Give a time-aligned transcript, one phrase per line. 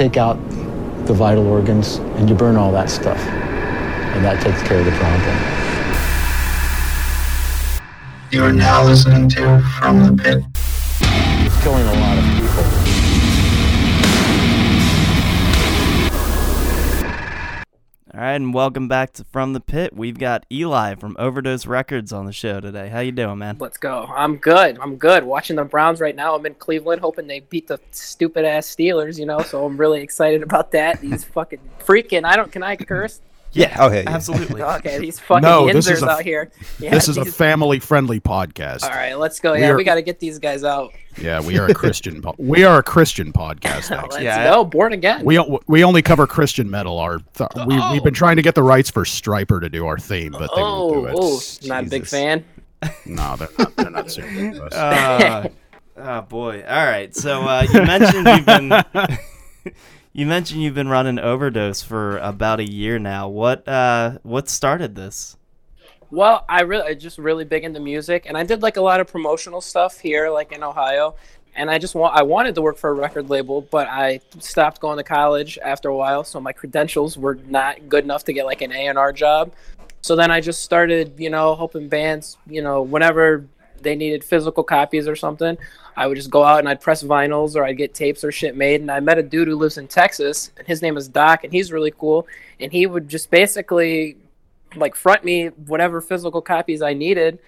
[0.00, 0.38] take out
[1.04, 3.18] the vital organs and you burn all that stuff.
[3.18, 5.36] And that takes care of the problem.
[8.30, 10.42] You are now listening to From the Pit.
[11.44, 12.79] It's killing a lot of people.
[18.20, 19.96] All right, and welcome back to From the Pit.
[19.96, 22.90] We've got Eli from Overdose Records on the show today.
[22.90, 23.56] How you doing, man?
[23.58, 24.04] Let's go.
[24.14, 24.78] I'm good.
[24.78, 25.24] I'm good.
[25.24, 26.34] Watching the Browns right now.
[26.34, 29.18] I'm in Cleveland, hoping they beat the stupid ass Steelers.
[29.18, 31.00] You know, so I'm really excited about that.
[31.00, 32.24] These fucking freaking.
[32.24, 32.52] I don't.
[32.52, 33.22] Can I curse?
[33.52, 34.10] Yeah, Oh, yeah, yeah.
[34.10, 34.62] absolutely.
[34.80, 36.50] Okay, these fucking No, this Yinzers is a- out here.
[36.78, 38.84] Yeah, this is a family-friendly podcast.
[38.84, 39.54] All right, let's go.
[39.54, 40.92] We Yeah, are- we got to get these guys out.
[41.20, 42.22] Yeah, we are a Christian.
[42.22, 43.90] po- we are a Christian podcast.
[44.02, 44.48] Let's Yeah.
[44.54, 44.64] go.
[44.64, 45.24] Born again.
[45.24, 46.98] We we only cover Christian metal.
[47.00, 49.98] Our th- we we've been trying to get the rights for Stryper to do our
[49.98, 51.14] theme, but they won't do oh, it.
[51.18, 52.44] oh, not a big fan.
[53.04, 53.76] No, they're not.
[53.76, 54.74] They're not serious with us.
[54.74, 55.48] Uh,
[55.96, 56.62] oh boy.
[56.66, 57.14] All right.
[57.14, 58.72] So uh, you mentioned you've been
[60.12, 63.28] you mentioned you've been running Overdose for about a year now.
[63.28, 65.36] What uh what started this?
[66.10, 69.06] Well, I really just really big into music, and I did like a lot of
[69.06, 71.14] promotional stuff here, like in Ohio.
[71.54, 74.80] And I just want I wanted to work for a record label, but I stopped
[74.80, 78.46] going to college after a while, so my credentials were not good enough to get
[78.46, 79.52] like an A and R job.
[80.02, 83.46] So then I just started, you know, helping bands, you know, whenever
[83.82, 85.56] they needed physical copies or something,
[85.96, 88.56] I would just go out and I'd press vinyls or I'd get tapes or shit
[88.56, 88.80] made.
[88.80, 91.52] And I met a dude who lives in Texas, and his name is Doc, and
[91.52, 92.26] he's really cool.
[92.58, 94.16] And he would just basically
[94.76, 97.38] like front me whatever physical copies I needed,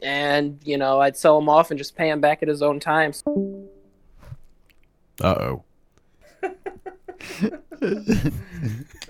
[0.00, 2.80] and you know I'd sell them off and just pay him back at his own
[2.80, 3.12] time.
[5.20, 5.56] Uh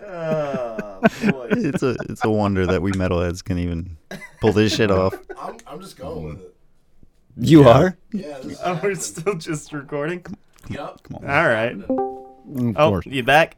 [0.05, 1.00] oh.
[1.50, 3.96] it's a it's a wonder that we metalheads can even
[4.41, 5.14] pull this shit off.
[5.39, 6.52] I'm, I'm just going with it.
[7.36, 7.97] You are?
[8.12, 8.38] Yeah.
[8.42, 10.25] This, Oh, we're still just recording.
[10.69, 11.02] yep.
[11.05, 11.30] Come on.
[11.30, 11.77] All right.
[11.77, 13.06] Of Oh, course.
[13.06, 13.56] you back?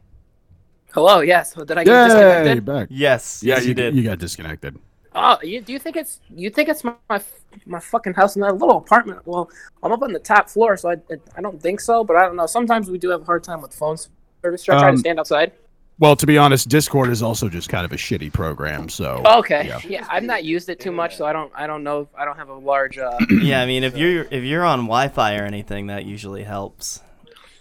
[0.93, 1.53] Hello, yes.
[1.53, 2.65] Did I get Yay, disconnected?
[2.65, 2.87] back.
[2.89, 3.43] Yes.
[3.43, 3.95] Yeah, yes, you, you did.
[3.95, 4.77] You got disconnected.
[5.13, 7.21] Oh, you, do you think it's you think it's my, my
[7.65, 9.21] my fucking house in that little apartment?
[9.25, 9.49] Well,
[9.83, 10.95] I'm up on the top floor, so I
[11.37, 12.45] I don't think so, but I don't know.
[12.45, 13.97] Sometimes we do have a hard time with phone
[14.43, 14.63] service.
[14.63, 15.53] Should I try Um, to stand outside?
[15.97, 18.89] Well, to be honest, Discord is also just kind of a shitty program.
[18.89, 19.79] So Okay, yeah.
[19.87, 20.07] yeah.
[20.09, 22.09] I've not used it too much, so I don't I don't know.
[22.17, 22.97] I don't have a large.
[22.97, 27.01] Uh, yeah, I mean if you're if you're on Wi-Fi or anything, that usually helps.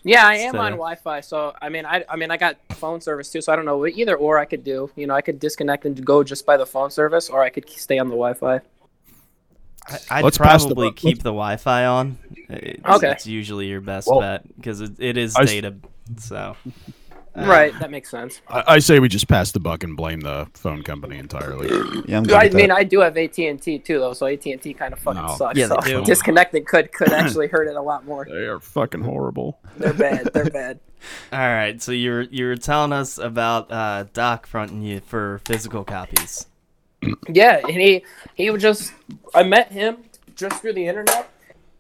[0.03, 3.01] Yeah, I am So- on Wi-Fi, so I mean, I I mean, I got phone
[3.01, 4.91] service too, so I don't know either or I could do.
[4.97, 7.69] You know, I could disconnect and go just by the phone service, or I could
[7.71, 8.61] stay on the Wi-Fi.
[9.87, 12.19] I, I'd Let's pass the probably keep the Wi-Fi on.
[12.49, 13.13] It's, Okay.
[13.13, 15.75] it's usually your best Well, bet because it, it is I s- data.
[17.35, 18.41] So right, that makes sense.
[18.49, 21.69] I, I say we just pass the buck and blame the phone company entirely.
[22.07, 22.77] Yeah, I'm I mean, that.
[22.77, 25.23] I do have AT and T too, though, so AT and T kind of fucking
[25.23, 25.35] No.
[25.37, 25.59] sucks.
[25.59, 26.05] Yeah, they so do.
[26.05, 28.25] disconnecting could could actually hurt it a lot more.
[28.25, 29.59] They are fucking horrible.
[29.79, 30.29] They're bad.
[30.33, 30.79] They're bad.
[31.33, 35.83] all right, so you're you were telling us about uh, Doc fronting you for physical
[35.85, 36.47] copies.
[37.29, 38.03] Yeah, and he
[38.35, 38.93] he would just
[39.35, 39.99] I met him
[40.37, 41.29] just through the internet,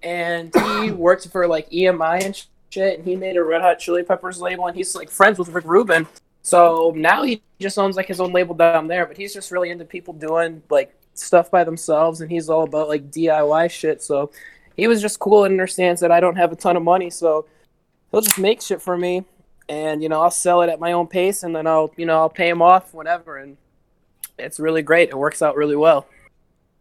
[0.02, 4.02] and he worked for like EMI and shit, and he made a Red Hot Chili
[4.02, 6.06] Peppers label, and he's like friends with Rick Rubin.
[6.42, 9.70] So now he just owns like his own label down there, but he's just really
[9.70, 14.02] into people doing like stuff by themselves, and he's all about like DIY shit.
[14.02, 14.30] So
[14.76, 17.46] he was just cool and understands that I don't have a ton of money, so
[18.10, 19.24] he'll just make shit for me,
[19.68, 22.18] and you know I'll sell it at my own pace, and then I'll you know
[22.18, 23.56] I'll pay him off whatever, and
[24.38, 25.10] it's really great.
[25.10, 26.06] It works out really well.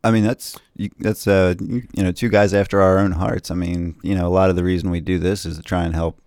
[0.04, 3.50] I mean, that's you, that's uh you you know two guys after our own hearts.
[3.52, 5.84] I mean, you know, a lot of the reason we do this is to try
[5.84, 6.18] and help,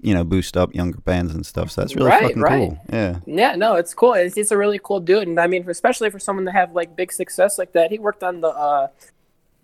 [0.00, 1.70] you know, boost up younger bands and stuff.
[1.70, 2.68] So that's really Right, fucking right.
[2.70, 2.78] cool.
[2.90, 3.18] Yeah.
[3.26, 4.14] Yeah, no, it's cool.
[4.14, 6.96] It's, it's a really cool dude, and I mean, especially for someone to have like
[6.96, 7.90] big success like that.
[7.90, 8.48] He worked on the.
[8.48, 8.88] uh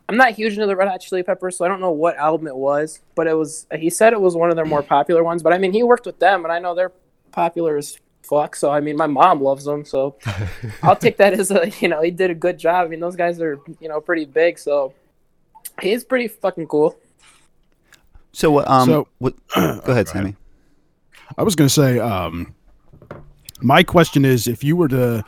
[0.07, 2.47] I'm not huge into the Red Hot Chili Peppers, so I don't know what album
[2.47, 3.67] it was, but it was.
[3.75, 5.43] He said it was one of their more popular ones.
[5.43, 6.93] But I mean, he worked with them, and I know they're
[7.33, 8.57] popular as fuck.
[8.57, 10.17] So I mean, my mom loves them, so
[10.83, 12.87] I'll take that as a you know he did a good job.
[12.87, 14.93] I mean, those guys are you know pretty big, so
[15.81, 16.97] he's pretty fucking cool.
[18.33, 18.69] So what?
[18.69, 19.35] Um, So- what?
[19.55, 20.35] Go ahead, Sammy.
[21.39, 22.55] I was going to say, um,
[23.61, 25.25] my question is, if you were to,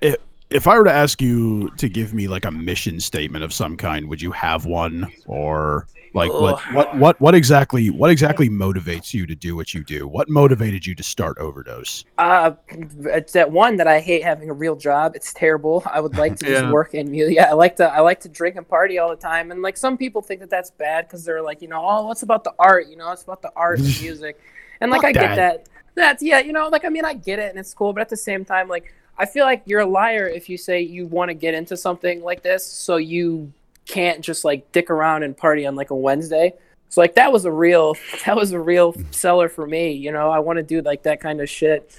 [0.00, 0.16] if,
[0.50, 3.76] if I were to ask you to give me like a mission statement of some
[3.76, 9.12] kind, would you have one, or like what, what, what, what exactly, what exactly motivates
[9.12, 10.08] you to do what you do?
[10.08, 12.04] What motivated you to start Overdose?
[12.16, 15.14] Uh, it's that one that I hate having a real job.
[15.14, 15.82] It's terrible.
[15.86, 17.36] I would like to just work in music.
[17.36, 17.92] Yeah, I like to.
[17.92, 19.50] I like to drink and party all the time.
[19.50, 22.22] And like some people think that that's bad because they're like, you know, oh, what's
[22.22, 22.88] about the art?
[22.88, 24.40] You know, it's about the art and music.
[24.80, 25.36] And like I get that.
[25.36, 25.68] that.
[25.94, 28.08] That's yeah, you know, like I mean, I get it and it's cool, but at
[28.08, 31.30] the same time, like I feel like you're a liar if you say you want
[31.30, 33.52] to get into something like this, so you
[33.86, 36.52] can't just like dick around and party on like a Wednesday.
[36.88, 37.96] So like that was a real
[38.26, 39.92] that was a real seller for me.
[39.92, 41.98] You know, I want to do like that kind of shit.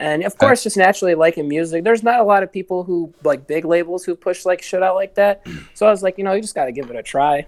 [0.00, 1.82] And of course, just naturally liking music.
[1.82, 4.94] There's not a lot of people who like big labels who push like shit out
[4.94, 5.44] like that.
[5.74, 7.46] So I was like, you know, you just got to give it a try.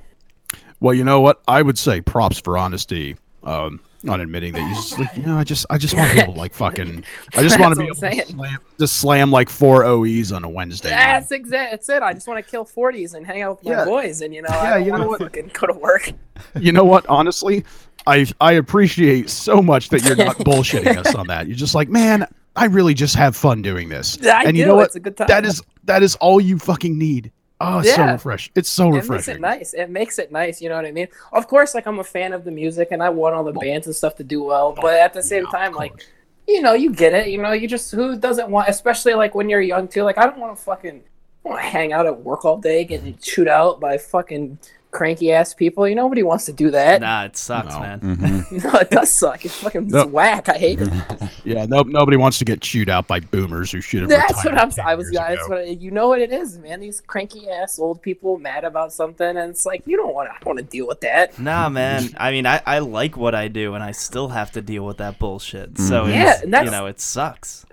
[0.79, 1.43] Well, you know what?
[1.49, 3.17] I would say props for honesty.
[3.43, 6.15] Um, on admitting that you just like, you know, I just I just want to
[6.17, 7.05] be able to like fucking
[7.37, 10.49] I just want to be able to slam, just slam like four OEs on a
[10.49, 10.89] Wednesday.
[10.91, 11.71] That's exact.
[11.73, 12.03] That's it.
[12.03, 13.85] I just want to kill forties and hang out with my Yeah.
[13.85, 15.21] boys, and you know, Yeah, I don't you know what?
[15.21, 16.13] fucking go to work.
[16.59, 17.07] You know what?
[17.07, 17.65] Honestly,
[18.07, 21.47] I I appreciate so much that you're not bullshitting us on that.
[21.49, 22.27] You're just like, man,
[22.57, 24.19] I really just have fun doing this.
[24.27, 24.87] I and you know what?
[24.87, 25.27] It's a good time.
[25.29, 27.31] That is that is all you fucking need.
[27.61, 28.13] Oh, it's so Yeah.
[28.13, 28.51] refresh.
[28.55, 29.35] It's so refreshing.
[29.37, 29.75] It makes it nice.
[29.75, 30.63] It makes it nice.
[30.63, 31.09] You know what I mean?
[31.33, 33.87] Of course, like I'm a fan of the music, and I want all the bands
[33.87, 34.75] and stuff to do well.
[34.77, 36.05] Oh, but at the same Yeah, time, like
[36.49, 37.29] you know, you get it.
[37.29, 40.03] You know, you just who doesn't want, especially like when you're young too.
[40.03, 41.03] Like I don't want to fucking
[41.45, 44.59] want to hang out at work all day, getting chewed out by fucking
[44.91, 45.87] cranky ass people.
[45.89, 47.01] You know, nobody wants to do that.
[47.01, 47.81] Nah, it sucks, No.
[47.81, 48.01] man.
[48.01, 48.65] Mhm.
[48.73, 49.45] No, it does suck.
[49.45, 50.07] It's fucking it's No.
[50.07, 50.49] whack.
[50.49, 50.89] I hate it.
[51.45, 54.11] Yeah, no, nobody wants to get chewed out by boomers who should have.
[54.11, 54.71] That's what I'm.
[54.71, 55.07] 10 I was.
[55.07, 55.57] years That's ago.
[55.57, 56.09] what you know.
[56.09, 56.81] What it is, man.
[56.81, 60.47] These cranky ass old people mad about something, and it's like you don't want to.
[60.47, 61.39] Want to deal with that.
[61.39, 62.11] Nah, man.
[62.19, 64.99] I mean, I, I like what I do, and I still have to deal with
[64.99, 65.79] that bullshit.
[65.79, 66.11] So Mm-hmm.
[66.13, 67.65] Yeah, it's, and that's- you know, it sucks.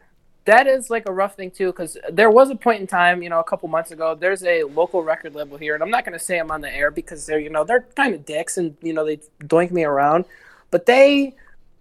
[0.48, 3.30] That is like a rough thing too because there was a point in time you
[3.30, 6.18] know a couple months ago there's a local record label here and i'm not going
[6.18, 8.76] to say i'm on the air because they're you know they're kind of dicks and
[8.82, 10.26] you know they doink me around
[10.72, 11.36] but they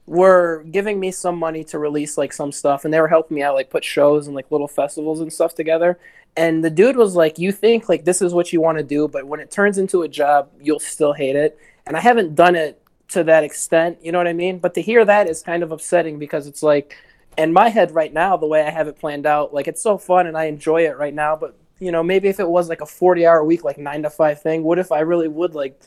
[0.06, 3.42] were giving me some money to release like some stuff and they were helping me
[3.42, 5.98] out like put shows and like little festivals and stuff together
[6.36, 9.06] and the dude was like you think like this is what you want to do
[9.06, 12.56] but when it turns into a job you'll still hate it and i haven't done
[12.56, 14.58] it to that extent you know what i mean?
[14.58, 16.96] But to hear that is kind of upsetting because it's like
[17.38, 19.98] in my head right now, the way I have it planned out, like it's so
[19.98, 21.36] fun and I enjoy it right now.
[21.36, 24.40] But you know, maybe if it was like a forty-hour week, like nine to five
[24.40, 25.80] thing, what if I really would like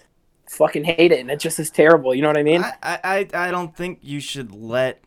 [0.48, 2.14] fucking hate it and it just is terrible?
[2.14, 2.64] You know what I mean?
[2.64, 5.02] I, I, I I don't think you should let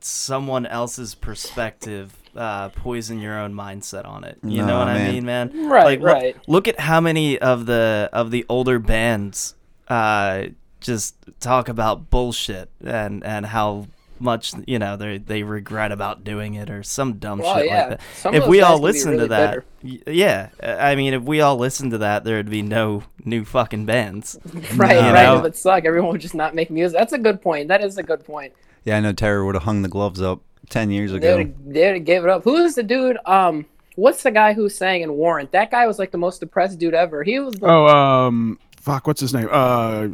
[0.00, 4.38] someone else's perspective uh, poison your own mindset on it.
[4.44, 5.66] You know Nah, what I mean, man?
[5.68, 6.36] Right, like, look- right.
[6.46, 9.54] Look, at how many of the of the older bands
[9.88, 10.46] uh,
[10.80, 13.86] just talk about bullshit and and how
[14.18, 17.80] much you know they they regret about doing it or some dumb Well, shit yeah.
[17.80, 18.00] like that.
[18.16, 21.22] Some if we all can be listened really to that, y- yeah, I mean, if
[21.22, 24.38] we all listened to that, there'd be no new fucking bands.
[24.74, 25.22] right, you right.
[25.24, 25.38] know?
[25.38, 25.84] It would suck.
[25.84, 26.98] Everyone would just not make music.
[26.98, 27.68] That's a good point.
[27.68, 28.52] That is a good point.
[28.84, 30.40] Yeah, I know Terror would have hung the gloves up
[30.70, 31.36] ten years They ago.
[31.38, 32.44] would they would gave it up.
[32.44, 33.18] Who is the dude?
[33.26, 33.66] Um,
[33.96, 35.52] what's the guy who sang in Warrant?
[35.52, 37.22] That guy was like the most depressed dude ever.
[37.22, 37.54] He was.
[37.54, 39.48] The, Oh, um, fuck, what's his name?
[39.50, 40.08] Uh,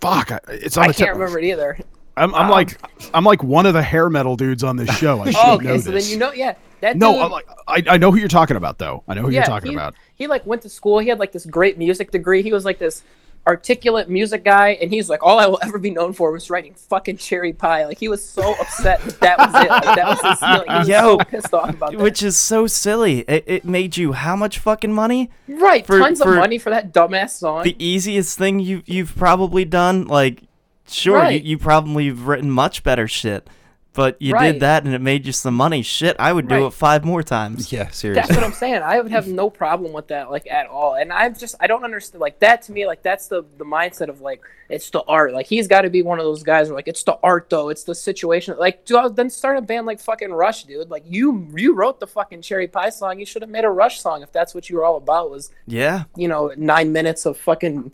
[0.00, 1.06] fuck, it's on I the tip.
[1.06, 1.78] can't remember it either.
[2.18, 2.78] I'm, I'm like,
[3.14, 5.20] I'm like one of the hair metal dudes on this show.
[5.20, 6.04] I should Oh, know okay, so this.
[6.04, 6.54] then you know, yeah.
[6.80, 9.02] That no, dude, I'm like, I, I know who you're talking about though.
[9.08, 9.94] I know who you're talking he, about.
[10.14, 10.98] He like went to school.
[11.00, 12.42] He had like this great music degree.
[12.42, 13.02] He was like this
[13.46, 16.74] articulate music guy, and he's like, all I will ever be known for was writing
[16.74, 17.86] fucking cherry pie.
[17.86, 19.68] Like he was so upset that, that was it.
[19.70, 20.42] Like, that was his.
[20.42, 21.98] Like, was Yo, so pissed off about that.
[22.00, 23.20] Which is so silly.
[23.20, 25.30] It, it made you how much fucking money?
[25.48, 27.64] right, for- tons for of money for that dumbass song.
[27.64, 30.06] The easiest thing you you've probably done.
[30.06, 30.42] Like,
[30.88, 31.42] sure, Right.
[31.42, 33.48] you, you probably have written much better shit,
[33.94, 34.52] but you Right.
[34.52, 35.82] did that and it made you some money.
[35.82, 37.72] Shit, I would do it five more times.
[37.72, 38.14] Yeah, seriously.
[38.14, 38.82] That's what I'm saying.
[38.82, 40.94] I would have no problem with that, like at all.
[40.94, 42.20] And I'm just, I don't understand.
[42.20, 45.32] Like that to me, like that's the the mindset of like it's the art.
[45.32, 47.70] Like he's got to be one of those guys where like it's the art though.
[47.70, 48.54] It's the situation.
[48.58, 50.90] Like dude, then start a band like fucking Rush, dude.
[50.90, 53.18] Like you you wrote the fucking Cherry Pie song.
[53.18, 55.30] You should have made a Rush song if that's what you were all about.
[55.30, 56.04] Was Yeah.
[56.16, 57.92] you know nine minutes of fucking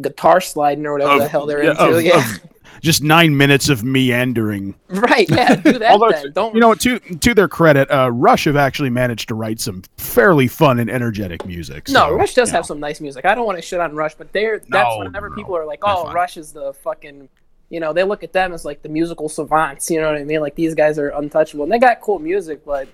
[0.00, 1.84] guitar sliding or whatever Of- the hell they're yeah, into.
[1.84, 2.40] of- yeah, of
[2.80, 4.74] just nine minutes of meandering.
[4.88, 5.28] right.
[5.28, 6.32] Yeah, do that Although, then.
[6.32, 6.80] Don't you know what?
[6.80, 10.88] To to their credit, uh, Rush have actually managed to write some fairly fun and
[10.90, 11.88] energetic music.
[11.90, 12.66] No, Rush does have know.
[12.68, 13.24] some nice music.
[13.26, 15.66] I don't want to shit on Rush, but they're that's No, whenever no, people are
[15.66, 16.10] like, "Oh.
[16.12, 17.28] Rush is the fucking,"
[17.68, 19.90] you know, they look at them as like the musical savants.
[19.90, 20.40] You know what I mean?
[20.40, 22.88] Like these guys are untouchable, and they got cool music, but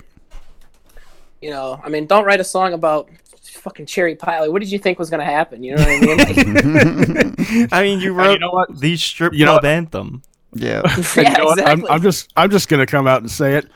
[1.41, 3.09] you know, I mean, don't write a song about
[3.49, 4.39] fucking cherry pie.
[4.41, 5.63] Like, what did you think was gonna happen?
[5.63, 7.35] You know what I mean?
[7.37, 8.79] Like, I mean, you wrote you know what?
[8.79, 9.69] the strip You know club what?
[9.71, 10.21] anthem.
[10.53, 10.81] yeah.
[11.15, 11.59] Yeah, you know what?
[11.59, 11.89] I'm, exactly.
[11.89, 13.67] I'm just I'm just gonna come out and say it.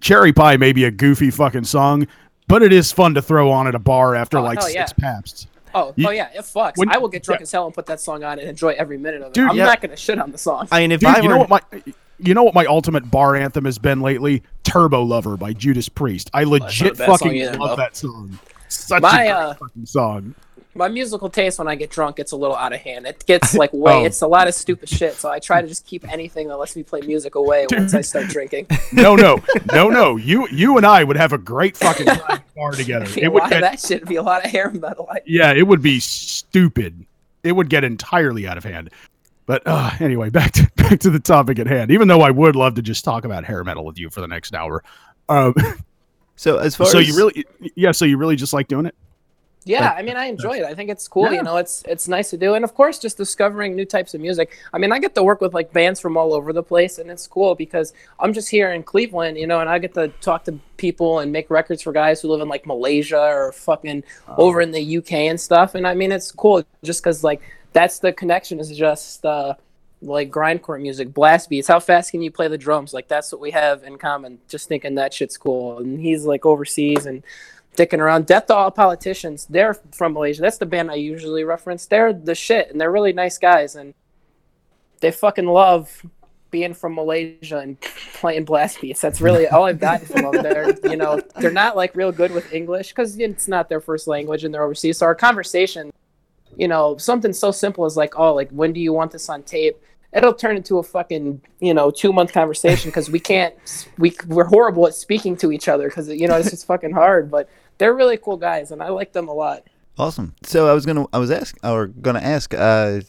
[0.00, 2.06] Cherry Pie may be a goofy fucking song,
[2.48, 4.86] but it is fun to throw on at a bar after Oh, like six yeah.
[4.98, 5.46] paps.
[5.74, 6.72] oh, you- oh yeah, it fucks.
[6.76, 7.44] when- I will get drunk yeah.
[7.44, 9.34] as hell and put that song on and enjoy every minute of it.
[9.34, 9.66] Dude, I'm yeah.
[9.66, 10.66] not gonna shit on the song.
[10.72, 11.60] I mean, if Dude, I you know what my
[12.18, 14.42] you know what my ultimate bar anthem has been lately?
[14.64, 16.30] Turbo Lover by Judas Priest.
[16.32, 17.76] I legit bad song fucking either, love though.
[17.76, 18.38] that song.
[18.72, 20.34] Such My, a uh, fucking song.
[20.74, 23.06] my musical taste when I get drunk gets a little out of hand.
[23.06, 24.04] It gets like way Oh.
[24.04, 25.14] it's a lot of stupid shit.
[25.14, 28.00] So I try to just keep anything that lets me play music away once I
[28.00, 28.66] start drinking.
[28.92, 29.38] No, no,
[29.72, 30.16] no, no.
[30.16, 32.06] You you and I would have a great fucking
[32.56, 33.06] bar together.
[33.16, 34.06] It would get, that shit.
[34.06, 35.08] Be a lot of hair metal.
[35.26, 37.04] Yeah, it would be stupid.
[37.44, 38.90] it would get entirely out of hand.
[39.44, 41.90] But uh, anyway, back to back to the topic at hand.
[41.90, 44.28] Even though I would love to just talk about hair metal with you for the
[44.28, 44.82] next hour.
[45.28, 45.52] Um,
[46.42, 47.44] So as far so as you really,
[47.76, 47.92] yeah.
[47.92, 48.96] So you really just like doing it?
[49.64, 50.64] Yeah, I mean, I enjoy it.
[50.64, 51.32] I think it's cool.
[51.32, 54.20] You know, it's it's nice to do, and of course, just discovering new types of
[54.20, 54.50] music.
[54.72, 57.08] I mean, I get to work with like bands from all over the place, and
[57.12, 60.42] it's cool because I'm just here in Cleveland, you know, and I get to talk
[60.46, 64.02] to people and make records for guys who live in like Malaysia or fucking
[64.36, 65.76] over in the UK and stuff.
[65.76, 67.40] And I mean, it's cool just because like
[67.72, 69.54] that's the connection is just uh,
[70.02, 71.68] like grindcore music, blast beats.
[71.68, 72.92] How fast can you play the drums?
[72.92, 74.38] Like that's what we have in common.
[74.48, 75.78] Just thinking that shit's cool.
[75.78, 77.22] And he's like overseas and
[77.76, 78.26] dicking around.
[78.26, 79.46] Death to All Politicians.
[79.48, 80.42] They're from Malaysia.
[80.42, 81.86] That's the band I usually reference.
[81.86, 83.94] They're the shit, and they're really nice guys, and
[85.00, 86.04] they fucking love
[86.50, 87.80] being from Malaysia and
[88.14, 89.00] playing blast beats.
[89.00, 90.42] That's really all I've gotten from them.
[90.42, 94.06] They're, you know, they're not like real good with English because it's not their first
[94.06, 94.98] language and they're overseas.
[94.98, 95.90] So our conversation,
[96.56, 99.42] you know, something so simple as like, oh, like when do you want this on
[99.42, 99.82] tape?
[100.12, 103.54] It'll turn into a fucking, you know, two month conversation because we can't,
[103.98, 107.30] we we're horrible at speaking to each other because you know it's just fucking hard.
[107.30, 109.64] But they're really cool guys and I like them a lot.
[109.98, 110.34] Awesome.
[110.42, 112.54] So I was gonna, I was ask, or gonna ask.
[112.54, 113.00] Uh,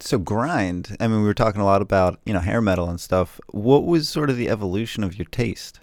[0.00, 0.96] so grind.
[1.00, 3.40] I mean, we were talking a lot about you know hair metal and stuff.
[3.48, 5.80] What was sort of the evolution of your taste?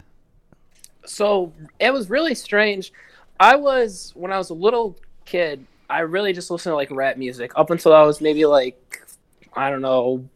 [1.07, 2.91] so it was really strange.
[3.39, 7.17] I was when I was a little kid, I really just listened to like rap
[7.17, 8.84] music up until I was maybe like
[9.55, 10.27] I don't know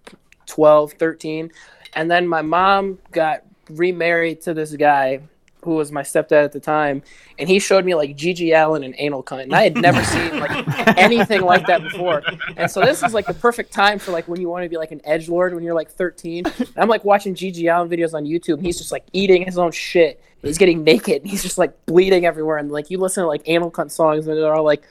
[0.47, 1.51] 12, 13.
[1.93, 5.21] And then my mom got remarried to this guy
[5.63, 7.03] who was my stepdad at the time,
[7.37, 10.39] and he showed me like GG Allin and Anal Cunt, and I had never seen
[10.39, 12.23] like anything like that before.
[12.55, 14.77] And so this is like the perfect time for like when you want to be
[14.77, 16.45] like an edge lord when you're like 13.
[16.45, 19.57] And I'm like watching GG Allin videos on YouTube, and he's just like eating his
[19.57, 20.21] own shit.
[20.41, 22.57] He's getting naked, and he's just like bleeding everywhere.
[22.57, 24.83] And like you listen to like Anal Cunt songs, and they're all like.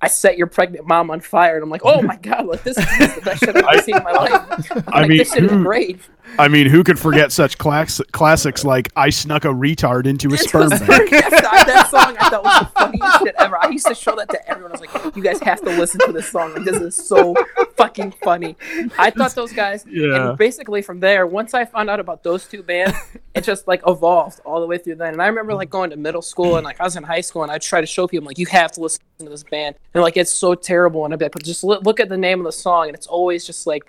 [0.00, 2.76] I set your pregnant mom on fire, and I'm like, oh my god, like this,
[2.76, 4.70] this is the best shit I've ever seen in my life.
[4.70, 6.00] I'm I like, mean, this shit is great.
[6.38, 10.38] I mean, who could forget such class- classics like "I snuck a retard into a
[10.38, 11.10] sperm bank"?
[11.10, 13.56] that, that song I thought was the funniest shit ever.
[13.62, 14.72] I used to show that to everyone.
[14.72, 16.54] I was like, "You guys have to listen to this song.
[16.54, 17.34] Like, this is so
[17.76, 18.56] fucking funny."
[18.98, 20.30] I thought those guys, Yeah.
[20.30, 22.96] and basically from there, once I found out about those two bands,
[23.34, 25.12] it just like evolved all the way through then.
[25.14, 27.42] And I remember like going to middle school and like I was in high school
[27.42, 30.02] and I'd try to show people like, "You have to listen to this band," and
[30.02, 31.04] like it's so terrible.
[31.04, 33.06] And I'd be like, "But just look at the name of the song," and it's
[33.06, 33.82] always just like.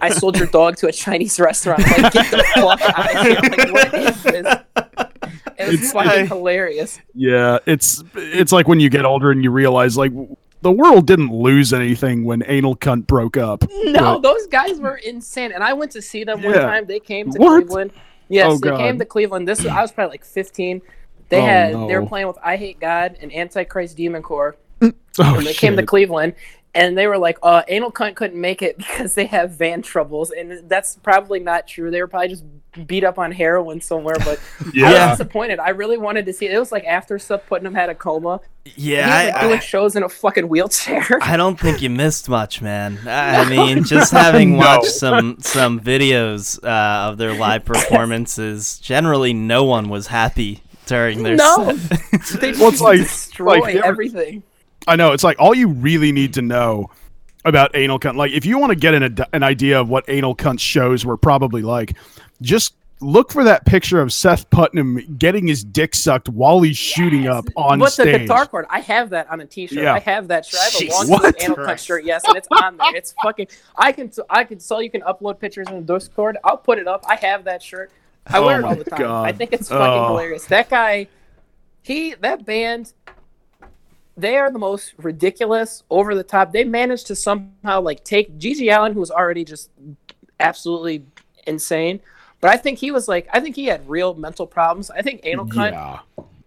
[0.00, 1.80] I sold your dog to a Chinese restaurant.
[1.80, 3.38] Like, get the fuck out of here.
[3.42, 4.56] Like, what is this?
[5.58, 7.00] It was It's- fucking hilarious.
[7.14, 10.12] Yeah, it's it's like when you get older and you realize like
[10.62, 13.64] the world didn't lose anything when Anal Cunt broke up.
[13.84, 15.52] No, those guys were insane.
[15.52, 16.86] And I went to see them one time.
[16.86, 17.60] They came to What?
[17.66, 17.92] Cleveland.
[18.28, 19.48] Yes, Oh, they came to Cleveland.
[19.48, 20.82] This I was probably like 15.
[21.30, 24.54] They Oh, had they were playing with I Hate God and Antichrist Demoncore.
[25.20, 25.82] Oh, and they came to.
[25.82, 26.34] Cleveland
[26.78, 30.30] and they were like, uh, Anal Cunt couldn't make it because they have van troubles.
[30.30, 31.90] And that's probably not true.
[31.90, 32.44] They were probably just
[32.86, 34.14] beat up on heroin somewhere.
[34.24, 34.38] But
[34.72, 34.88] yeah.
[34.88, 35.08] I Yeah.
[35.10, 35.58] was disappointed.
[35.58, 36.52] I really wanted to see it.
[36.52, 38.40] It was like after Seth Putnam had a coma.
[38.76, 41.06] Yeah, he was like, I, doing I, shows in a fucking wheelchair.
[41.22, 42.98] I don't think you missed much, man.
[43.06, 44.58] I I mean, just having No.
[44.58, 51.22] watched some some videos uh, of their live performances, generally no one was happy during
[51.22, 51.76] their No.
[51.76, 52.40] set.
[52.40, 54.42] they Well, it's just like- destroy like, you ever- everything.
[54.88, 56.90] I know it's like all you really need to know
[57.44, 58.16] about Anal Cunt.
[58.16, 61.04] Like if you want to get an ad- an idea of what Anal Cunt shows
[61.04, 61.96] were probably like,
[62.42, 67.28] just look for that picture of Seth Putnam getting his dick sucked while he's shooting
[67.28, 67.80] up on stage.
[67.80, 68.66] What's the guitar chord?
[68.70, 69.78] I have that on a T-shirt.
[69.84, 69.94] Yeah.
[69.94, 70.60] I have that shirt.
[70.60, 72.04] I have a Jesus long sleeve Anal Cunt shirt.
[72.04, 72.96] Yes, and it's on there.
[72.96, 73.46] It's fucking.
[73.76, 74.10] I can.
[74.28, 74.58] I can.
[74.58, 76.38] So you can upload pictures in the Discord.
[76.44, 77.04] I'll put it up.
[77.08, 77.92] I have that shirt.
[78.26, 78.98] I Oh wear it oh all the time.
[78.98, 79.26] God.
[79.28, 79.78] I think it's oh.
[79.78, 80.08] fucking Oh.
[80.08, 80.44] hilarious.
[80.46, 81.06] That guy,
[81.82, 82.92] he, that band,
[84.18, 86.52] they are the most ridiculous, over the top.
[86.52, 89.70] They managed to somehow like take GG Allin, who was already just
[90.40, 91.04] absolutely
[91.46, 92.00] insane.
[92.40, 94.90] But I think he was like, I think he had real mental problems.
[94.90, 95.98] I think Anal Cunt Yeah.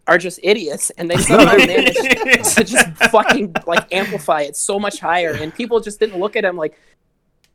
[0.08, 5.00] are just idiots and they somehow managed to just fucking like amplify it so much
[5.00, 6.78] higher and people just didn't look at him like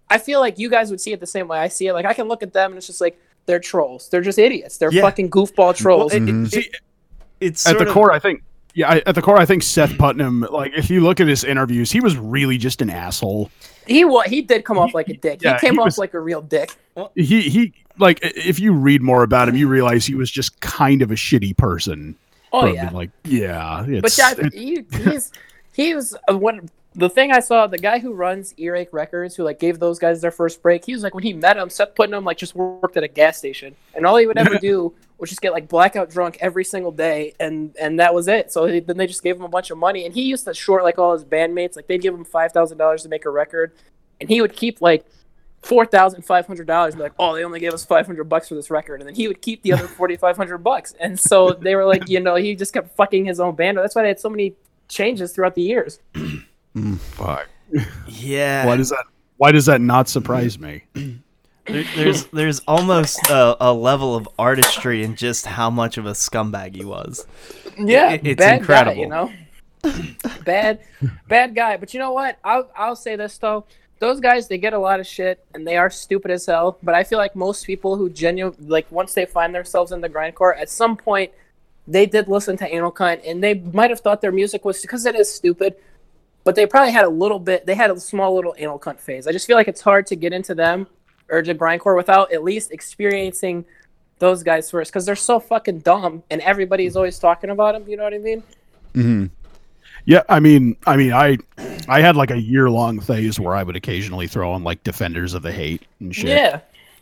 [0.08, 1.92] I feel like you guys would see it the same way I see it.
[1.94, 4.08] Like I can look at them and it's just like they're trolls.
[4.10, 4.76] They're just idiots.
[4.78, 5.02] They're Yeah.
[5.02, 6.12] fucking goofball trolls.
[6.12, 6.44] Well, it- it- mm-hmm.
[6.46, 6.70] See,
[7.40, 8.42] it's at the of- core, I think.
[8.76, 10.46] Yeah, I, at the core, I think Seth Putnam.
[10.52, 13.50] Like, if you look at his interviews, he was really just an asshole.
[13.86, 15.40] he wa- he did come off like a dick.
[15.42, 16.76] Yeah, he came he off was- like a real dick.
[17.14, 21.00] He he like if you read more about him, you realize he was just kind
[21.00, 22.16] of a shitty person.
[22.52, 22.90] Oh yeah.
[22.90, 25.32] Like, yeah, But it's, yeah, it- he, he's
[25.72, 29.44] he was uh, one the thing I saw, the guy who runs Earache Records, who
[29.44, 31.94] like gave those guys their first break, he was like when he met him, Seth
[31.94, 35.28] Putnam like just worked at a gas station, and all he would ever do was
[35.28, 38.50] just get like blackout drunk every single day, and and that was it.
[38.50, 40.54] So he, then they just gave him a bunch of money, and he used to
[40.54, 43.30] short like all his bandmates, like they'd give him five thousand dollars to make a
[43.30, 43.72] record,
[44.18, 45.04] and he would keep like
[45.62, 48.48] four thousand five hundred dollars and like, oh, they only gave us five hundred bucks
[48.48, 51.20] for this record, and then he would keep the other forty five hundred bucks, and
[51.20, 53.76] so they were like, you know, he just kept fucking his own band.
[53.76, 54.54] That's why they had so many
[54.88, 55.98] changes throughout the years.
[57.00, 57.48] Fuck.
[58.08, 58.66] Yeah.
[58.66, 59.04] Why does that?
[59.38, 60.84] Why does that not surprise me?
[61.66, 66.12] There, there's there's almost a, a level of artistry in just how much of a
[66.12, 67.26] scumbag he was.
[67.78, 68.94] Yeah, It- it's bad incredible.
[68.94, 69.32] Guy, you know,
[70.44, 70.80] bad,
[71.28, 71.76] bad guy.
[71.76, 72.38] But you know what?
[72.44, 73.64] I'll I'll say this though.
[73.98, 76.76] Those guys, they get a lot of shit, and they are stupid as hell.
[76.82, 80.08] But I feel like most people who genuinely, like, once they find themselves in the
[80.10, 81.30] grindcore, at some point,
[81.88, 85.06] they did listen to Anal Cunt, and they might have thought their music was because
[85.06, 85.76] it is stupid.
[86.46, 87.66] But they probably had a little bit.
[87.66, 89.26] They had a small little Anal Cunt phase.
[89.26, 90.86] I just feel like it's hard to get into them
[91.28, 93.64] or to grindcore without at least experiencing
[94.20, 97.90] those guys first because they're so fucking dumb, and everybody's always talking about them.
[97.90, 98.44] You know what I mean?
[98.94, 99.24] Mm-hmm.
[100.04, 101.38] Yeah, I mean, I mean, I,
[101.88, 105.34] I had like a year long phase where I would occasionally throw on like Defenders
[105.34, 106.28] of the Hate and shit.
[106.28, 106.60] Yeah.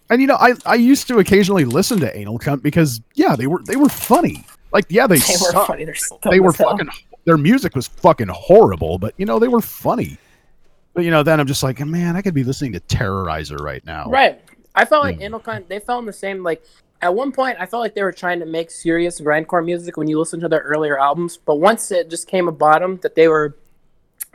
[0.08, 3.46] And you know, I, I used to occasionally listen to Anal Cunt because yeah, they
[3.46, 4.46] were they were funny.
[4.72, 5.84] Like yeah, they, They were funny.
[5.84, 6.88] They're so They were fucking.
[7.24, 10.18] Their music was fucking horrible, but you know they were funny.
[10.92, 13.84] But you know, then I'm just like, man, I could be listening to Terrorizer right
[13.84, 14.08] now.
[14.08, 14.40] Right.
[14.74, 16.62] I felt like Cunt, they felt in the same like
[17.00, 20.08] at one point I felt like they were trying to make serious grindcore music when
[20.08, 23.28] you listen to their earlier albums, but once it just came a bottom that they
[23.28, 23.56] were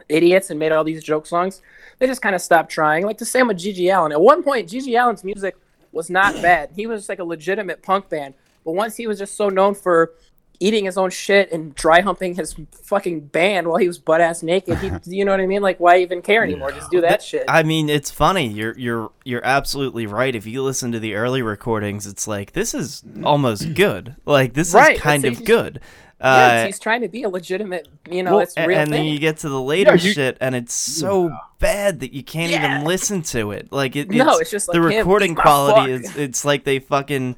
[0.08, 1.62] idiots and made all these joke songs,
[1.98, 3.06] they just kind of stopped trying.
[3.06, 4.12] Like the same with GG Allin.
[4.12, 5.56] At one point, GG Allin's music
[5.92, 6.70] was not bad.
[6.76, 10.14] He was like a legitimate punk band, but once he was just so known for
[10.62, 14.44] eating his own shit and dry humping his fucking band while he was butt ass
[14.44, 15.62] naked, he, you know what I mean?
[15.62, 16.72] Like, why even care anymore?
[16.72, 17.46] Just do that shit.
[17.48, 18.48] I mean, it's funny.
[18.48, 20.36] You're you're you're absolutely right.
[20.36, 24.16] If you listen to the early recordings, it's like this is almost good.
[24.26, 25.80] Like this Right, is kind of good.
[26.22, 29.06] Yes, Uh, he's trying to be a legitimate, you know, well, it's real and then
[29.06, 32.74] you get to the later you- shit, and it's so bad that you can't Yeah.
[32.76, 33.72] even listen to it.
[33.72, 36.10] Like it, No, it's, it's just the like him, recording eat quality fuck.
[36.12, 36.18] is.
[36.18, 37.38] It's like they fucking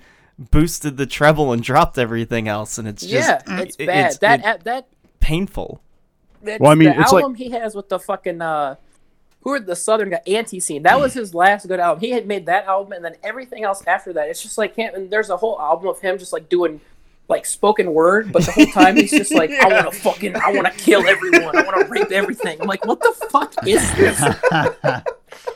[0.49, 3.13] boosted the treble and dropped everything else, and it's just
[3.47, 3.97] yeah, it's it- bad.
[3.97, 4.88] it's- that it- uh, that
[5.19, 5.82] painful.
[6.41, 8.75] that's Well, I mean, the it's like- album he has with the fucking uh,
[9.41, 10.84] who are the Southern guy Antiseen.
[10.84, 11.99] That was his last good album.
[12.01, 14.30] He had made that album, and then everything else after that.
[14.30, 14.93] It's just like him.
[14.95, 16.80] And there's a whole album of him just like doing
[17.27, 20.51] like spoken word, but the whole time he's just like, I want to fucking, I
[20.51, 22.60] want to kill everyone, I want to rape everything.
[22.62, 24.19] I'm like, what the fuck is this?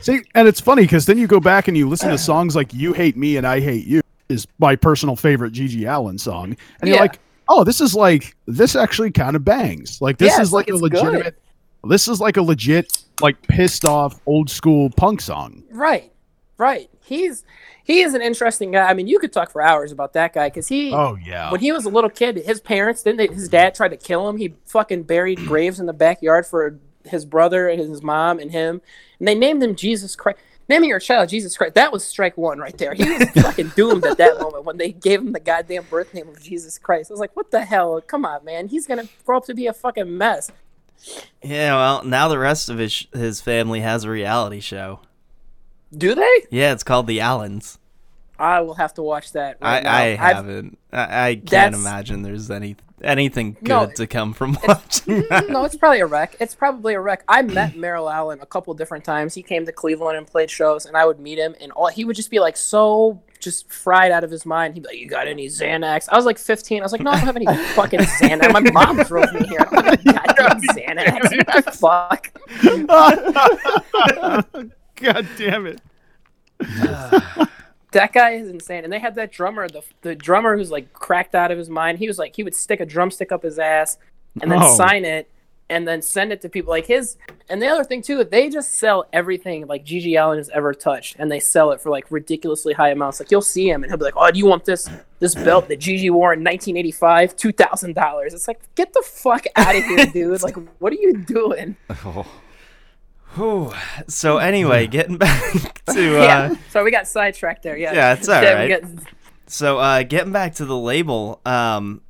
[0.00, 2.72] See, and it's funny because then you go back and you listen to songs like
[2.72, 6.88] "You Hate Me" and "I Hate You" is my personal favorite GG Allin song, and
[6.88, 10.00] you're like, oh, this is like this actually kind of bangs.
[10.00, 10.92] Like this Yeah, is like, a it's good.
[10.94, 11.38] legitimate.
[11.88, 15.62] This is like a legit, like pissed off old school punk song.
[15.70, 16.12] Right,
[16.58, 16.90] right.
[17.04, 17.44] He's
[17.84, 18.88] he is an interesting guy.
[18.88, 20.92] I mean, you could talk for hours about that guy because he.
[20.92, 23.90] Oh yeah, When he was a little kid, his parents didn't they, his dad tried
[23.90, 24.36] to kill him.
[24.38, 28.82] He fucking buried graves in the backyard for his brother and his mom and him,
[29.20, 30.40] and they named him Jesus Christ.
[30.68, 32.92] Naming your child Jesus Christ, that was strike one right there.
[32.94, 36.28] He was fucking doomed at that moment when they gave him the goddamn birth name
[36.28, 37.10] of Jesus Christ.
[37.10, 38.00] I was like, what the hell?
[38.00, 38.68] Come on, man.
[38.68, 40.50] He's gonna grow up to be a fucking mess.
[41.42, 45.00] Yeah, well, now the rest of his his family has a reality show.
[45.96, 46.46] Do they?
[46.50, 47.78] Yeah, it's called The Allins.
[48.38, 49.56] I will have to watch that.
[49.62, 49.86] I, Right.
[49.86, 50.78] I I've- haven't.
[50.92, 55.48] I, I can't imagine there's any anything good No, to come from watching that.
[55.48, 56.36] no, it's probably a wreck.
[56.40, 57.24] It's probably a wreck.
[57.28, 59.34] I met Merle Allin a couple different times.
[59.34, 62.04] He came to Cleveland and played shows, and I would meet him, and all he
[62.04, 64.74] would just be like so just fried out of his mind.
[64.74, 66.80] He'd be like, "You got any Xanax?" I was like 15.
[66.80, 68.52] I was like, "No, I don't have any fucking Xanax.
[68.52, 69.60] My mom drove me here.
[69.60, 71.42] I don't have any goddamn Xanax.
[71.46, 72.32] What the fuck?"
[74.96, 75.80] God damn it.
[77.96, 78.84] That guy is insane.
[78.84, 81.98] And they had that drummer, the the drummer who's like cracked out of his mind.
[81.98, 83.98] He was like he would stick a drumstick up his ass
[84.40, 84.76] and then Oh.
[84.76, 85.30] sign it
[85.68, 87.16] and then send it to people like his
[87.48, 91.16] and the other thing too, they just sell everything like GG Allin has ever touched
[91.18, 93.18] and they sell it for like ridiculously high amounts.
[93.20, 95.66] Like you'll see him and he'll be like, "Oh, do you want this this belt
[95.68, 97.36] that GG wore in 1985?
[97.36, 100.42] $2,000." It's like, "Get the fuck out of here, dude.
[100.42, 102.26] Like what are you doing?" Oh.
[103.36, 103.72] Whew.
[104.08, 106.54] So anyway, getting back to uh, yeah.
[106.70, 107.76] So we got sidetracked there.
[107.76, 107.92] Yeah.
[107.92, 108.82] Yeah, it's all Yeah, we right.
[108.82, 108.90] got-
[109.48, 112.00] so uh, getting back to the label, um,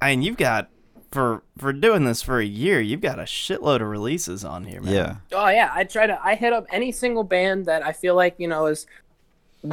[0.00, 0.70] I mean, you've got
[1.10, 4.80] for for doing this for a year, you've got a shitload of releases on here,
[4.80, 4.94] man.
[4.94, 5.16] Yeah.
[5.32, 6.18] Oh yeah, I try to.
[6.24, 8.86] I hit up any single band that I feel like you know is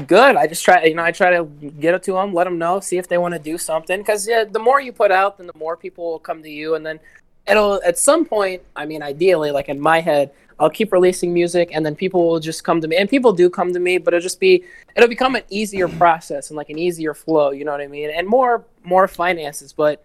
[0.05, 0.35] good.
[0.35, 1.45] I just try, you know, I try to
[1.79, 3.99] get it to them, let them know, see if they want to do something.
[3.99, 6.75] Because yeah, the more you put out, then the more people will come to you,
[6.75, 6.99] and then
[7.47, 8.61] it'll at some point.
[8.75, 12.39] I mean, ideally, like in my head, I'll keep releasing music, and then people will
[12.39, 14.63] just come to me, and people do come to me, but it'll just be
[14.95, 15.97] it'll become an easier mm.
[15.97, 17.51] process and like an easier flow.
[17.51, 18.09] You know what I mean?
[18.09, 20.03] And more more finances, but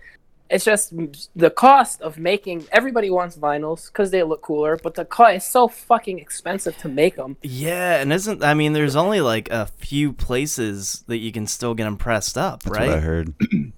[0.50, 0.92] it's just
[1.36, 5.44] the cost of making everybody wants vinyls because they look cooler but the cost is
[5.44, 9.66] so fucking expensive to make them Yeah, and isn't I mean, there's only like a
[9.66, 12.88] few places that you can still get them pressed up, That's right?
[12.88, 13.34] what I heard.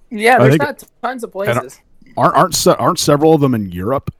[0.09, 1.81] yeah there's think- not tons of don't- places
[2.17, 4.13] Aren't aren't se- aren't several of them in Europe?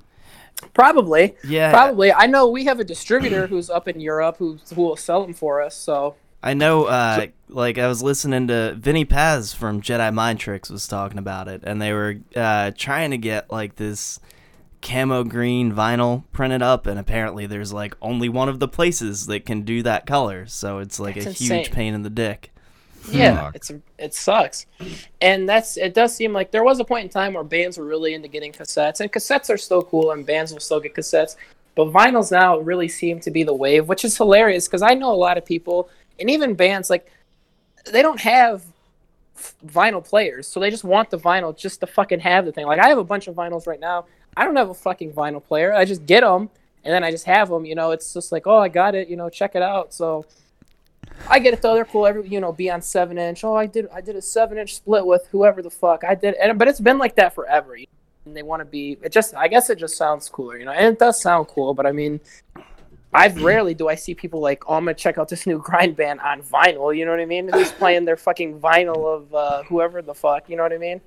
[0.74, 4.84] probably Yeah, probably i know we have a distributor who's up in europe who, who
[4.84, 6.86] will sell them for us so I know.
[6.86, 11.48] Uh, like I was listening to Vinnie Paz from Jedi Mind Tricks was talking about
[11.48, 14.20] it, and they were uh, trying to get like this
[14.82, 19.46] camo green vinyl printed up, and apparently there's like only one of the places that
[19.46, 22.52] can do that color, so it's like That's a huge pain in the dick.
[23.10, 23.56] Yeah Fuck.
[23.56, 24.66] it's it sucks.
[25.22, 27.86] And that's it does seem like there was a point in time where bands were
[27.86, 31.36] really into getting cassettes and cassettes are still cool and bands will still get cassettes
[31.76, 35.12] but vinyls now really seem to be the wave which is hilarious because i know
[35.12, 37.12] a lot of people and even bands like
[37.92, 38.64] they don't have
[39.68, 42.66] vinyl players so they just want the vinyl just to fucking have the thing.
[42.66, 44.06] Like i have a bunch of vinyls right now.
[44.38, 45.74] I don't have a fucking vinyl player.
[45.74, 46.50] I just get them
[46.84, 47.92] and then i just have them you know?
[47.92, 49.94] It's just like oh i got it you know check it out.
[49.94, 50.26] So
[51.30, 51.74] I get it though.
[51.76, 52.06] They're cool.
[52.06, 53.44] Every you know, be on seven inch.
[53.44, 53.88] Oh, I did.
[53.94, 56.36] I did a seven inch split with whoever the fuck I did.
[56.36, 57.76] And but it's been like that forever.
[57.78, 58.98] you know, And they want to be.
[59.02, 59.36] It just.
[59.36, 60.72] I guess it just sounds cooler, you know.
[60.72, 61.74] And it does sound cool.
[61.74, 62.20] But I mean,
[63.14, 65.96] I've rarely do I see people like, oh, I'm gonna check out this new grind
[65.96, 66.96] band on vinyl.
[66.96, 67.50] You know what I mean?
[67.52, 70.50] Who's playing their fucking vinyl of uh, whoever the fuck.
[70.50, 71.02] You know what I mean?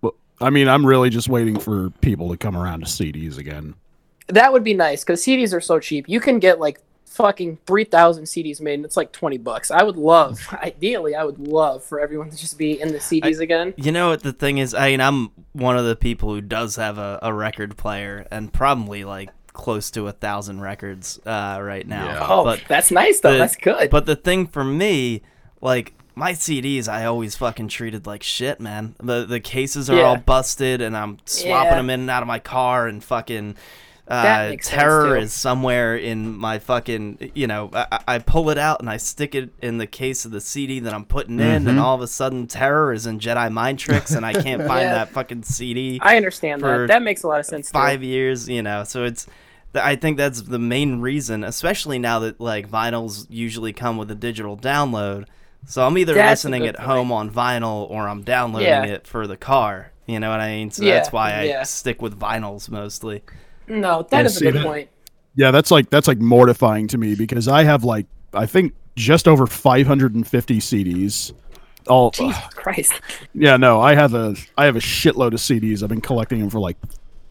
[0.00, 3.74] Well, I mean, I'm really just waiting for people to come around to CDs again.
[4.28, 6.08] That would be nice because CDs are so cheap.
[6.08, 9.70] You can get like fucking 3,000 CDs made and it's like 20 bucks.
[9.70, 13.38] I would love, ideally, I would love for everyone to just be in the CDs
[13.40, 13.72] again.
[13.76, 14.74] You know what the thing is?
[14.74, 18.52] I mean, I'm one of the people who does have a, a record player, and
[18.52, 22.04] probably like close to a thousand records uh, right now.
[22.06, 22.26] Yeah.
[22.28, 23.32] Oh, but that's nice though.
[23.32, 23.90] the- that's good.
[23.90, 25.22] But the thing for me,
[25.60, 28.96] like my CDs, I always fucking treated like shit, man.
[29.00, 30.02] The the cases are Yeah.
[30.02, 31.74] all busted, and I'm swapping Yeah.
[31.76, 33.54] them in and out of my car, and fucking.
[34.06, 38.58] That Uh, terror is somewhere in my fucking, you know, I, I- I pull it
[38.58, 41.60] out and I stick it in the case of the CD that I'm putting in,
[41.62, 41.68] Mm-hmm.
[41.68, 44.82] and all of a sudden, terror is in Jedi Mind Tricks, and I can't find
[44.82, 44.94] Yeah.
[44.94, 46.88] that fucking CD I understand that.
[46.88, 47.68] That makes a lot of sense.
[47.70, 47.72] too.
[47.72, 48.84] five years, you know.
[48.84, 49.26] So it's,
[49.74, 54.14] I think that's the main reason, especially now that like vinyls usually come with a
[54.14, 55.24] digital download.
[55.66, 58.84] So I'm either That's listening good at home on vinyl or I'm downloading Yeah.
[58.84, 59.92] it for the car.
[60.06, 60.70] You know what I mean?
[60.70, 61.62] So Yeah, that's why I yeah.
[61.62, 63.22] stick with vinyls mostly.
[63.68, 64.88] No, that is a good that- point.
[65.36, 69.26] Yeah, that's like that's like mortifying to me because I have like I think just
[69.26, 71.32] over 550 CDs.
[71.88, 72.92] All Jesus Christ.
[73.34, 75.82] yeah, no, I have a I have a shitload of CDs.
[75.82, 76.76] I've been collecting them for like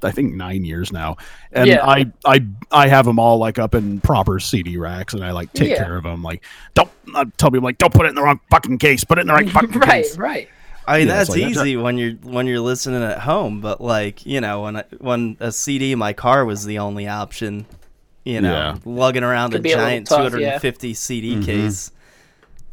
[0.04, 1.16] I think nine years now,
[1.54, 1.86] and Yeah.
[1.88, 5.54] I I I have them all like up in proper CD racks, and I like
[5.54, 5.78] take Yeah.
[5.78, 6.22] care of them.
[6.22, 6.44] Like
[6.74, 9.06] don't I tell people like don't put it in the wrong fucking case.
[9.06, 10.18] Put it in the right fucking right, case.
[10.18, 10.50] right.
[10.88, 14.26] I mean Yeah, that's like- easy when you're when you're listening at home, but like
[14.26, 17.66] you know when I, when a CD in my car was the only option,
[18.26, 18.76] you know, Yeah.
[18.86, 20.60] lugging around a be a little giant tough, yeah.
[20.60, 21.92] 250 CD case,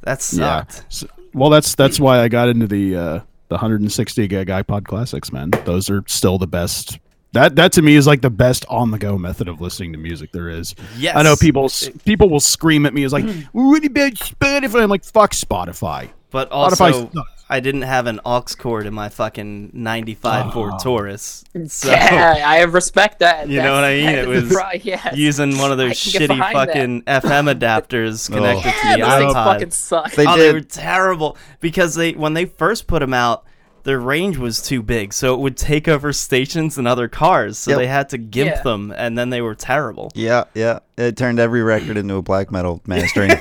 [0.03, 0.65] that Yeah.
[0.65, 0.85] sucked.
[0.89, 5.33] So- well, that's that's why I got into the uh, the 160 gig iPod classics,
[5.33, 5.51] man.
[5.65, 6.99] Those are still the best.
[7.33, 9.99] That that to me is like the best on the go method of listening to
[9.99, 10.75] music there is.
[10.99, 11.71] Yes, I know people
[12.05, 14.83] people will scream at me as like really bad Spotify.
[14.83, 16.09] I'm like fuck Spotify.
[16.31, 16.53] But Spotify
[16.93, 17.45] also, sucks.
[17.53, 20.79] I didn't have an aux cord in my fucking 95 Ford Oh.
[20.81, 21.43] Taurus.
[21.67, 23.49] So yeah, I have respect that.
[23.51, 24.09] You know what I mean?
[24.11, 25.17] It was right, yes.
[25.17, 26.67] using one of those shitty behind that.
[26.69, 28.35] fucking FM adapters oh.
[28.37, 29.45] connected yeah, to the those things iPod.
[29.45, 30.13] fucking suck.
[30.13, 33.45] They oh, they were terrible because they when they first put them out,
[33.83, 37.59] their range was too big, so it would take over stations and other cars.
[37.59, 37.79] So Yep.
[37.79, 38.63] they had to gimp Yeah.
[38.63, 40.13] them, and then they were terrible.
[40.15, 40.81] Yeah, yeah.
[40.97, 43.33] It turned every record into a black metal mastering.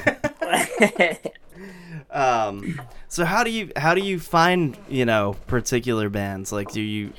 [2.11, 6.51] Um, so how do you how do you find you know particular bands?
[6.51, 7.13] Like, do you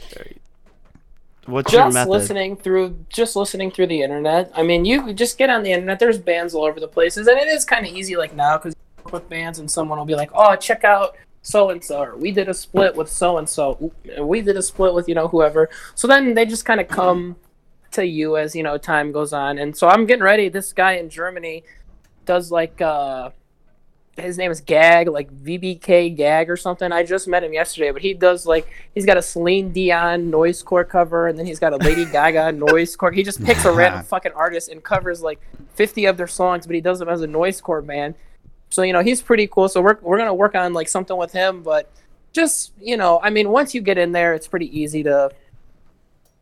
[1.46, 2.10] what's your just method?
[2.10, 4.50] listening through just listening through the internet.
[4.54, 5.98] I mean you just get on the internet.
[5.98, 8.74] There's bands all over the places and it is kind of easy like now because
[9.12, 12.30] with bands and someone will be like oh check out so and so or we
[12.30, 15.68] did a split with so and so we did a split with you know whoever.
[15.94, 17.36] So then they just kind of come
[17.92, 19.58] to you as you know time goes on.
[19.58, 20.48] And so i'm getting ready.
[20.48, 21.64] This guy in germany
[22.26, 23.30] does like uh
[24.16, 26.92] his name is Gag, like VBK Gag or something.
[26.92, 30.62] I just met him yesterday, but he does like he's got a Celine Dion noise
[30.62, 33.12] core cover, and then he's got a Lady Gaga noise core.
[33.12, 35.40] He just picks a random fucking artist and covers like
[35.74, 38.14] fifty of their songs, but he does them as a noise core band.
[38.70, 39.68] So you know he's pretty cool.
[39.68, 41.90] So we're we're gonna work on like something with him, but
[42.32, 45.30] just you know, I mean, once you get in there, it's pretty easy to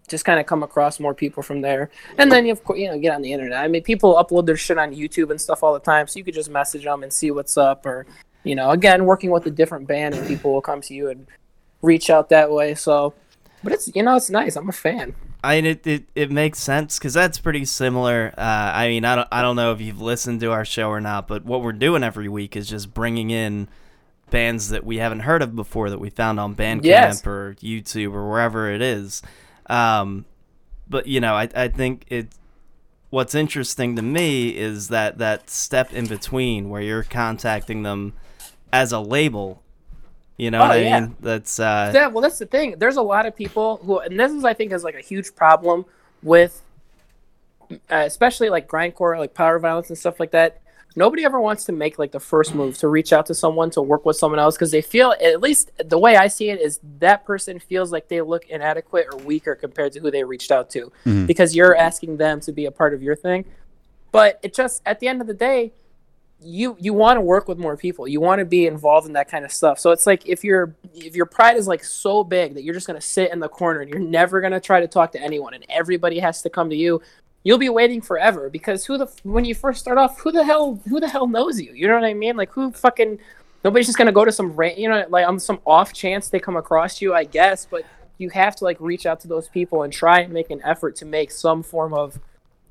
[0.09, 1.91] just kind of come across more people from there.
[2.17, 3.63] And then you of course you know get on the internet.
[3.63, 6.25] I mean, people upload their shit on YouTube and stuff all the time, so you
[6.25, 7.87] could just message them and see what's up.
[7.87, 8.07] Or
[8.45, 11.27] you know, again, working with a different band and people will come to you and
[11.83, 12.75] reach out that way.
[12.75, 13.15] So,
[13.63, 14.57] but it's you know it's nice.
[14.57, 15.15] I'm a fan.
[15.45, 18.35] I mean, it, it, it makes sense because that's pretty similar.
[18.37, 21.01] Uh, I mean, I don't, I don't know if you've listened to our show or
[21.01, 23.69] not, but what we're doing every week is just bringing in
[24.31, 27.27] bands that we haven't heard of before that we found on Bandcamp Yes.
[27.27, 29.23] or YouTube or wherever it is.
[29.69, 30.25] Um,
[30.89, 32.29] but you know, I, I think it.
[33.11, 38.13] What's interesting to me is that that step in between where you're contacting them
[38.73, 39.63] as a label.
[40.37, 41.01] You know Oh, what I yeah.
[41.01, 41.17] mean?
[41.21, 42.77] That's uh, Yeah, well, that's the thing.
[42.79, 45.35] There's a lot of people who, and this is, I think, is like a huge
[45.35, 45.87] problem
[46.23, 46.63] with,
[47.71, 50.61] uh, especially like grindcore, like power violence and stuff like that.
[50.99, 53.81] Nobody ever wants to make like the first move to reach out to someone to
[53.81, 56.81] work with someone else because they feel, at least the way I see it, is
[56.99, 60.71] that person feels like they look inadequate or weaker compared to who they reached out
[60.71, 61.27] to mm-hmm.
[61.27, 63.45] because you're asking them to be a part of your thing.
[64.11, 65.73] But it just, at the end of the day,
[66.41, 68.07] you you want to work with more people.
[68.07, 69.79] You want to be involved in that kind of stuff.
[69.79, 72.87] So it's like if your if your pride is like so big that you're just
[72.87, 75.21] going to sit in the corner and you're never going to try to talk to
[75.21, 77.01] anyone and everybody has to come to you
[77.49, 80.79] you'll be waiting forever because who the when you first start off who the hell
[80.87, 81.73] who the hell knows you?
[81.73, 82.37] You know what i mean?
[82.37, 83.19] Like who fucking
[83.65, 86.39] nobody's just to go to some ra- you know like on some off chance they
[86.39, 87.85] come across you i guess but
[88.19, 90.95] you have to like reach out to those people and try and make an effort
[90.97, 92.21] to make some form of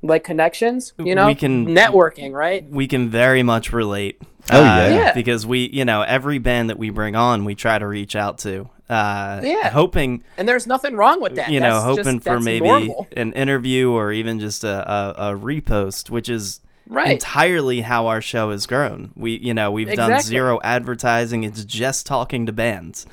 [0.02, 4.20] like connections you know We can- networking right we can very much relate.
[4.50, 4.88] Oh, uh, yeah.
[4.88, 5.12] Yeah.
[5.14, 8.38] Because we, you know, every band that we bring on, we try to reach out
[8.38, 8.70] to.
[8.88, 9.68] Uh, Yeah.
[9.68, 11.50] Hoping, and there's nothing wrong with that.
[11.50, 13.06] you know, hoping just, for maybe normal.
[13.14, 17.10] an interview or even just a, a, a repost, which is right.
[17.10, 19.10] entirely how our show has grown.
[19.16, 21.44] We, you know, we've done zero advertising.
[21.44, 23.04] It's just talking to bands.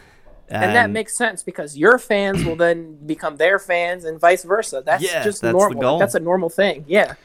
[0.49, 4.84] And that makes sense because your fans will then become their fans and vice versa.
[4.86, 5.93] That's Yeah, just that's normal.
[5.93, 6.86] Like, that's a normal thing.
[6.88, 7.15] Yeah.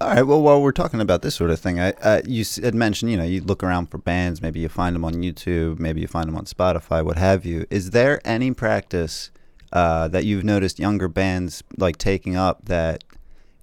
[0.00, 0.22] All right.
[0.22, 3.16] Well, while we're talking about this sort of thing, I uh, you had mentioned, you
[3.16, 4.42] know, you look around for bands.
[4.42, 5.78] Maybe you find them on YouTube.
[5.78, 7.04] Maybe you find them on Spotify.
[7.04, 7.66] What have you?
[7.70, 9.30] Is there any practice
[9.72, 13.04] uh, that you've noticed younger bands like taking up that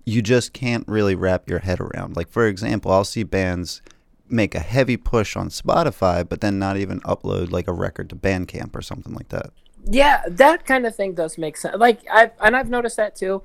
[0.05, 2.15] you just can't really wrap your head around?
[2.15, 3.81] Like, for example, I'll see bands
[4.31, 8.15] make a heavy push on Spotify, but then not even upload like a record to
[8.15, 9.51] Bandcamp or something like that.
[9.85, 11.77] Yeah, that kind of thing does make sense.
[11.77, 13.41] Like I and I've noticed that too.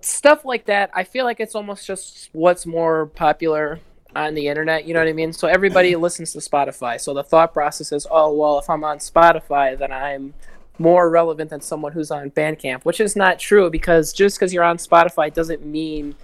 [0.00, 3.80] Stuff like that, I feel like it's almost just what's more popular
[4.16, 5.32] on the internet, you know what I mean?
[5.32, 7.00] So everybody listens to Spotify.
[7.00, 10.34] So the thought process is, oh well, if I'm on Spotify, then I'm
[10.78, 14.64] more relevant than someone who's on Bandcamp, which is not true because just because you're
[14.64, 16.14] on Spotify doesn't mean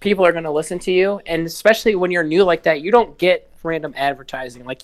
[0.00, 1.20] people are going to listen to you.
[1.26, 4.64] And especially when you're new like that, you don't get random advertising.
[4.64, 4.82] Like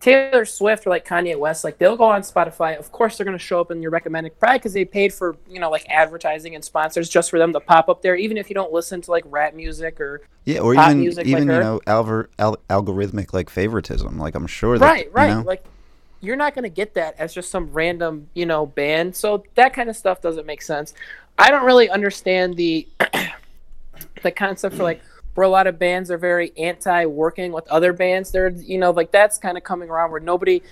[0.00, 2.76] Taylor Swift or like Kanye West, like they'll go on Spotify.
[2.78, 5.36] Of course, they're going to show up in your recommended, probably because they paid for
[5.48, 8.14] you know like advertising and sponsors just for them to pop up there.
[8.14, 11.24] Even if you don't listen to like rap music or Yeah, or Pop even music
[11.24, 11.60] like even you her.
[11.62, 14.18] know alver, al- algorithmic like favoritism.
[14.18, 15.64] Like I'm sure that right, right, You know, like
[16.20, 19.16] you're not going to get that as just some random you know band.
[19.16, 20.92] So that kind of stuff doesn't make sense.
[21.38, 22.86] I don't really understand the
[24.22, 25.02] the concept for like
[25.34, 28.30] where a lot of bands are very anti working with other bands.
[28.30, 30.62] They're you know like that's kind of coming around where nobody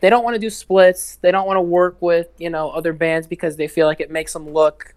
[0.00, 1.16] they don't want to do splits.
[1.16, 4.10] They don't want to work with you know other bands because they feel like it
[4.10, 4.94] makes them look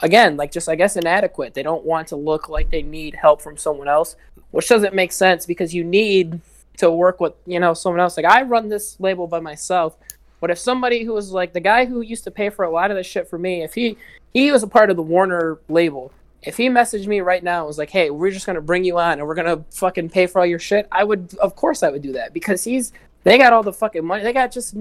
[0.00, 1.54] again like just I guess inadequate.
[1.54, 4.16] They don't want to look like they need help from someone else,
[4.50, 6.40] which doesn't make sense because you need
[6.76, 8.16] to work with you know someone else.
[8.16, 9.96] Like I run this label by myself.
[10.40, 12.90] But if somebody who was like the guy who used to pay for a lot
[12.90, 13.96] of this shit for me, if he
[14.34, 16.12] he was a part of the Warner label,
[16.46, 18.98] if he messaged me right now and was like, "Hey, we're just gonna bring you
[18.98, 21.90] on and we're gonna fucking pay for all your shit," I would, of course, I
[21.90, 22.92] would do that because he's
[23.24, 24.22] they got all the fucking money.
[24.22, 24.74] They got just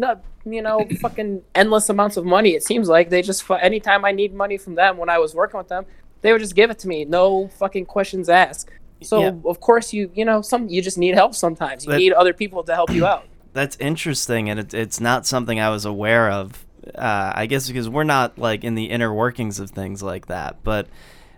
[0.46, 2.52] you know, fucking endless amounts of money.
[2.52, 5.58] It seems like they just anytime I need money from them when I was working
[5.58, 5.86] with them,
[6.22, 8.70] they would just give it to me, no fucking questions asked.
[9.02, 9.32] So Yeah.
[9.46, 11.86] of course you you know some you just need help sometimes.
[11.86, 13.24] You That- need other people to help you out.
[13.54, 16.66] That's interesting, and it, it's not something I was aware of.
[16.96, 20.58] Uh, I guess because we're not like in the inner workings of things like that.
[20.64, 20.88] But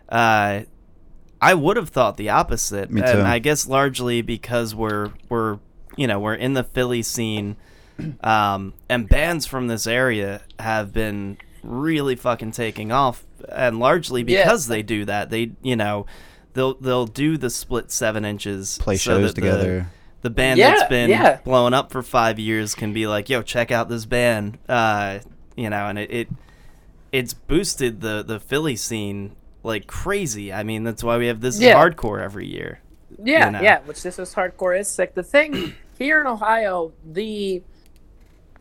[0.10, 0.62] uh,
[1.42, 3.22] I would have thought the opposite, Me and.
[3.22, 5.60] I guess largely because we're we're
[5.98, 7.56] you know we're in the Philly scene,
[8.22, 14.44] um, and bands from this area have been really fucking taking off, and largely Yeah.
[14.44, 15.30] because they do that.
[15.30, 16.06] They you know
[16.54, 19.88] they'll they'll do the split seven inches, play so shows that the- together.
[20.22, 21.40] the band Yeah, that's been yeah.
[21.44, 25.20] blowing up for five years can be like, "Yo, check out this band," uh,
[25.56, 26.28] you know, and it, it
[27.12, 29.36] it's boosted the the Philly scene
[29.66, 30.54] like crazy.
[30.54, 31.76] I mean, that's why we have this Yeah.
[31.76, 32.80] hardcore every year.
[33.24, 33.62] Yeah, you know.
[33.62, 35.14] yeah, which this is hardcore is sick.
[35.16, 37.64] The thing here in Ohio, the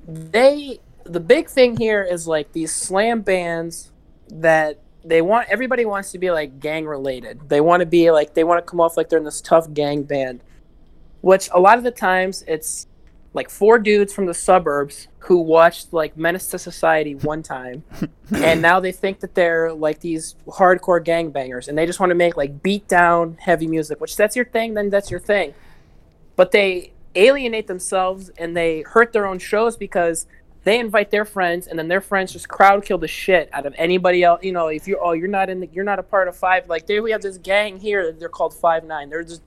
[0.06, 3.90] they the big thing here is like these slam bands
[4.28, 7.48] that they want everybody wants to be like gang related.
[7.48, 9.72] They want to be like they want to come off like they're in this tough
[9.74, 10.42] gang band,
[11.20, 12.86] which a lot of the times it's
[13.34, 17.82] like four dudes from the suburbs who watched like Menace to Society one time,
[18.34, 22.14] and now they think that they're like these hardcore gangbangers, and they just want to
[22.14, 24.00] make like beat down heavy music.
[24.00, 25.52] Which that's your thing, then that's your thing.
[26.36, 30.26] But they alienate themselves and they hurt their own shows because
[30.64, 33.74] they invite their friends, and then their friends just crowd kill the shit out of
[33.76, 34.44] anybody else.
[34.44, 36.68] You know, if you're oh you're not in the, you're not a part of Five.
[36.68, 38.12] Like there we have this gang here.
[38.12, 39.10] They're called Five Nine.
[39.10, 39.42] They're just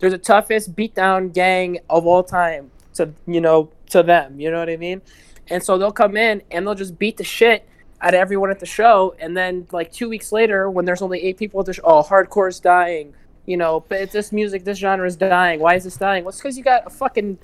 [0.00, 4.40] they're the toughest beatdown gang of all time to you know to them.
[4.40, 5.02] You know what I mean?
[5.48, 7.68] And so they'll come in and they'll just beat the shit
[8.00, 11.22] out of everyone at the show, and then like two weeks later, when there's only
[11.22, 13.14] eight people at the show, oh hardcore's dying.
[13.46, 15.60] You know, but it's this music, this genre is dying.
[15.60, 16.24] Why is this dying?
[16.24, 17.38] Well, it's because you got a fucking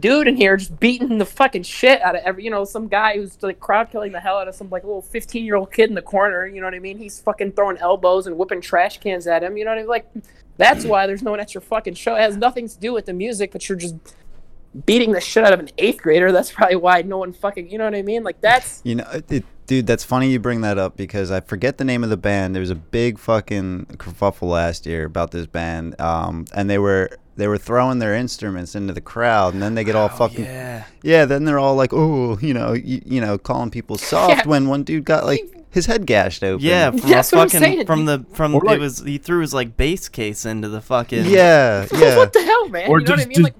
[0.00, 3.16] dude in here just beating the fucking shit out of every, you know, some guy
[3.16, 5.88] who's like crowd killing the hell out of some like little 15 year old kid
[5.88, 6.46] in the corner.
[6.46, 6.98] You know what I mean?
[6.98, 9.56] He's fucking throwing elbows and whipping trash cans at him.
[9.56, 9.88] You know what I mean?
[9.88, 10.10] Like,
[10.56, 12.16] that's why there's no one at your fucking show.
[12.16, 13.94] It has nothing to do with the music, but you're just
[14.84, 16.32] beating the shit out of an eighth grader.
[16.32, 18.22] That's probably why no one fucking, you know what I mean?
[18.24, 18.80] Like, that's.
[18.84, 22.04] You know, it, dude, that's funny you bring that up because I forget the name
[22.04, 22.54] of the band.
[22.54, 27.10] There was a big fucking kerfuffle last year about this band, um, and they were
[27.36, 30.84] they were throwing their instruments into the crowd, and then they get all fucking yeah.
[31.02, 31.24] yeah.
[31.26, 34.48] Then they're all like, oh, you know, you, you know, calling people soft Yeah.
[34.48, 36.64] when one dude got like his head gashed open.
[36.64, 37.86] Yeah, from That's a what I'm fucking saying.
[37.86, 41.26] from the from Or like- was he threw his like bass case into the fucking
[41.26, 42.16] yeah, yeah.
[42.16, 42.88] what the hell, man?
[42.88, 43.34] Or you know what I mean?
[43.34, 43.54] does- like,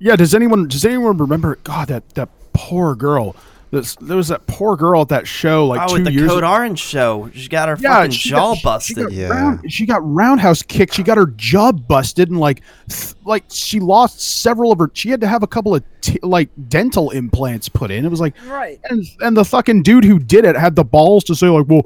[0.00, 1.56] Yeah, does anyone does anyone remember?
[1.62, 3.36] God, that that poor girl.
[3.70, 6.28] This, there was that poor girl at that show like oh two with the years
[6.28, 6.50] Code ago.
[6.52, 7.30] Orange show.
[7.32, 8.96] She got her Yeah, fucking jaw got, busted.
[8.96, 9.28] She got, Yeah.
[9.28, 10.94] round, she got roundhouse kicked.
[10.94, 14.90] She got her jaw busted, and like, th- like she lost several of her.
[14.94, 18.04] She had to have a couple of t- like dental implants put in.
[18.04, 18.80] It was like, right.
[18.90, 21.82] and and the fucking dude who did it had the balls to say like, well,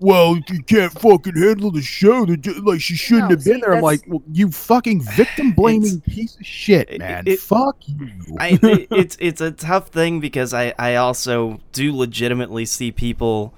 [0.00, 2.24] well, you can't fucking handle the show.
[2.24, 3.74] that ju- Like she shouldn't No, have been see, there.
[3.74, 7.24] I'm like, well, you fucking victim blaming piece of shit, it- man.
[7.26, 8.08] it- Fuck you.
[8.38, 11.25] I, it, it's it's a tough thing because I I also
[11.72, 13.52] do legitimately see people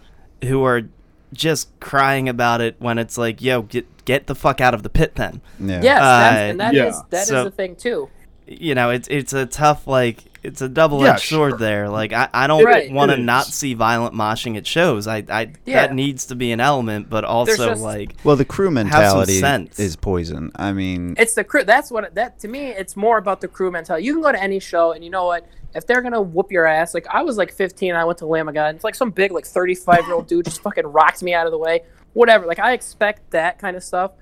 [0.45, 0.83] who are
[1.33, 4.89] just crying about it when it's like, yo, get get the fuck out of the
[4.89, 5.41] pit then.
[5.61, 5.81] yeah.
[5.83, 7.01] Yes, Uh, that's, and that is yeah.
[7.11, 8.09] that is So- the thing too.
[8.47, 11.59] You know, it's it's a tough like it's a double edged Yeah, sword sure.
[11.59, 11.89] there.
[11.89, 12.91] Like I, I don't Right.
[12.93, 15.07] want to not see violent moshing at shows.
[15.07, 15.87] I I Yeah.
[15.87, 19.43] that needs to be an element, but also just- like Well, the crew mentality
[19.79, 20.51] is poison.
[20.57, 21.65] I mean, It's the crew.
[21.65, 22.67] That's what that to me.
[22.69, 24.07] It's more about the crew mentality.
[24.07, 25.47] You can go to any show, and you know what?
[25.75, 28.49] If they're gonna whoop your ass, like I was like 15, I went to Lamb
[28.49, 28.75] of God.
[28.75, 31.53] It's like some big like 35 year old dude just fucking rocks me out of
[31.53, 31.83] the way.
[32.15, 32.47] Whatever.
[32.47, 34.13] Like I expect that kind of stuff.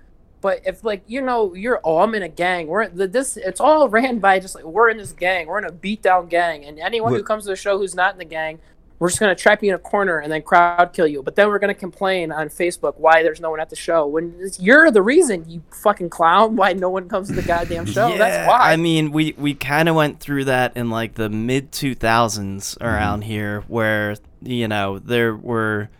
[0.47, 3.61] But if like you know you're oh I'm in a gang we're the, this it's
[3.61, 6.65] all ran by just like we're in this gang we're in a beat down gang
[6.65, 8.61] and anyone who comes to the show who's not in the gang
[9.01, 11.21] we're just gonna trap you in a corner and then crowd kill you.
[11.21, 14.51] But then we're gonna complain on Facebook why there's no one at the show when
[14.61, 18.17] you're the reason you fucking clown why no one comes to the goddamn show.
[18.17, 18.73] That's why.
[18.73, 23.23] I mean, we we kind of went through that in like the mid 2000s around
[23.23, 23.31] Mm-hmm.
[23.31, 25.91] here, where you know there were,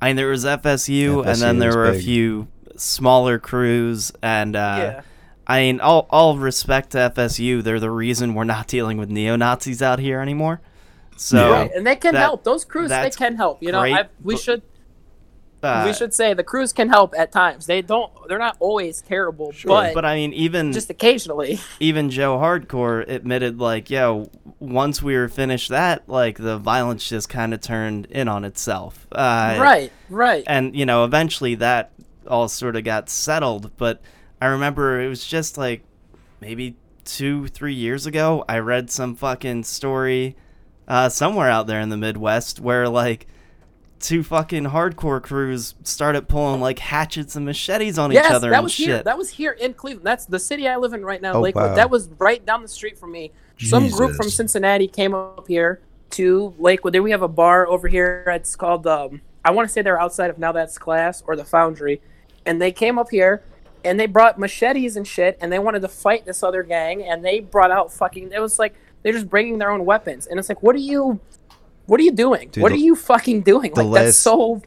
[0.00, 4.56] I mean, there was FSU, and then there was were a few smaller crews, and
[4.56, 5.00] uh, yeah.
[5.46, 9.36] I mean, all all respect to FSU, they're the reason we're not dealing with neo
[9.36, 10.60] Nazis out here anymore.
[11.16, 12.44] So Right, and they can that- help.
[12.44, 13.62] Those crews, they can help.
[13.62, 14.62] You know, I, we should
[15.64, 17.66] uh, we should say the crews can help at times.
[17.66, 18.12] They don't.
[18.28, 21.58] They're not always terrible, but, but I mean, even just occasionally.
[21.80, 27.28] even Joe Hardcore admitted, like, yo, once we were finished that, like, the violence just
[27.28, 29.06] kind of turned in on itself.
[29.10, 29.92] Uh, right.
[30.10, 30.44] Right.
[30.46, 31.92] And, you know, eventually that
[32.28, 33.76] all sort of got settled.
[33.76, 34.00] But
[34.40, 35.84] I remember it was just like
[36.40, 40.36] maybe two, three years ago, I read some fucking story
[40.88, 43.26] uh, somewhere out there in the Midwest where, like,
[44.00, 48.56] two fucking hardcore crews started pulling like hatchets and machetes on yes, each other that
[48.56, 48.86] and was shit.
[48.86, 49.02] here.
[49.02, 50.06] That was here in Cleveland.
[50.06, 51.70] That's the city I live in right now, Oh, Lakewood.
[51.70, 51.74] wow.
[51.74, 53.32] That was right down the street from me.
[53.58, 56.92] Some group from Cincinnati came up here to Lakewood.
[56.92, 58.24] Then we have a bar over here.
[58.26, 61.44] It's called um, I want to say they're outside of Now That's Class or the
[61.44, 62.02] Foundry,
[62.46, 63.42] and they came up here
[63.84, 67.24] and they brought machetes and shit, and they wanted to fight this other gang, and
[67.24, 68.32] they brought out fucking.
[68.32, 71.20] It was like they're just bringing their own weapons, and it's like, what are you?
[71.86, 72.48] What are you doing?
[72.48, 73.74] Dude, what the- are you fucking doing?
[73.74, 74.62] Like that's so.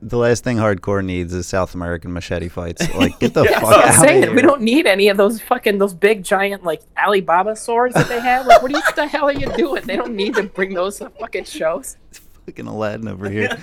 [0.00, 2.82] the last thing hardcore needs is South American machete fights.
[2.94, 4.22] Like, get the That's fuck I'm out saying.
[4.22, 4.36] of here.
[4.36, 8.20] We don't need any of those fucking those big giant like Alibaba swords that they
[8.20, 8.46] have.
[8.46, 9.84] Like, what, you, what the hell are you doing?
[9.84, 11.96] They don't need to bring those to fucking shows.
[12.46, 13.56] fucking Aladdin over here.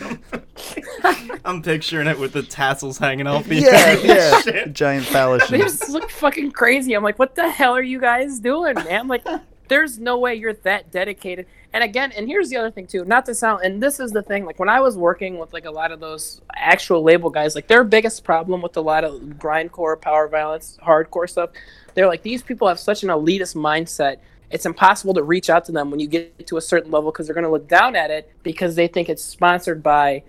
[1.45, 4.65] I'm picturing it with the tassels hanging off the yeah, yeah.
[4.67, 5.49] Giant They phallus.
[5.49, 6.93] just look fucking crazy.
[6.93, 9.07] I'm like, what the hell are you guys doing, man?
[9.07, 9.25] Like,
[9.67, 11.45] there's no way you're that dedicated.
[11.71, 13.05] And again, and here's the other thing too.
[13.05, 14.43] Not to sound, and this is the thing.
[14.45, 17.67] Like when I was working with like a lot of those actual label guys, like
[17.67, 21.51] their biggest problem with a lot of grindcore, power violence, hardcore stuff,
[21.93, 24.17] they're like these people have such an elitist mindset.
[24.51, 27.27] It's impossible to reach out to them when you get to a certain level because
[27.27, 30.23] they're going to look down at it because they think it's sponsored by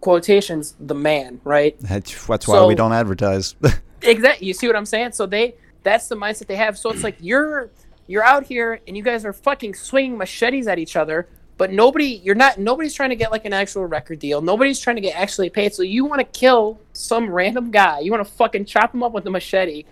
[0.00, 1.78] quotations the man, right?
[1.80, 3.54] That's, that's why we don't advertise.
[4.02, 4.46] Exactly.
[4.46, 5.12] You see what I'm saying?
[5.12, 6.78] So they that's the mindset they have.
[6.78, 7.70] So it's like you're
[8.06, 12.20] you're out here and you guys are fucking swinging machetes at each other, but nobody
[12.24, 14.40] you're not nobody's trying to get like an actual record deal.
[14.40, 15.74] Nobody's trying to get actually paid.
[15.74, 18.00] So you want to kill some random guy.
[18.00, 19.84] You want to fucking chop him up with a machete.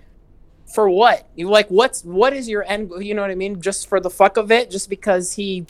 [0.75, 1.27] For what?
[1.35, 3.61] You like what's what is your end you know what I mean?
[3.61, 5.67] Just for the fuck of it, just because he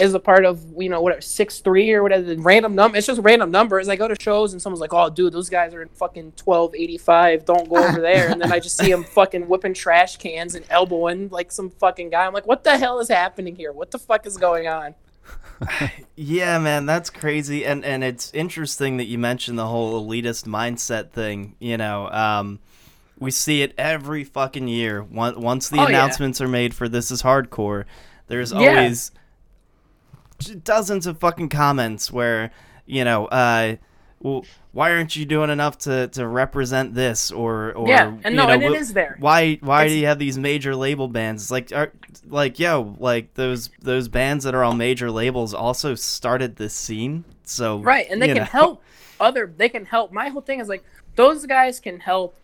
[0.00, 2.96] is a part of you know whatever six three or whatever the random number.
[2.96, 3.88] It's just random numbers.
[3.88, 6.74] I go to shows and someone's like, "Oh, dude, those guys are in fucking twelve
[6.74, 7.44] eighty five.
[7.44, 10.64] Don't go over there." And then I just see him fucking whipping trash cans and
[10.70, 12.26] elbowing like some fucking guy.
[12.26, 13.72] I'm like, "What the hell is happening here?
[13.72, 14.94] What the fuck is going on?"
[16.16, 21.12] Yeah, man, that's crazy, and and it's interesting that you mentioned the whole elitist mindset
[21.12, 21.56] thing.
[21.58, 22.60] You know, um,
[23.20, 25.02] we see it every fucking year.
[25.04, 25.88] Once once the Oh, yeah.
[25.90, 27.84] announcements are made for this is hardcore,
[28.26, 28.58] there's Yeah.
[28.58, 29.12] always
[30.64, 32.50] dozens of fucking comments where
[32.86, 33.76] you know, uh,
[34.20, 38.30] well, why aren't you doing enough to, to represent this or or Yeah, and you
[38.32, 39.16] no, know, and it is there.
[39.20, 41.42] Why why It's- do you have these major label bands?
[41.44, 41.92] It's like are,
[42.28, 47.24] like yo, like those those bands that are on major labels also started this scene.
[47.44, 48.44] So Right, and they can know.
[48.44, 48.82] help
[49.20, 49.52] other.
[49.56, 50.12] They can help.
[50.12, 50.82] My whole thing is like
[51.16, 52.34] those guys can help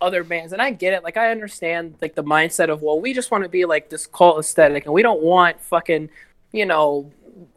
[0.00, 1.02] other bands, and I get it.
[1.02, 4.06] Like I understand like the mindset of well, we just want to be like this
[4.06, 6.10] cult aesthetic, and we don't want fucking,
[6.52, 7.10] you know,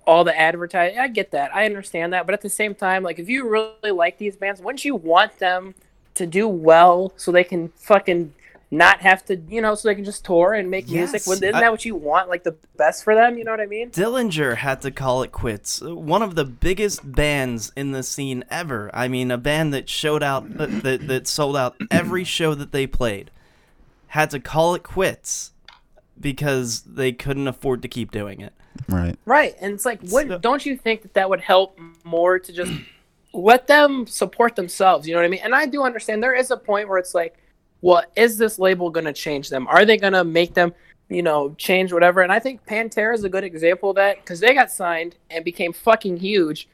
[0.05, 0.99] all the advertising.
[0.99, 1.53] I get that.
[1.55, 4.61] I understand that, but at the same time, like if you really like these bands,
[4.61, 5.75] wouldn't you want them
[6.15, 8.33] to do well so they can fucking
[8.71, 11.13] not have to, you know, so they can just tour and make music?
[11.21, 12.29] Yes, Wouldn't- Isn't I- that what you want?
[12.29, 13.37] Like the best for them?
[13.37, 13.89] You know what I mean?
[13.89, 15.81] Dillinger had to call it quits.
[15.81, 18.91] One of the biggest bands in the scene ever.
[18.93, 22.71] I mean, a band that showed out that that, that sold out every show that
[22.71, 23.31] they played
[24.07, 25.51] had to call it quits
[26.19, 28.53] because they couldn't afford to keep doing it.
[28.87, 29.15] right.
[29.25, 32.53] Right, and it's like, what, So- don't you think that that would help more to
[32.53, 32.71] just
[33.33, 35.07] let them support themselves?
[35.07, 35.41] You know what I mean?
[35.43, 37.37] And I do understand there is a point where it's like,
[37.81, 39.67] well, is this label going to change them?
[39.67, 40.73] Are they going to make them,
[41.09, 42.21] you know, change whatever?
[42.21, 45.45] And I think Pantera is a good example of that because they got signed and
[45.45, 46.67] became fucking huge,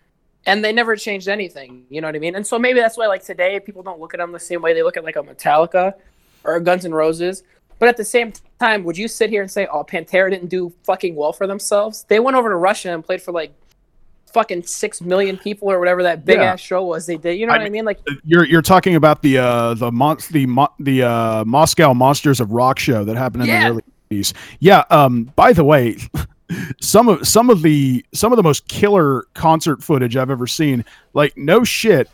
[0.46, 1.86] and they never changed anything.
[1.90, 2.36] You know what I mean?
[2.36, 4.74] And so maybe that's why, like today, people don't look at them the same way
[4.74, 5.94] they look at like a Metallica
[6.44, 7.44] or Guns N' Roses.
[7.78, 10.74] But at the same time, would you sit here and say, "Oh, Pantera didn't do
[10.84, 12.06] fucking well for themselves"?
[12.08, 13.54] They went over to Russia and played for like
[14.36, 16.52] fucking six million people or whatever that big Yeah.
[16.54, 17.06] ass show was.
[17.06, 17.86] They did, you know I what I mean?
[17.86, 22.42] Like, You're you're talking about the uh the mon- the mo- the uh Moscow Monsters
[22.42, 23.64] of Rock show that happened in Yeah.
[23.64, 24.34] the early 80s.
[24.60, 25.96] Yeah, um by the way,
[26.82, 30.84] some of some of the some of the most killer concert footage I've ever seen.
[31.14, 32.10] Like no shit.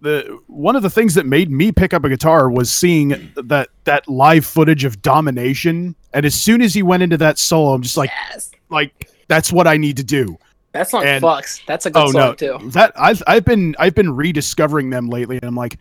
[0.00, 3.68] The one of the things that made me pick up a guitar was seeing that
[3.82, 7.82] that live footage of domination and as soon as he went into that solo I'm
[7.82, 10.38] just like yes, like that's what I need to do.
[10.72, 11.60] That song And- fucks.
[11.66, 12.70] That's a good Oh song no, too.
[12.70, 15.78] that I've I've been I've been rediscovering them lately, and I'm like,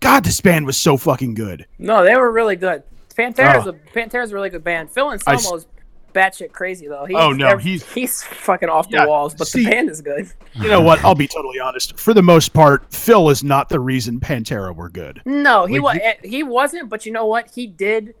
[0.00, 1.66] God, this band was so fucking good.
[1.78, 2.82] No, they were really good.
[3.16, 3.70] Pantera's Oh.
[3.70, 4.90] a Pantera's a really good band.
[4.90, 5.66] Phil I Anselmo's
[6.14, 7.04] batshit crazy though.
[7.04, 10.32] He's, Oh, no, he's- he's fucking off the walls, but see- the band is good.
[10.54, 11.04] You know what?
[11.04, 11.98] I'll be totally honest.
[11.98, 15.20] For the most part, Phil is not the reason Pantera were good.
[15.26, 17.50] No, he Like, was eh, he wasn't, but you know what?
[17.54, 18.14] He did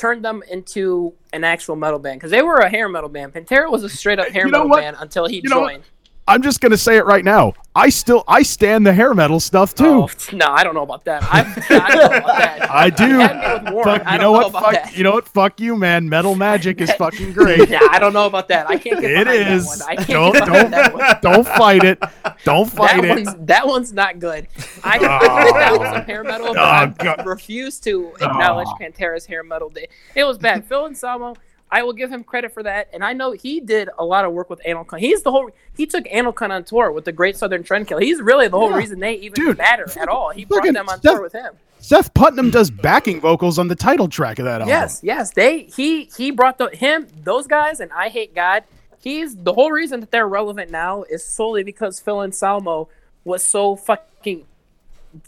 [0.00, 3.34] turn them into an actual metal band because they were a hair metal band.
[3.34, 4.80] Pantera was a straight up hair You know metal what?
[4.80, 5.84] band until he You joined.
[6.30, 7.54] I'm just gonna say it right now.
[7.74, 9.84] I still I stand the hair metal stuff too.
[9.84, 11.22] Oh, no, I don't know about that.
[11.24, 12.70] I, I don't know about that.
[12.70, 13.08] I do.
[13.08, 14.02] You had me with Warrant.
[14.04, 14.52] Fuck, you don't know what?
[14.52, 14.96] Fuck, that.
[14.96, 15.28] you know what?
[15.28, 16.08] Fuck you, man.
[16.08, 17.68] Metal magic is fucking great.
[17.68, 18.68] yeah, I don't know about that.
[18.70, 19.66] I can't get It behind that is.
[19.66, 19.82] one.
[19.82, 21.16] I can't Don't behind that don't one.
[21.22, 21.98] don't fight it.
[22.44, 23.08] Don't fight That it.
[23.26, 24.46] one's that one's not good.
[24.84, 25.52] I think oh.
[25.58, 27.26] that was some hair metal, but Oh, I God.
[27.26, 28.76] refuse to acknowledge oh.
[28.80, 29.68] Pantera's hair metal.
[29.68, 29.88] Day.
[30.14, 30.64] It was bad.
[30.64, 31.34] Phil Anselmo,
[31.72, 34.32] I will give him credit for that, and I know he did a lot of
[34.32, 34.98] work with Anal Cunt.
[35.00, 35.50] He's the whole.
[35.76, 38.02] He took Anal Cunt on tour with the Great Southern Trendkill.
[38.02, 38.76] He's really the whole Yeah.
[38.78, 40.30] reason they even Dude, matter at all.
[40.30, 41.54] He brought them on Steph- tour with him.
[41.78, 44.68] Seth Putnam does backing vocals on the title track of that album.
[44.68, 45.30] Yes, yes.
[45.32, 48.64] They he he brought the him those guys and I hate God.
[49.02, 52.88] He's the whole reason that they're relevant now is solely because Phil Anselmo
[53.24, 54.44] was so fucking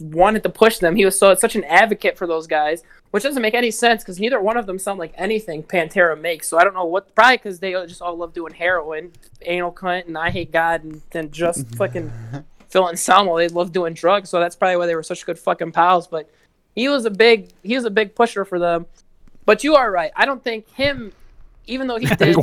[0.00, 0.94] wanted to push them.
[0.96, 2.82] He was so such an advocate for those guys,
[3.12, 6.48] which doesn't make any sense because neither one of them sound like anything Pantera makes.
[6.48, 7.14] So I don't know what.
[7.14, 11.00] Probably because they just all love doing heroin, anal cunt, and I hate God, and
[11.10, 12.10] then just fucking
[12.68, 13.36] Phil Anselmo.
[13.38, 16.08] They love doing drugs, so that's probably why they were such good fucking pals.
[16.08, 16.28] But
[16.74, 18.86] he was a big he was a big pusher for them.
[19.44, 20.10] But you are right.
[20.16, 21.12] I don't think him,
[21.66, 22.36] even though he did,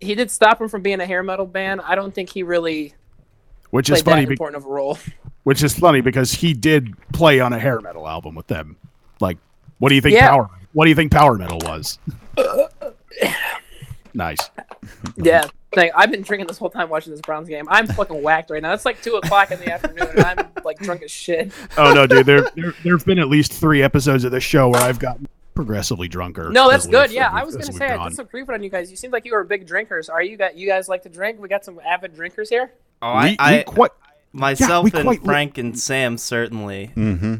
[0.00, 1.80] he did stop him from being a hair metal band.
[1.82, 2.94] I don't think he really
[3.70, 4.22] which is funny.
[4.22, 4.98] that Be- important of a role.
[5.44, 8.76] which is funny because he did play on a hair metal album with them.
[9.20, 9.38] Like,
[9.78, 10.28] what do you think Yeah.
[10.30, 10.50] power?
[10.72, 11.98] What do you think power metal was?
[14.14, 14.38] nice.
[15.16, 15.44] Yeah.
[15.74, 15.90] Thing.
[15.94, 17.66] I've been drinking this whole time watching this Browns game.
[17.68, 18.72] I'm fucking whacked right now.
[18.72, 21.52] It's like two o'clock in the afternoon, and I'm like drunk as shit.
[21.76, 22.24] Oh no, dude.
[22.24, 26.08] There, there, there've been at least three episodes of this show where I've gotten progressively
[26.08, 26.50] drunker.
[26.50, 27.10] No, that's good.
[27.10, 28.08] Yeah, I was gonna we've say I gone.
[28.08, 28.90] did some creeping on you guys.
[28.90, 30.08] You seem like you were big drinkers.
[30.08, 31.38] Are you got you guys like to drink?
[31.38, 32.72] We got some avid drinkers here.
[33.02, 33.90] Oh, we, I, we I quite.
[34.32, 36.92] Myself we and quite li- Frank and Sam certainly.
[36.96, 37.36] Mm-hmm.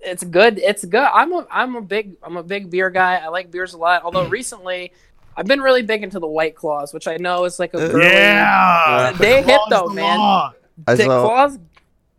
[0.00, 0.58] It's good.
[0.58, 1.08] It's good.
[1.12, 3.16] I'm a I'm a big I'm a big beer guy.
[3.16, 4.02] I like beers a lot.
[4.04, 4.92] Although recently,
[5.36, 8.04] I've been really big into the White Claws, which I know is like a girly.
[8.06, 10.18] Yeah, They hit though, the man.
[10.18, 10.52] law.
[10.86, 11.22] I The saw.
[11.26, 11.58] claws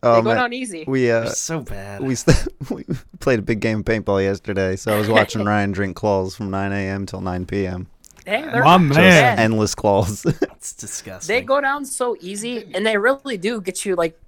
[0.06, 0.84] Oh they go man, down easy.
[0.86, 2.02] we uh, so bad.
[2.02, 2.84] we st- we
[3.20, 6.50] played a big game of paintball yesterday, so I was watching Ryan drink claws from
[6.52, 7.06] 9 a.m.
[7.06, 7.88] till 9 p.m.
[8.26, 8.90] Hey, they're My man.
[8.94, 9.40] bad.
[9.40, 10.26] Endless claws.
[10.42, 11.34] it's disgusting.
[11.36, 14.20] They go down so easy, and they really do get you like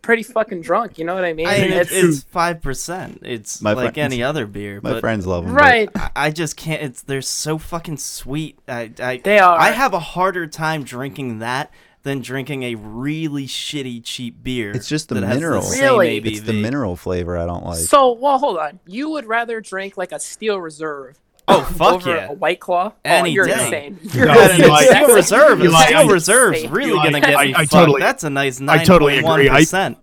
[0.00, 0.96] pretty fucking drunk.
[0.98, 1.46] You know what I mean?
[1.48, 3.20] I mean, it's, it's it's five percent.
[3.22, 5.54] It's My like friends- any other beer, My but friends love them.
[5.54, 5.88] right.
[5.96, 6.82] I, I just can't.
[6.82, 8.58] It's they're so fucking sweet.
[8.68, 9.58] I, I They are.
[9.58, 11.72] I have a harder time drinking that
[12.04, 14.72] than drinking a really shitty cheap beer.
[14.72, 15.62] It's just the mineral.
[15.62, 16.20] same Really?
[16.20, 16.26] ABV.
[16.26, 17.78] It's the mineral flavor I don't like.
[17.78, 18.80] So, well, hold on.
[18.86, 22.28] You would rather drink like a Steel Reserve Oh fuck over yeah!
[22.28, 22.92] a White Claw?
[22.94, 23.64] Oh, Any oh, you're day.
[23.64, 23.98] insane.
[24.14, 25.58] You're No, And you it's like- Steel Reserve.
[25.60, 27.72] you is like- Reserve's really I- gonna get I- me I fucked.
[27.72, 29.48] totally- That's a nice I totally point agree.
[29.48, 29.96] Percent.
[29.98, 30.00] I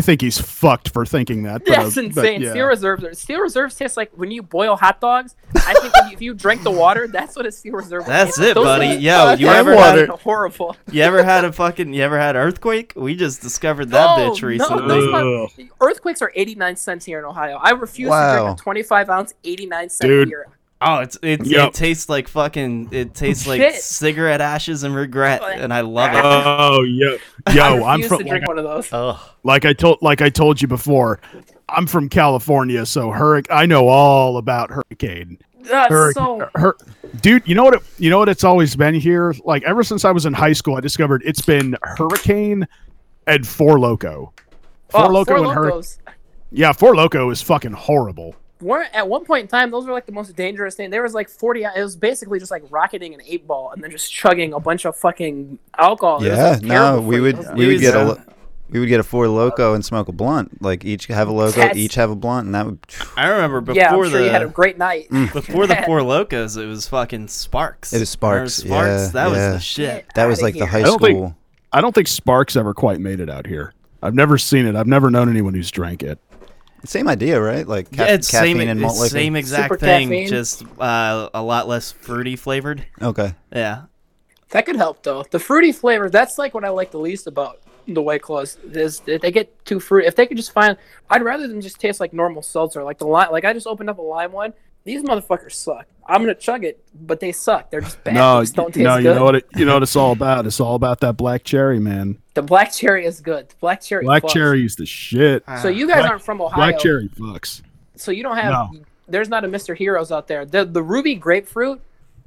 [0.00, 1.64] think he's fucked for thinking that.
[1.64, 2.42] but, That's uh, but insane.
[2.42, 2.50] yeah.
[2.50, 5.34] Steel reserves are Steel reserves taste like when you boil hot dogs.
[5.56, 8.06] I think when you, if you drink the water, that's what a steel reserve.
[8.06, 8.48] That's taste like.
[8.50, 8.86] it, Those buddy.
[8.90, 10.76] things Yo, you fucking ever had horrible?
[10.92, 11.92] You ever had a fucking?
[11.92, 12.92] You ever had earthquake?
[12.94, 14.86] We just discovered that Oh, bitch recently.
[14.86, 15.50] those Ugh.
[15.58, 17.58] not- earthquakes are 89 cents here in Ohio.
[17.60, 20.28] I refuse to drink a 25 ounce 89 cent Dude.
[20.28, 20.46] beer.
[20.82, 21.68] Oh, it's it, Yep.
[21.68, 22.88] it tastes like fucking.
[22.90, 23.74] It tastes like Shit.
[23.74, 26.22] cigarette ashes and regret, and I love it.
[26.24, 28.88] Oh, yo, I yo, I'm from to like, one of those.
[28.92, 31.20] Oh, like I told like I told you before.
[31.68, 35.38] I'm from California, so hurric- I know all about hurricane.
[35.60, 36.40] That's Hurric- so.
[36.40, 36.76] Uh, hur-
[37.20, 37.74] dude, you know what?
[37.74, 38.28] It, you know what?
[38.30, 39.34] It's always been here.
[39.44, 42.66] Like ever since I was in high school, I discovered it's been hurricane
[43.26, 44.32] and four Loko.
[44.32, 44.32] Oh,
[44.90, 45.82] four Oh, Loko Four and hurricane.
[46.50, 48.34] Yeah, four Loko is fucking horrible.
[48.60, 50.90] Were at one point in time, those were like the most dangerous thing.
[50.90, 51.62] There was like 40.
[51.64, 54.84] It was basically just like rocketing an eight ball and then just chugging a bunch
[54.84, 56.24] of fucking alcohol.
[56.24, 58.22] Yeah, like, no, we for would we would get a
[58.68, 60.62] we would get a four Loko and smoke a blunt.
[60.62, 61.76] Like each have a Loko, Yes.
[61.76, 62.78] each have a blunt, and that would.
[63.16, 65.08] I remember before Yeah, I'm the sure you had a great night.
[65.10, 65.32] Mm.
[65.32, 67.92] before the four Lokos, it was fucking Sparks.
[67.92, 68.90] It was Remember Sparks, Sparks.
[69.06, 70.06] yeah, that was the shit.
[70.14, 70.66] That was outta like the here.
[70.68, 71.36] high I don't think- school.
[71.72, 73.72] I don't think Sparks ever quite made it out here.
[74.02, 74.74] I've never seen it.
[74.76, 76.18] I've never known anyone who's drank it.
[76.84, 77.66] Same idea, right?
[77.66, 79.08] Like ca- Yeah, it's caffeine same, and malt liquor.
[79.10, 80.28] same exact Super thing, caffeine.
[80.28, 82.86] just uh, a lot less fruity flavored.
[83.02, 83.34] Okay.
[83.52, 83.82] Yeah,
[84.50, 85.24] That could help though.
[85.30, 88.56] The fruity flavor, that's like what I like the least about the White Claws.
[88.72, 90.06] Is that they get too fruity.
[90.08, 90.76] If they could just find,
[91.10, 93.30] I'd rather them just taste like normal seltzer, like the lime.
[93.30, 94.52] Like I just opened up a lime one.
[94.84, 95.86] These motherfuckers suck.
[96.06, 97.70] I'm gonna chug it, but they suck.
[97.70, 98.14] They're just bad.
[98.14, 99.04] No, they just don't taste no, good.
[99.04, 99.34] you know what?
[99.36, 100.46] It, you know what it's all about.
[100.46, 102.18] It's all about that black cherry, man.
[102.40, 103.48] The black cherry is good.
[103.48, 104.04] The black cherry.
[104.04, 104.30] Black fucks.
[104.32, 105.44] cherry is the shit.
[105.46, 105.60] Ah.
[105.60, 106.56] So you guys Black- aren't from Ohio.
[106.56, 107.62] Black cherry fucks.
[107.96, 108.52] So you don't have.
[108.52, 108.80] No.
[109.08, 109.76] There's not a Mr.
[109.76, 110.44] Heroes out there.
[110.44, 111.80] The the ruby grapefruit,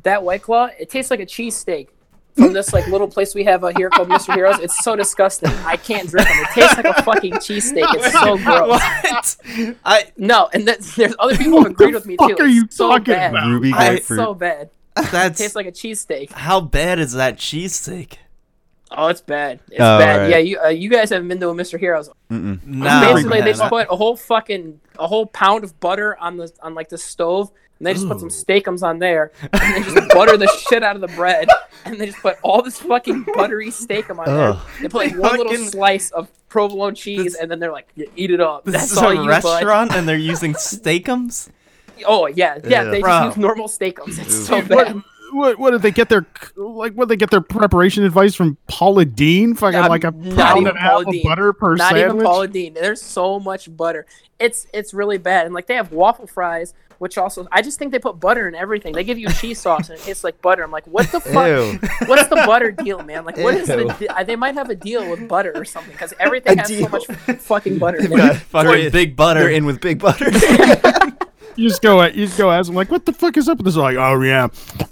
[0.03, 1.87] that White Claw, it tastes like a cheesesteak.
[2.35, 4.33] From this like little place we have out here called Mr.
[4.33, 5.51] Heroes, it's so disgusting.
[5.67, 6.37] I can't drink them.
[6.39, 7.85] It tastes like a fucking cheesesteak.
[7.93, 9.37] It's so gross.
[9.45, 9.77] what?
[9.85, 12.43] I No, and that, there's other people who agreed with me fuck too.
[12.43, 13.31] are you so talking bad.
[13.35, 13.49] about?
[13.51, 14.19] Ruby I- It's grapefruit.
[14.19, 14.69] so bad.
[14.97, 16.31] It tastes like a cheesesteak.
[16.31, 18.13] how bad is that cheesesteak?
[18.95, 19.59] Oh, it's bad.
[19.69, 20.17] It's Oh, bad.
[20.21, 20.29] right.
[20.29, 21.79] Yeah, you uh, you guys haven't been to a Mr.
[21.79, 22.09] Heroes.
[22.29, 22.63] Mm-mm.
[22.65, 26.51] No, Basically, they just put a whole fucking a whole pound of butter on the
[26.61, 30.09] on like the stove, and they just put some steakums on there, and they just
[30.09, 31.47] butter the shit out of the bread,
[31.85, 34.49] and they just put all this fucking buttery steakum on there.
[34.49, 34.59] Ugh.
[34.81, 38.05] They put like one little slice of provolone cheese, This- and then they're like, "Yeah,
[38.15, 39.27] "Eat it up." This That's is all a you bud.
[39.43, 41.49] restaurant, and they're using steakums.
[42.05, 42.69] Oh yeah, yeah.
[42.69, 42.83] Yeah.
[42.85, 43.09] They Bro.
[43.11, 44.19] just use normal steakums.
[44.19, 45.01] It's so What, bad.
[45.33, 46.25] What, what did they get their
[46.55, 46.93] like?
[46.93, 49.55] What did they get their preparation advice from Paula Deen?
[49.55, 51.23] Fucking Not- like a not pound even and a half Paula of Deen.
[51.23, 52.21] butter per Not even.
[52.21, 52.73] Paula Deen.
[52.73, 54.05] There's so much butter.
[54.39, 55.45] It's it's really bad.
[55.45, 58.55] And like they have waffle fries, which also I just think they put butter in
[58.55, 58.93] everything.
[58.93, 60.63] They give you cheese sauce and it tastes like butter.
[60.63, 61.47] I'm like, what the fuck?
[61.47, 61.79] Ew.
[62.07, 63.25] What's the butter deal, man?
[63.25, 63.95] Like, what is the?
[63.99, 64.07] Ew.
[64.07, 66.83] Di- they might have a deal with butter or something because everything A has deal.
[66.85, 67.05] so much
[67.41, 67.97] fucking butter.
[67.99, 68.39] In got- it.
[68.39, 69.49] Fucking big butter.
[69.49, 70.29] In with big butter.
[71.55, 73.57] you just go, at you just go ask them like, what the fuck is up
[73.57, 73.75] with this?
[73.75, 74.47] Like, oh yeah,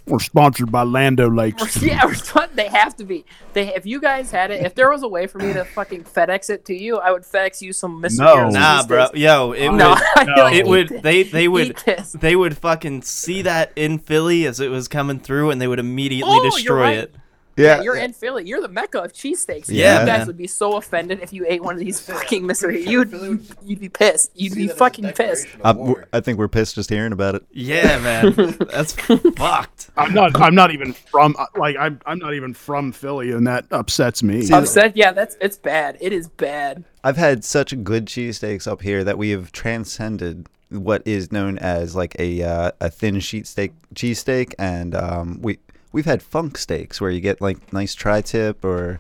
[0.08, 1.82] we're sponsored by Land O'Lakes.
[1.82, 3.26] yeah, we're taught- they have to be.
[3.54, 6.04] They if you guys had it, if there was a way for me to fucking
[6.04, 8.20] FedEx it to you, I would FedEx you some Mr.
[8.20, 8.50] No.
[8.50, 9.06] Nah, bro.
[9.08, 9.16] cheesesteaks.
[9.18, 10.00] Yo, it No, would.
[10.18, 10.90] I feel like It would.
[11.02, 11.78] They they would.
[12.14, 15.80] They would fucking see that in Philly as it was coming through, and they would
[15.80, 16.98] immediately Oh, destroy right.
[16.98, 17.16] it.
[17.62, 18.48] Yeah, you're in Philly.
[18.48, 19.66] You're the mecca of cheesesteaks.
[19.70, 20.28] Yeah, you guys man.
[20.28, 22.72] would be so offended if you ate one of these fucking Mr.
[22.72, 24.32] You'd you'd, you'd be pissed.
[24.36, 25.48] You'd be fucking pissed.
[25.64, 27.44] I'm- I think we're pissed just hearing about it.
[27.52, 28.34] Yeah, man.
[28.72, 29.90] That's fucked.
[29.98, 30.40] I'm not.
[30.40, 31.36] I'm not even from.
[31.56, 32.00] Like, I'm.
[32.06, 34.50] I'm not even from Philly, and that upsets me.
[34.52, 34.96] Upset?
[34.98, 35.98] Yeah, that's it's bad.
[36.02, 36.84] It is bad.
[37.04, 41.96] I've had such good cheesesteaks up here that we have transcended what is known as
[41.96, 45.60] like a uh, a thin sheet steak cheesesteak, and um, we
[45.92, 49.00] we've had funk steaks where you get like nice tri-tip or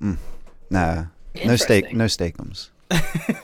[0.00, 0.16] mm,
[0.70, 1.06] nah,
[1.44, 2.70] no steak, no steakums.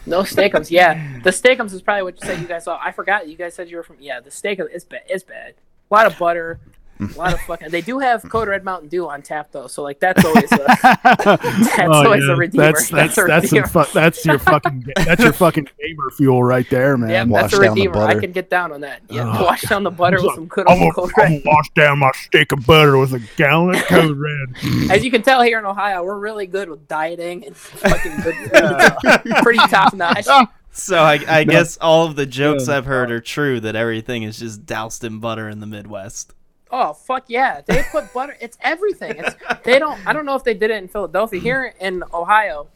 [0.06, 0.70] No steakums.
[0.70, 2.78] Yeah, the steakums is probably what you said you guys saw.
[2.82, 3.96] I forgot you guys said you were from.
[3.98, 5.02] Yeah, the steakums is bad.
[5.08, 5.54] It's bad.
[5.90, 6.60] A lot of butter.
[7.00, 7.70] A lot of fucking.
[7.70, 10.56] They do have Code Red Mountain Dew on tap though, so like that's always a,
[10.84, 12.32] that's Oh, always yeah.
[12.32, 12.64] a redeemer.
[12.72, 13.66] That's that's a that's, redeemer.
[13.66, 17.10] fu- that's your fucking that's your fucking gamer fuel right there, man.
[17.10, 18.04] Yeah, Wash that's a down the redeemer.
[18.06, 19.02] I can get down on that.
[19.08, 21.44] Yeah, Oh, wash down the butter with some good I'm old gonna, Code I'm Red.
[21.44, 24.90] gonna wash down my stick of butter with a gallon of Code Red.
[24.90, 28.34] As you can tell here in Ohio, we're really good with dieting and fucking good,
[28.34, 29.34] food.
[29.42, 30.26] pretty top notch.
[30.72, 33.58] So I, I guess all of the jokes I've heard are true.
[33.60, 36.32] That everything is just doused in butter in the Midwest.
[36.72, 37.60] Oh fuck yeah!
[37.62, 38.36] They put butter.
[38.40, 39.16] It's everything.
[39.18, 40.04] It's they don't.
[40.06, 41.40] I don't know if they did it in Philadelphia.
[41.40, 42.68] Here in Ohio,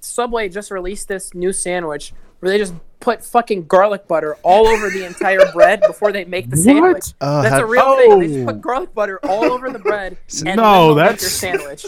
[0.00, 4.88] Subway just released this new sandwich where they just put fucking garlic butter all over
[4.88, 7.12] the entire bread before they make the sandwich.
[7.20, 8.18] Oh, That's how- a real thing.
[8.20, 8.46] They just Oh.
[8.46, 10.16] put garlic butter all over the bread.
[10.46, 11.82] And No, then they'll make that's- your sandwich.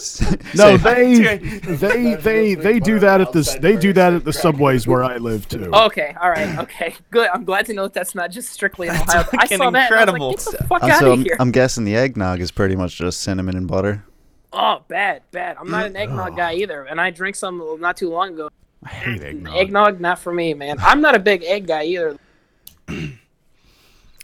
[0.55, 4.33] No, Say- they they they they do that at the they do that at the
[4.33, 5.71] subways where I live too.
[5.73, 7.29] Okay, all right, okay, good.
[7.33, 9.25] I'm glad to know that that's not just strictly in Ohio.
[9.39, 9.91] I saw that.
[9.91, 10.15] incredible.
[10.15, 11.37] And I was like, Get the fuck I'm, out so of I'm, here!
[11.41, 14.05] I'm guessing the eggnog is pretty much just cinnamon and butter.
[14.53, 15.57] Oh, bad, bad.
[15.59, 18.49] I'm not an eggnog guy either, and I drank some not too long ago.
[18.85, 19.57] I hate eggnog.
[19.57, 20.77] Eggnog, not for me, man.
[20.81, 22.19] I'm not a big egg guy either.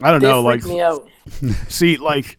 [0.03, 1.07] I don't They know, like me out.
[1.69, 2.39] see, like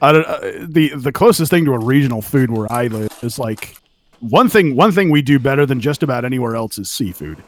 [0.00, 3.38] I don't uh, the the closest thing to a regional food where I live is
[3.38, 3.76] like
[4.20, 7.42] one thing one thing we do better than just about anywhere else is seafood.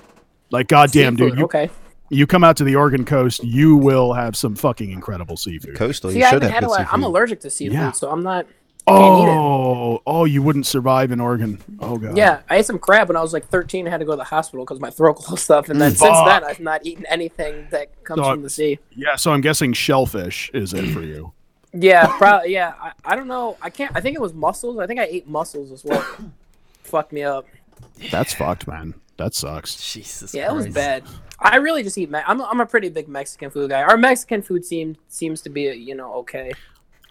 [0.50, 1.70] Like goddamn, dude, you okay.
[2.08, 5.76] you come out to the Oregon coast, you will have some fucking incredible seafood.
[5.76, 6.92] Coastal, See, you I should haven't have had a good lot.
[6.92, 7.92] I'm allergic to seafood, Yeah.
[7.92, 8.46] so I'm not.
[8.86, 9.36] Can't eat it.
[9.36, 11.58] Oh, oh, you wouldn't survive in Oregon.
[11.80, 12.16] Oh god.
[12.16, 13.86] Yeah, I ate some crab when I was like 13.
[13.86, 15.96] I had to go to the hospital because my throat closed up, and then mm.
[15.96, 16.26] since Fuck.
[16.26, 18.78] then I've not eaten anything that comes So- from the sea.
[18.94, 21.32] Yeah, so I'm guessing shellfish is it for you.
[21.72, 22.52] Yeah, probably.
[22.52, 23.56] Yeah, I, I don't know.
[23.60, 23.94] I can't.
[23.94, 24.78] I think it was mussels.
[24.78, 26.04] I think I ate mussels as well.
[26.84, 27.46] Fucked me up.
[28.10, 28.94] That's fucked, man.
[29.16, 29.92] That sucks.
[29.92, 30.32] Jesus.
[30.32, 31.02] Yeah, it was bad.
[31.38, 32.10] I really just eat.
[32.10, 32.40] Me- I'm.
[32.40, 33.82] I'm a pretty big Mexican food guy.
[33.82, 36.52] Our Mexican food seems seems to be you know okay.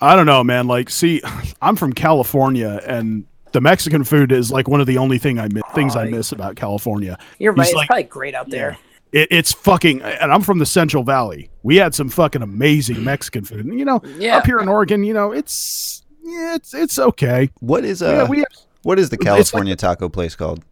[0.05, 0.67] I don't know, man.
[0.67, 1.21] Like, see,
[1.61, 5.47] I'm from California, and the Mexican food is like one of the only thing I
[5.47, 7.17] mi- things I miss about California.
[7.39, 7.67] You're He's right.
[7.67, 8.77] It's like- probably great out there.
[9.11, 11.49] It, it's fucking, and I'm from the Central Valley.
[11.63, 13.65] We had some fucking amazing Mexican food.
[13.65, 14.37] And, you know, Yeah.
[14.37, 17.49] up here in Oregon, you know, it's yeah, it's it's okay.
[17.59, 18.07] What is uh?
[18.11, 18.47] yeah, we have,
[18.83, 20.65] what is the like- California taco place called?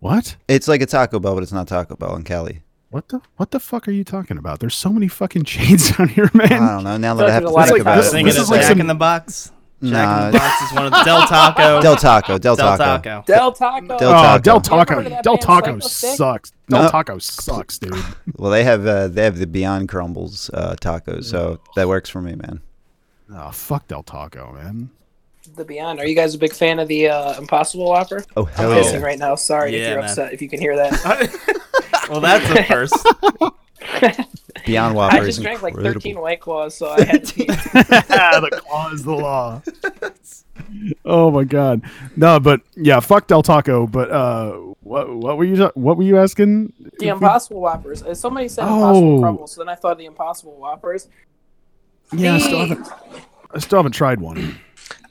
[0.00, 0.36] what?
[0.46, 2.62] It's like a Taco Bell, but it's not Taco Bell in Cali.
[2.90, 4.60] What the what the fuck are you talking about?
[4.60, 6.52] There's so many fucking chains down here, man.
[6.52, 6.96] I don't know.
[6.96, 8.20] Now that Feel I have to there's think of about tacos.
[8.20, 9.52] it, This is like Jack some- in the Box.
[9.82, 10.26] Jack Nah.
[10.28, 11.80] in the Box is one of the Del Taco.
[11.82, 12.82] Del Taco, Del Del Taco.
[13.02, 13.24] Taco.
[13.26, 13.86] Del Taco.
[13.98, 14.38] Del Oh, Taco.
[14.40, 14.94] Del Taco.
[14.94, 16.52] heard of that Del Taco sucks.
[16.70, 16.88] Del No.
[16.88, 17.94] Taco sucks, dude.
[18.38, 22.22] Well, they have uh, they have the Beyond Crumbles uh, tacos, so that works for
[22.22, 22.60] me, man.
[23.34, 24.88] Oh, fuck Del Taco, man.
[25.56, 26.00] The Beyond.
[26.00, 28.24] Are you guys a big fan of the uh, Impossible Whopper?
[28.36, 29.04] Oh hell I'm hell pissing yeah!
[29.06, 29.34] right now.
[29.34, 30.08] Sorry if you're man.
[30.08, 30.32] upset.
[30.32, 31.52] If you can hear that.
[32.08, 32.94] Well, that's a first.
[34.66, 37.44] Beyond I Whopper is just drank like 13 White Claws, so I had to pee.
[37.46, 39.62] the law is the law.
[41.04, 41.82] oh my god,
[42.16, 43.86] no, but yeah, fuck Del Taco.
[43.86, 46.72] But uh, what what were you what were you asking?
[46.98, 48.02] The Impossible Whoppers.
[48.02, 49.20] Uh, Somebody said Impossible Oh.
[49.20, 51.08] Crumbles, so then I thought the Impossible Whoppers.
[52.12, 52.88] Yeah, I still haven't
[53.52, 54.58] I still haven't tried one.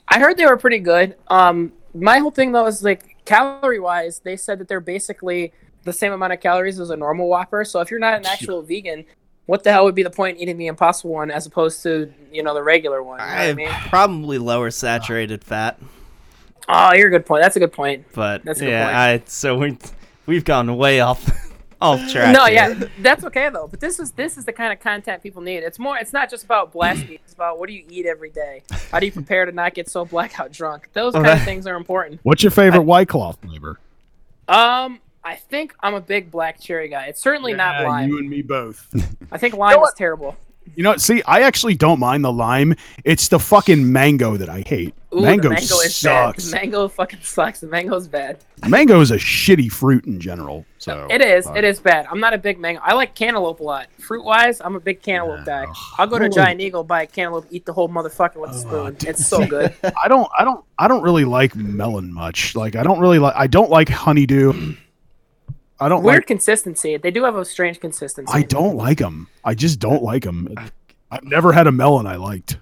[0.08, 1.16] I heard they were pretty good.
[1.28, 5.54] Um, my whole thing though is like calorie wise, they said that they're basically
[5.86, 7.64] the same amount of calories as a normal Whopper.
[7.64, 9.06] So if you're not an actual vegan,
[9.46, 12.12] what the hell would be the point in eating the Impossible one as opposed to
[12.32, 13.20] you know the regular one?
[13.20, 13.70] You know what I I mean?
[13.90, 15.80] probably lower saturated fat,
[16.68, 17.44] Oh, you're a good point.
[17.44, 18.06] That's a good point.
[18.14, 18.96] but That's a good yeah, point.
[18.98, 19.78] I so we
[20.26, 21.24] we've gone way off
[21.80, 22.34] off track.
[22.34, 22.56] No, here.
[22.80, 23.68] yeah, that's okay though.
[23.68, 25.58] But this is this is the kind of content people need.
[25.58, 25.96] It's more.
[26.00, 27.20] It's not just about blasting.
[27.24, 28.64] It's about what do you eat every day.
[28.90, 30.90] How do you prepare to not get so blackout drunk?
[30.94, 32.20] Those kind of things are important.
[32.24, 33.80] What's your favorite White Claw flavor?
[34.48, 37.08] Um, I think I'm a big black cherry guy.
[37.08, 38.10] It's certainly not lime.
[38.10, 38.88] You and me both.
[39.32, 40.38] I think lime is terrible.
[40.76, 42.76] You know, see, I actually don't mind the lime.
[43.04, 44.94] It's the fucking mango that I hate.
[45.16, 46.36] Ooh, mango, the mango is bad.
[46.36, 46.52] sucks.
[46.52, 47.60] The mango fucking sucks.
[47.60, 48.40] The mango's bad.
[48.68, 50.66] mango is a shitty fruit in general.
[50.78, 51.46] So It is.
[51.46, 51.58] fuck.
[51.58, 52.08] It is bad.
[52.12, 52.82] I'm not a big mango.
[52.84, 53.88] I like cantaloupe a lot.
[54.00, 55.66] Fruit wise, I'm a big cantaloupe guy.
[55.98, 58.58] I'll go to Giant Eagle, buy a cantaloupe, eat the whole motherfucker with a oh,
[58.58, 58.98] spoon.
[59.08, 59.74] It's so good.
[60.04, 60.28] I don't.
[60.38, 60.64] I don't.
[60.78, 62.56] I don't really like melon much.
[62.56, 63.36] Like I don't really like.
[63.36, 64.76] I don't like honeydew.
[65.80, 66.28] I don't Weird like.
[66.28, 66.98] consistency.
[66.98, 68.32] They do have a strange consistency.
[68.34, 69.28] I don't like them.
[69.44, 70.54] I just don't like them.
[71.12, 72.58] I've never had a melon I liked.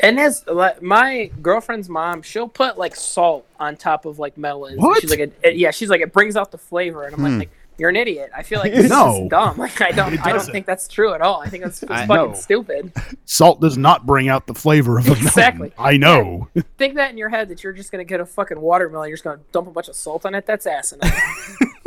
[0.00, 4.78] And as like, my girlfriend's mom, she'll put like salt on top of like melons.
[4.78, 5.00] What?
[5.00, 7.32] She's like, it, it- yeah, she's like, it brings out the flavor, and I'm like,
[7.32, 7.38] hmm.
[7.38, 8.30] like, you're an idiot.
[8.34, 9.24] I feel like this No.
[9.24, 9.58] is dumb.
[9.66, 11.40] Like, I don't, I don't think that's true at all.
[11.40, 12.34] I think that's it's I- fucking No.
[12.36, 12.92] stupid.
[13.24, 15.22] Salt does not bring out the flavor of a melon.
[15.26, 15.72] Exactly.
[15.78, 16.48] I know.
[16.78, 19.24] Think that in your head that you're just gonna get a fucking watermelon, you're just
[19.24, 20.46] gonna dump a bunch of salt on it.
[20.46, 21.10] That's asinine.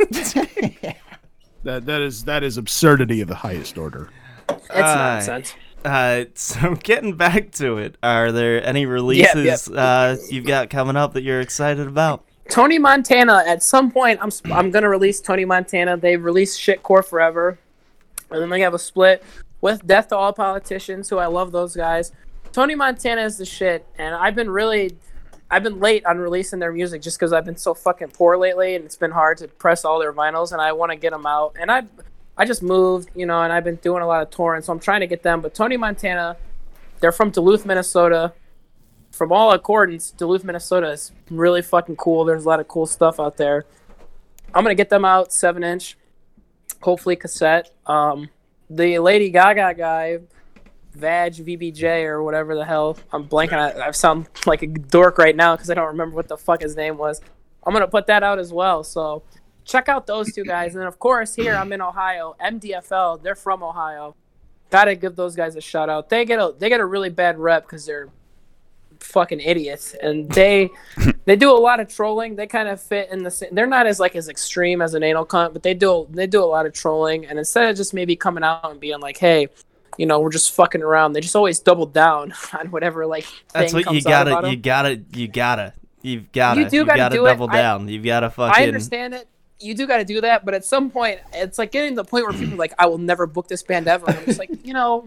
[1.64, 4.08] that that is that is absurdity of the highest order.
[4.48, 5.54] It's Uh, nonsense.
[5.84, 11.14] Uh, so getting back to it, are there any releases uh you've got coming up
[11.14, 12.24] that you're excited about?
[12.50, 13.44] Tony Montana.
[13.46, 15.96] At some point, I'm I'm gonna release Tony Montana.
[15.96, 17.58] They've released Shitcore Forever,
[18.30, 19.22] and then they have a split
[19.60, 22.12] with Death to All Politicians, who I love those guys.
[22.52, 24.96] Tony Montana is the shit, and I've been really,
[25.48, 28.74] I've been late on releasing their music just because I've been so fucking poor lately,
[28.74, 31.26] and it's been hard to press all their vinyls, and I want to get them
[31.26, 31.54] out.
[31.60, 31.84] And I,
[32.36, 34.80] I just moved, you know, and I've been doing a lot of touring, so I'm
[34.80, 35.40] trying to get them.
[35.40, 36.36] But Tony Montana,
[36.98, 38.32] they're from Duluth, Minnesota
[39.20, 42.24] from all accordance, Duluth, Minnesota is really fucking cool.
[42.24, 43.66] There's a lot of cool stuff out there.
[44.54, 45.98] I'm gonna get them out seven inch,
[46.80, 47.70] hopefully cassette.
[47.84, 48.30] Um,
[48.70, 50.20] the Lady Gaga guy,
[50.94, 52.96] Vag VBJ or whatever the hell.
[53.12, 53.58] I'm blanking.
[53.58, 56.62] I, I sound like a dork right now because I don't remember what the fuck
[56.62, 57.20] his name was.
[57.62, 58.82] I'm gonna put that out as well.
[58.82, 59.22] So
[59.66, 60.72] check out those two guys.
[60.72, 62.36] And then of course here I'm in Ohio.
[62.42, 63.22] MDFL.
[63.22, 64.16] They're from Ohio.
[64.70, 66.08] Gotta give those guys a shout out.
[66.08, 68.08] They get a they get a really bad rep because they're
[69.00, 70.70] fucking idiots and they
[71.24, 73.86] they do a lot of trolling they kind of fit in the same they're not
[73.86, 76.66] as like as extreme as an anal cunt but they do they do a lot
[76.66, 79.48] of trolling and instead of just maybe coming out and being like hey
[79.98, 83.72] you know we're just fucking around they just always double down on whatever like That's
[83.72, 87.30] what you gotta, you gotta, you gotta, you've gotta, You do gotta gotta do it.
[87.30, 87.88] double I- down.
[87.88, 88.62] You've gotta fucking.
[88.62, 89.28] I understand it.
[89.62, 92.04] You do got to do that, but at some point, it's like getting to the
[92.04, 94.38] point where people are like, "I will never book this band ever." And I'm just
[94.38, 95.06] like, you know,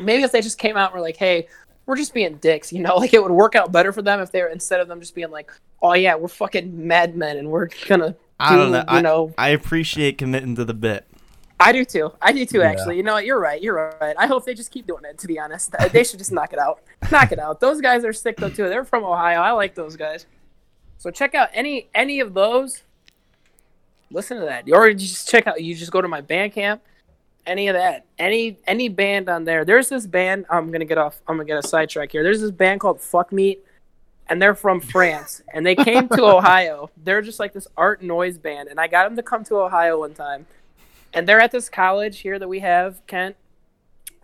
[0.00, 1.46] maybe if they just came out and were like, "Hey,
[1.86, 4.30] we're just being dicks," you know, like it would work out better for them if
[4.32, 5.50] they were instead of them just being like,
[5.82, 8.84] "Oh yeah, we're fucking madmen and we're gonna." Do, I don't know.
[8.92, 11.06] You know, I appreciate committing to the bit.
[11.60, 12.10] I do too.
[12.22, 12.62] I do too.
[12.62, 13.26] Actually, you know what?
[13.26, 13.60] You're right.
[13.62, 14.16] You're right.
[14.18, 15.18] I hope they just keep doing it.
[15.18, 16.80] To be honest, they should just knock it out.
[17.12, 17.60] Knock it out.
[17.60, 18.68] Those guys are sick though too.
[18.70, 19.40] They're from Ohio.
[19.40, 20.24] I like those guys.
[20.96, 22.82] So check out any any of those.
[24.10, 24.64] Listen to that.
[24.72, 25.62] Or you just check out.
[25.62, 26.80] You just go to my Bandcamp.
[27.46, 28.06] Any of that.
[28.18, 29.64] Any any band on there.
[29.64, 30.46] There's this band.
[30.50, 31.20] I'm gonna get off.
[31.26, 32.22] I'm gonna get a sidetrack here.
[32.22, 33.64] There's this band called Fuck Meat.
[34.28, 36.90] And they're from France, and they came to Ohio.
[37.02, 39.98] They're just like this art noise band, and I got them to come to Ohio
[39.98, 40.46] one time
[41.12, 43.36] and they're at this college here that we have, Kent,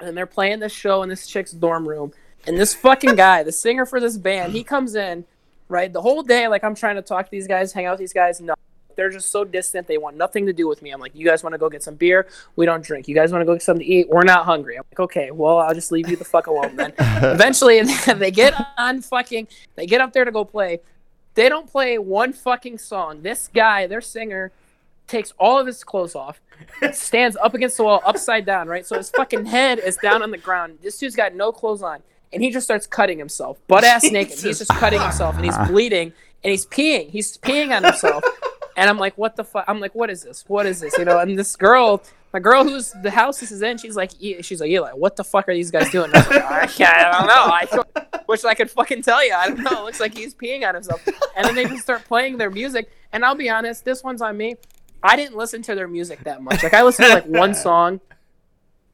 [0.00, 2.12] and they're playing this show in this chick's dorm room.
[2.46, 5.24] And this fucking guy, the singer for this band, he comes in,
[5.68, 8.00] right, the whole day, like I'm trying to talk to these guys, hang out with
[8.00, 8.40] these guys.
[8.40, 8.54] No,
[8.96, 9.86] they're just so distant.
[9.86, 10.90] They want nothing to do with me.
[10.90, 12.26] I'm like, you guys want to go get some beer?
[12.56, 13.06] We don't drink.
[13.08, 14.08] You guys want to go get something to eat?
[14.08, 14.76] We're not hungry.
[14.76, 16.92] I'm like, okay, well, I'll just leave you the fuck alone then.
[16.98, 17.80] Eventually,
[18.16, 20.80] they get on fucking, they get up there to go play.
[21.34, 23.22] They don't play one fucking song.
[23.22, 24.52] This guy, their singer,
[25.06, 26.40] takes all of his clothes off,
[26.92, 28.86] stands up against the wall, upside down, right?
[28.86, 30.78] So his fucking head is down on the ground.
[30.82, 34.38] This dude's got no clothes on, and he just starts cutting himself, butt ass naked.
[34.38, 37.10] He's just cutting himself, and he's bleeding, and he's peeing.
[37.10, 38.24] He's peeing on himself,
[38.76, 39.64] and I'm like, what the fuck?
[39.66, 40.44] I'm like, what is this?
[40.46, 40.96] What is this?
[40.98, 41.18] You know?
[41.18, 42.02] And this girl.
[42.32, 45.16] My girl, who's the house this is in, she's like, E- she's like, Eli, what
[45.16, 46.10] the fuck are these guys doing?
[46.12, 48.04] I, like, I, can't, I don't know.
[48.04, 49.32] I wish I could fucking tell you.
[49.32, 49.70] I don't know.
[49.70, 51.06] It looks like he's peeing on himself.
[51.34, 52.90] And then they just start playing their music.
[53.10, 54.56] And I'll be honest, this one's on me.
[55.02, 56.62] I didn't listen to their music that much.
[56.62, 58.00] Like I listened to like one song,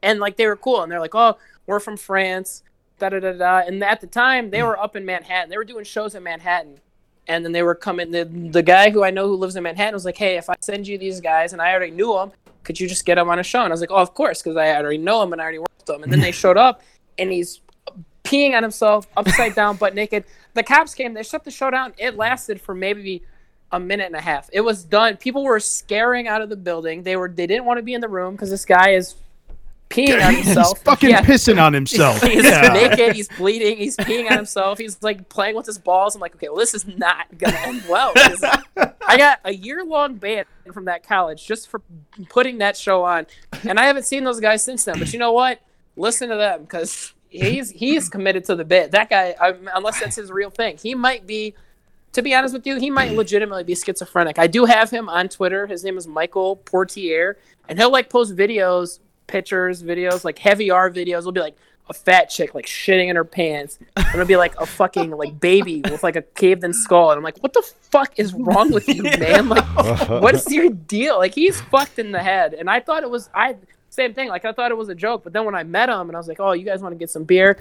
[0.02, 2.62] and like they were cool, and they're like, "Oh, we're from France."
[2.98, 3.58] Da da da da.
[3.66, 4.66] And at the time, they mm.
[4.66, 5.50] were up in Manhattan.
[5.50, 6.80] They were doing shows in Manhattan,
[7.28, 8.10] and then they were coming.
[8.10, 10.56] The the guy who I know who lives in Manhattan was like, "Hey, if I
[10.60, 12.32] send you these guys, and I already knew them,
[12.64, 14.42] could you just get them on a show?" And I was like, "Oh, of course,
[14.42, 16.56] because I already know them and I already worked with them." And then they showed
[16.56, 16.82] up,
[17.18, 17.60] and he's
[18.24, 20.24] peeing on himself, upside down, butt naked.
[20.54, 21.14] The cops came.
[21.14, 21.94] They shut the show down.
[21.98, 23.22] It lasted for maybe
[23.72, 24.50] a minute and a half.
[24.52, 25.16] It was done.
[25.16, 27.02] People were scaring out of the building.
[27.02, 29.14] They were they didn't want to be in the room because this guy is
[29.92, 30.78] peeing on he's himself.
[30.82, 31.22] fucking Yeah.
[31.22, 32.20] pissing on himself.
[32.22, 32.72] He's yeah.
[32.72, 33.14] naked.
[33.14, 33.76] He's bleeding.
[33.76, 34.78] He's peeing on himself.
[34.78, 36.14] He's like playing with his balls.
[36.14, 38.12] I'm like, okay, well, this is not gonna end well.
[39.06, 41.82] I got a year long ban from that college just for
[42.30, 43.26] putting that show on,
[43.64, 44.98] and I haven't seen those guys since then.
[44.98, 45.60] But you know what?
[45.96, 48.92] Listen to them because he's he's committed to the bit.
[48.92, 51.54] That guy, I, unless that's his real thing, he might be.
[52.14, 54.38] To be honest with you, he might legitimately be schizophrenic.
[54.38, 55.66] I do have him on Twitter.
[55.66, 57.38] His name is Michael Portier,
[57.70, 58.98] and he'll like post videos,
[59.32, 61.20] pictures, videos, like heavy R videos.
[61.20, 61.56] It'll be like
[61.88, 65.40] a fat chick like shitting in her pants, and it'll be like a fucking like
[65.40, 68.70] baby with like a caved in skull, and I'm like, what the fuck is wrong
[68.70, 69.48] with you, man?
[69.48, 69.64] Like,
[70.22, 71.18] what's your deal?
[71.18, 73.56] Like, he's fucked in the head, and I thought it was I.
[73.88, 74.28] Same thing.
[74.28, 76.18] Like I thought it was a joke, but then when I met him and I
[76.18, 77.58] was like, "Oh, you guys want to get some beer?"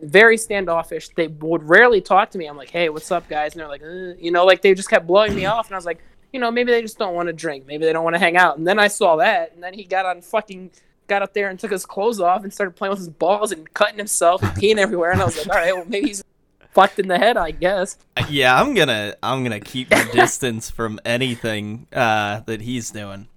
[0.00, 1.10] Very standoffish.
[1.10, 2.46] They would rarely talk to me.
[2.46, 4.88] I'm like, "Hey, what's up, guys?" And they're like, uh, "You know, like they just
[4.88, 6.02] kept blowing me off." And I was like,
[6.32, 7.66] "You know, maybe they just don't want to drink.
[7.66, 9.84] Maybe they don't want to hang out." And then I saw that, and then he
[9.84, 10.70] got on fucking
[11.06, 13.72] got up there and took his clothes off and started playing with his balls and
[13.74, 15.12] cutting himself and peeing everywhere.
[15.12, 16.24] And I was like, "All right, well, maybe he's
[16.70, 17.98] fucked in the head, I guess."
[18.28, 23.28] Yeah, I'm gonna I'm gonna keep my distance from anything uh, that he's doing.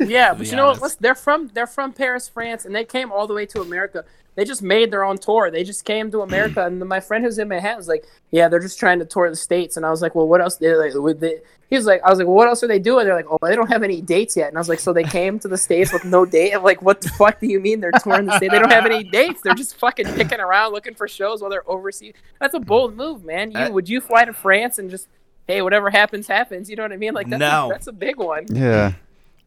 [0.00, 0.80] Yeah, but you know what?
[0.80, 1.00] honest.
[1.00, 4.04] They're from they're from Paris, France, and they came all the way to America.
[4.36, 5.50] They just made their own tour.
[5.50, 8.60] They just came to America, and my friend who's in Manhattan was like, "Yeah, they're
[8.60, 10.92] just trying to tour the states." And I was like, "Well, what else?" They're like,
[10.94, 11.40] would they?
[11.70, 13.38] He was like, "I was like, well, what else are they doing?" They're like, "Oh,
[13.42, 15.56] they don't have any dates yet." And I was like, "So they came to the
[15.56, 18.36] states with no date?" I'm like, "What the fuck do you mean they're touring the
[18.36, 18.50] state?
[18.50, 19.40] They don't have any dates.
[19.42, 23.24] They're just fucking picking around looking for shows while they're overseas." That's a bold move,
[23.24, 23.50] man.
[23.50, 25.08] You would you fly to France and just
[25.48, 26.68] Hey, whatever happens, happens.
[26.68, 27.14] You know what I mean?
[27.14, 27.66] Like that's No.
[27.66, 28.46] a, that's a big one.
[28.48, 28.92] Yeah.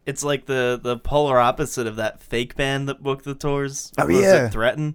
[0.06, 3.92] It's like the the polar opposite of that fake band that booked the tours.
[3.98, 4.48] Oh, Was it yeah.
[4.48, 4.94] Threatin.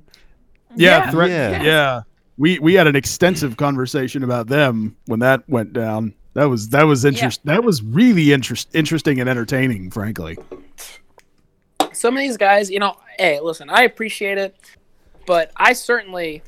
[0.75, 1.11] Yeah, Yeah.
[1.11, 1.63] threat- Yeah.
[1.63, 2.01] yeah.
[2.37, 6.13] We we had an extensive conversation about them when that went down.
[6.33, 7.39] That was that was interest.
[7.45, 10.37] That was really interest interesting and entertaining, frankly.
[11.93, 14.53] some of these guys, you know, hey, listen, I appreciate it,
[15.25, 16.43] but I certainly,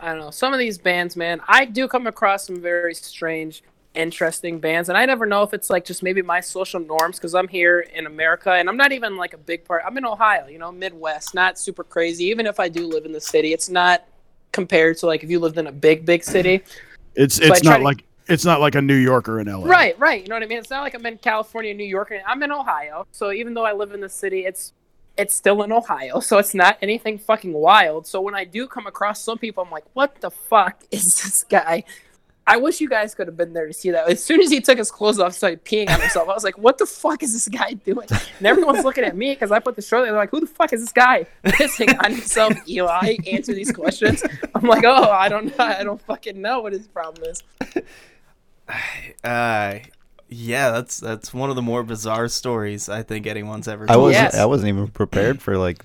[0.00, 3.62] I don't know, some of these bands, man, I do come across some very strange,
[3.94, 7.34] interesting bands, and I never know if it's like just maybe my social norms because
[7.34, 9.82] I'm here in America and I'm not even like a big part.
[9.86, 12.24] I'm in Ohio, you know, Midwest, not super crazy.
[12.24, 14.04] Even if I do live in the city, it's not
[14.52, 16.62] compared to like if you lived in a big, big city.
[17.14, 19.66] It's it's not to- like it's not like a New Yorker in LA.
[19.66, 20.22] Right, right.
[20.22, 20.58] You know what I mean?
[20.58, 22.10] It's not like I'm in California, New York.
[22.10, 23.06] and I'm in Ohio.
[23.12, 24.72] So even though I live in the city, it's
[25.16, 26.20] it's still in Ohio.
[26.20, 28.06] So it's not anything fucking wild.
[28.06, 31.44] So when I do come across some people, I'm like, what the fuck is this
[31.44, 31.84] guy?
[32.46, 34.08] I wish you guys could have been there to see that.
[34.08, 36.28] As soon as he took his clothes off, started peeing on himself.
[36.28, 38.06] I was like, "What the fuck is this guy doing?"
[38.38, 40.02] And everyone's looking at me because I put the shirt.
[40.02, 40.12] there.
[40.12, 44.22] They're like, "Who the fuck is this guy pissing on himself?" Eli, answer these questions.
[44.54, 45.64] I'm like, "Oh, I don't know.
[45.64, 47.42] I don't fucking know what his problem is."
[49.22, 49.78] Uh,
[50.28, 54.24] yeah, that's that's one of the more bizarre stories I think anyone's ever I wasn't.
[54.24, 54.36] Yes.
[54.36, 55.84] I wasn't even prepared for like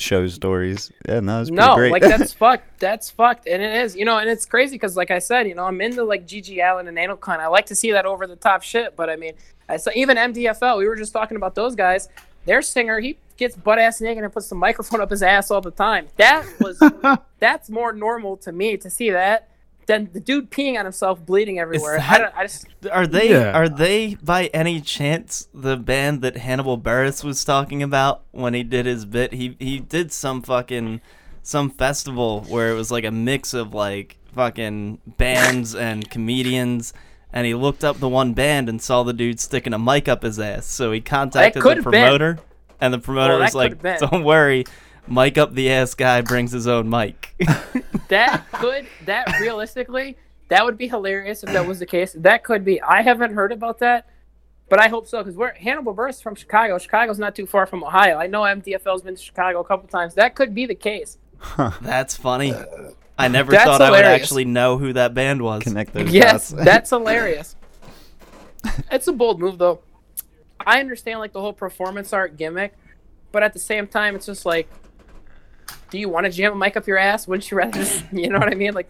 [0.00, 0.90] show stories.
[1.08, 1.92] Yeah, no, it's No, great.
[1.92, 2.80] like that's fucked.
[2.80, 3.94] That's fucked, and it is.
[3.96, 6.58] You know, and it's crazy because, like I said, you know, I'm into like GG
[6.62, 7.38] Allin and Anal Cunt.
[7.40, 8.96] I like to see that over the top shit.
[8.96, 9.34] But I mean,
[9.68, 10.78] I saw even MDFL.
[10.78, 12.08] We were just talking about those guys.
[12.46, 15.60] Their singer, he gets butt ass naked and puts the microphone up his ass all
[15.60, 16.08] the time.
[16.16, 16.82] That was
[17.38, 19.48] that's more normal to me to see that
[19.86, 21.94] than the dude peeing on himself, bleeding everywhere.
[21.96, 23.52] I, that- don't, I just Are they Yeah.
[23.52, 28.62] are they by any chance the band that Hannibal Buress was talking about when he
[28.62, 29.32] did his bit?
[29.32, 31.00] He he did some fucking
[31.42, 36.92] some festival where it was like a mix of like fucking bands and comedians
[37.32, 40.22] and he looked up the one band and saw the dude sticking a mic up
[40.22, 40.66] his ass.
[40.66, 41.82] So he contacted the have been.
[41.82, 42.38] promoter
[42.80, 44.10] and the promoter oh, Well, was like, could have been.
[44.10, 44.64] "Don't worry,
[45.10, 47.34] mic up the ass guy brings his own mic."
[48.08, 50.16] that could that realistically
[50.50, 52.12] that would be hilarious if that was the case.
[52.18, 52.82] That could be.
[52.82, 54.08] I haven't heard about that,
[54.68, 56.76] but I hope so because we're Hannibal Buress is from Chicago.
[56.78, 58.18] Chicago's not too far from Ohio.
[58.18, 60.14] I know MDFL's been to Chicago a couple times.
[60.14, 61.18] That could be the case.
[61.80, 62.52] That's funny.
[62.52, 65.62] Uh, I never That's thought I would actually know who that band was.
[65.62, 66.64] Connect those Yes, dots.
[66.64, 67.54] that's hilarious.
[68.90, 69.80] It's a bold move though.
[70.58, 72.74] I understand like the whole performance art gimmick,
[73.30, 74.68] but at the same time, it's just like,
[75.90, 77.26] do you want to jam a mic up your ass?
[77.28, 78.74] Wouldn't you rather just, you know what I mean?
[78.74, 78.88] Like,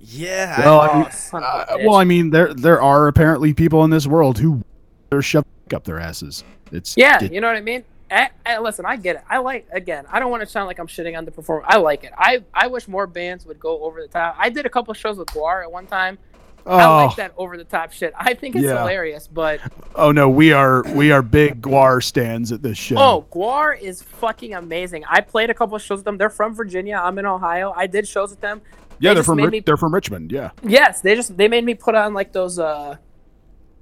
[0.00, 0.58] Yeah.
[0.60, 4.38] Well, I mean, uh, well, I mean, there there are apparently people in this world
[4.38, 4.62] who
[5.10, 6.42] they're shoved up their asses.
[6.72, 7.84] It's Yeah, it- you know what I mean.
[8.10, 9.22] Eh, eh, listen, I get it.
[9.30, 10.04] I like again.
[10.10, 11.62] I don't want to sound like I'm shitting on the performer.
[11.68, 12.12] I like it.
[12.18, 14.34] I I wish more bands would go over the top.
[14.36, 16.18] I did a couple shows with Gwar at one time.
[16.66, 18.12] I oh, like that over the top shit.
[18.18, 18.78] I think it's Yeah.
[18.80, 19.26] hilarious.
[19.26, 19.60] But
[19.94, 22.96] oh no, we are we are big Gwar stands at this show.
[22.98, 25.04] oh, Gwar is fucking amazing.
[25.08, 26.18] I played a couple of shows with them.
[26.18, 27.00] They're from Virginia.
[27.02, 27.72] I'm in Ohio.
[27.76, 28.60] I did shows with them.
[28.98, 30.30] yeah, they they're from me- they're from Richmond.
[30.32, 32.96] Yeah, Yes, they just they made me put on like those uh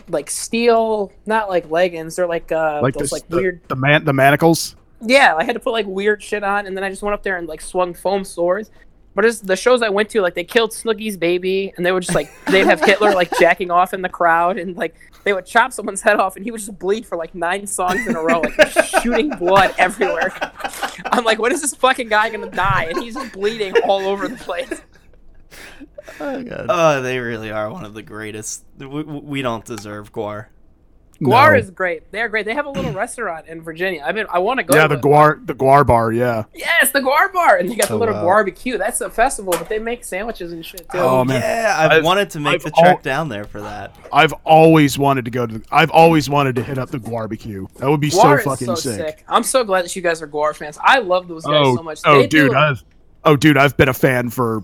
[0.08, 2.16] like steel, not like leggings.
[2.16, 3.60] They're like uh like those this, like the, weird.
[3.68, 4.74] the man the manacles.
[5.00, 7.22] Yeah, I had to put like weird shit on, and then I just went up
[7.22, 8.70] there and like swung foam swords.
[9.18, 12.04] But it's the shows I went to, like they killed Snooki's baby, and they would
[12.04, 14.94] just like they'd have Hitler like jacking off in the crowd, and like
[15.24, 18.06] they would chop someone's head off, and he would just bleed for like nine songs
[18.06, 20.32] in a row, like just shooting blood everywhere.
[21.06, 22.84] I'm like, when is this fucking guy gonna die?
[22.90, 24.82] And he's just bleeding all over the place.
[26.20, 26.66] Oh god.
[26.68, 28.64] Oh, they really are one of the greatest.
[28.78, 30.46] We, we don't deserve Gwar.
[31.20, 31.58] Gwar No.
[31.58, 32.12] is great.
[32.12, 32.46] They're great.
[32.46, 34.02] They have a little restaurant in Virginia.
[34.06, 34.76] I mean, I want to go.
[34.76, 36.44] Yeah, to the Gwar the Gwar bar, yeah.
[36.54, 38.22] Yes, the Gwar Bar, and they got the Oh, little wow.
[38.24, 38.78] barbecue.
[38.78, 40.98] That's a festival, but they make sandwiches and shit too.
[40.98, 41.40] Oh, man.
[41.40, 43.96] Yeah, I've, I've- wanted to make I've the trek al- down there for that.
[44.12, 45.58] I've always wanted to go to.
[45.58, 47.68] The, I've always wanted to hit up the Gwarbecue.
[47.78, 49.24] That would be Gwar so is fucking so sick.
[49.28, 50.78] I'm so glad that you guys are Gwar fans.
[50.80, 52.00] I love those guys Oh, so much.
[52.04, 52.84] oh, they dude, do, I've,
[53.24, 54.62] oh, dude, I've been a fan for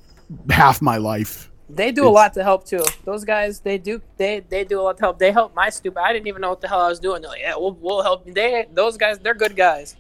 [0.51, 1.51] half my life.
[1.69, 2.85] They do a lot to help too.
[3.05, 5.19] Those guys, they do, they they do a lot to help.
[5.19, 6.01] They help my stupid.
[6.01, 7.23] I didn't even know what the hell I was doing.
[7.23, 8.25] They're like, yeah, we'll we'll help.
[8.27, 9.97] They those guys, they're good guys.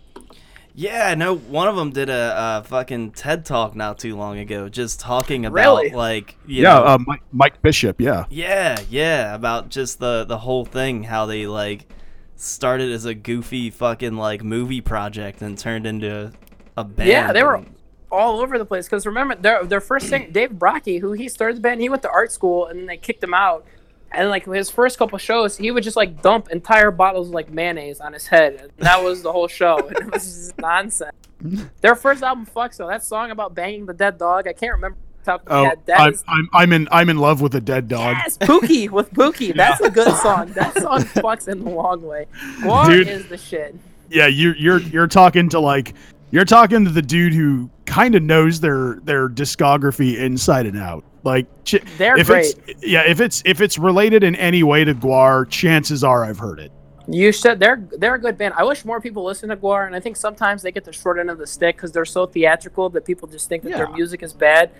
[0.76, 4.38] Yeah, I know one of them did a, a fucking TED talk not too long
[4.40, 5.90] ago, just talking about Really?
[5.90, 8.00] like you Yeah, know, uh, Mike, Mike Bishop.
[8.00, 11.86] Yeah, yeah, yeah, about just the the whole thing, how they like
[12.34, 16.32] started as a goofy fucking like movie project and turned into
[16.76, 17.08] a band.
[17.08, 17.73] Yeah, they were and-
[18.14, 18.86] all over the place.
[18.86, 22.02] Because remember, their their first thing, Dave Brockie, who he started the band, he went
[22.02, 23.66] to art school and then they kicked him out.
[24.12, 27.50] And like his first couple shows, he would just like dump entire bottles of like
[27.50, 28.54] mayonnaise on his head.
[28.60, 29.78] And that was the whole show.
[29.88, 31.10] And it was just nonsense.
[31.80, 34.96] Their first album, "Fuck," so that song about banging the dead dog, I can't remember.
[35.24, 35.78] Top Oh, head.
[35.86, 38.16] That I'm, is I'm I'm in I'm in love with a dead dog.
[38.22, 39.54] yes, Pookie with Pookie.
[39.56, 40.52] That's a good song.
[40.52, 42.26] That song fucks in the long way.
[42.60, 43.08] Gwar Dude.
[43.08, 43.74] is the shit.
[44.10, 45.94] Yeah, you're you're you're talking to like
[46.30, 51.04] you're talking to the dude who kind of knows their their discography inside and out.
[51.22, 52.54] Like, ch- They're if great.
[52.66, 56.38] it's yeah, if it's if it's related in any way to Gwar, chances are I've
[56.38, 56.70] heard it.
[57.06, 57.60] You should.
[57.60, 58.54] They're they're a good band.
[58.56, 61.18] I wish more people listen to Gwar, and I think sometimes they get the short
[61.18, 64.22] end of the stick because they're so theatrical that people just think that their music
[64.22, 64.70] is bad.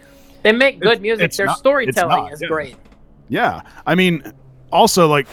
[0.42, 1.24] They make good It's- music.
[1.24, 2.48] it's their not- storytelling not, is yeah.
[2.48, 2.76] great.
[3.28, 4.22] Yeah, I mean,
[4.70, 5.26] also like,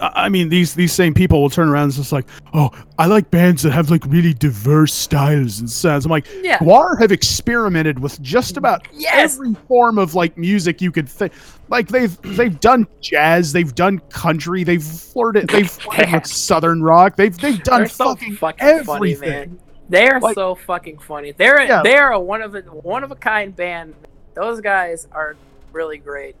[0.00, 3.06] I I mean these these same people will turn around and just like, oh, I
[3.06, 6.04] like bands that have like really diverse styles and sounds.
[6.06, 6.58] I'm like, Yeah.
[6.58, 9.34] Gwar have experimented with just about Yes.
[9.34, 11.32] every form of like music you could think.
[11.68, 17.16] Like they've they've done jazz, they've done country, they've flirted, they've flirted with southern rock,
[17.16, 19.28] they've they've done They're so fucking, fucking funny, everything.
[19.30, 19.58] man.
[19.90, 21.32] They are Like- so fucking funny.
[21.32, 21.82] They're Yeah.
[21.82, 23.94] they're a one of a one of a kind band.
[24.34, 25.36] Those guys are
[25.72, 26.36] really great.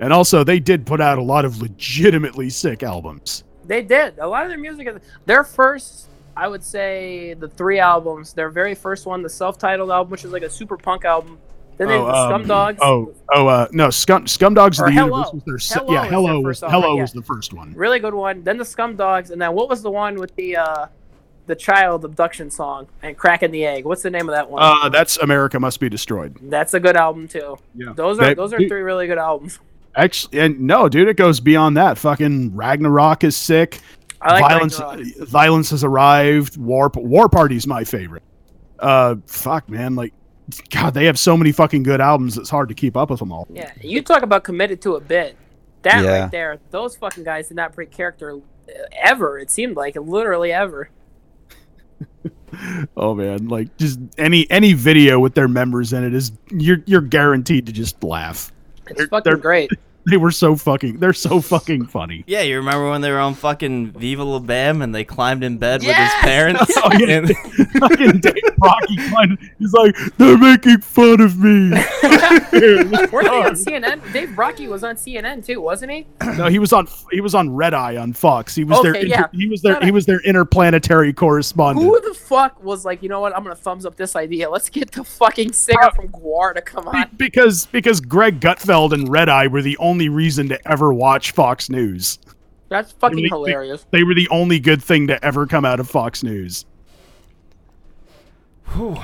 [0.00, 3.44] And also, they did put out a lot of legitimately sick albums.
[3.66, 4.18] They did.
[4.18, 4.88] A lot of their music
[5.26, 8.32] their first I would say the three albums.
[8.32, 11.38] Their very first one, the self-titled album, which is like a super punk album.
[11.76, 12.78] Then they did the um, Scum Dogs.
[12.82, 15.08] Oh, oh, uh, no, Scum Scum Dogs of the Hell-O.
[15.08, 17.20] Universe was their se- Hell-O yeah, Hell-O was Hell-O was yeah.
[17.20, 17.72] the first one.
[17.74, 18.42] really good one.
[18.42, 20.86] Then the Scum Dogs, and then what was the one with the uh
[21.46, 23.84] the child abduction song and cracking the egg?
[23.84, 24.62] What's the name of that one?
[24.62, 26.36] Uh, that's America Must Be Destroyed.
[26.42, 27.56] That's a good album too.
[27.74, 29.58] Yeah, Those are That- those are three really good albums.
[30.02, 31.98] Actually, and no, dude, it goes beyond that.
[31.98, 33.80] Fucking Ragnarok is sick.
[34.20, 35.28] I like violence, Ragnarok.
[35.28, 36.56] violence has arrived.
[36.56, 38.22] War, War Party's my favorite.
[38.78, 40.12] Uh, fuck, man, like,
[40.70, 42.38] God, they have so many fucking good albums.
[42.38, 43.46] It's hard to keep up with them all.
[43.52, 45.36] Yeah, you talk about committed to a bit.
[45.82, 46.22] That Yeah.
[46.22, 48.72] right there, those fucking guys did not break character uh,
[49.02, 49.38] ever.
[49.38, 50.90] It seemed like literally ever.
[52.96, 57.00] Oh man, like just any any video with their members in it is you're you're
[57.00, 58.52] guaranteed to just laugh.
[58.88, 59.70] It's They're- fucking they're- great.
[60.10, 60.98] They were so fucking.
[60.98, 62.24] They're so fucking funny.
[62.26, 65.58] Yeah, you remember when they were on fucking Viva La Bam and they climbed in
[65.58, 65.88] bed Yes!
[65.88, 66.76] with his parents?
[66.82, 67.18] Oh, yeah.
[67.18, 67.28] And-
[67.78, 71.70] fucking Dave Brockie kind of, he's like, they're making fun of me.
[71.70, 74.12] Weren't they on CNN?
[74.12, 76.06] Dave Brockie was on CNN too, wasn't he?
[76.36, 78.54] no, he was on he was on Red Eye on Fox.
[78.54, 79.26] He was their Okay, inter- yeah.
[79.32, 81.86] he was their he was their interplanetary correspondent.
[81.86, 83.36] Who the fuck was like, you know what?
[83.36, 84.48] I'm gonna thumbs up this idea.
[84.48, 87.10] Let's get the fucking singer uh, from Gwar to come on.
[87.16, 91.68] because because Greg Gutfeld and Red Eye were the only reason to ever watch Fox
[91.68, 92.18] News.
[92.68, 93.86] That's fucking They- they- hilarious.
[93.90, 96.64] They were the only good thing to ever come out of Fox News.
[98.76, 99.02] well,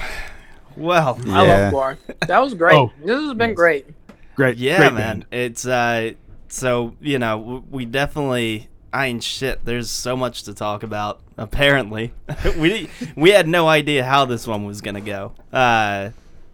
[0.76, 1.96] I love Gwar.
[2.26, 2.76] That was great.
[2.76, 3.86] Oh, this has been great.
[4.34, 5.20] Great, yeah, great man.
[5.20, 5.26] band.
[5.32, 6.12] It's uh,
[6.48, 8.68] so you know we definitely.
[8.92, 9.64] I mean, shit.
[9.64, 11.20] There's so much to talk about.
[11.36, 12.12] Apparently,
[12.58, 15.32] we we had no idea how this one was gonna go.
[15.52, 16.10] Uh,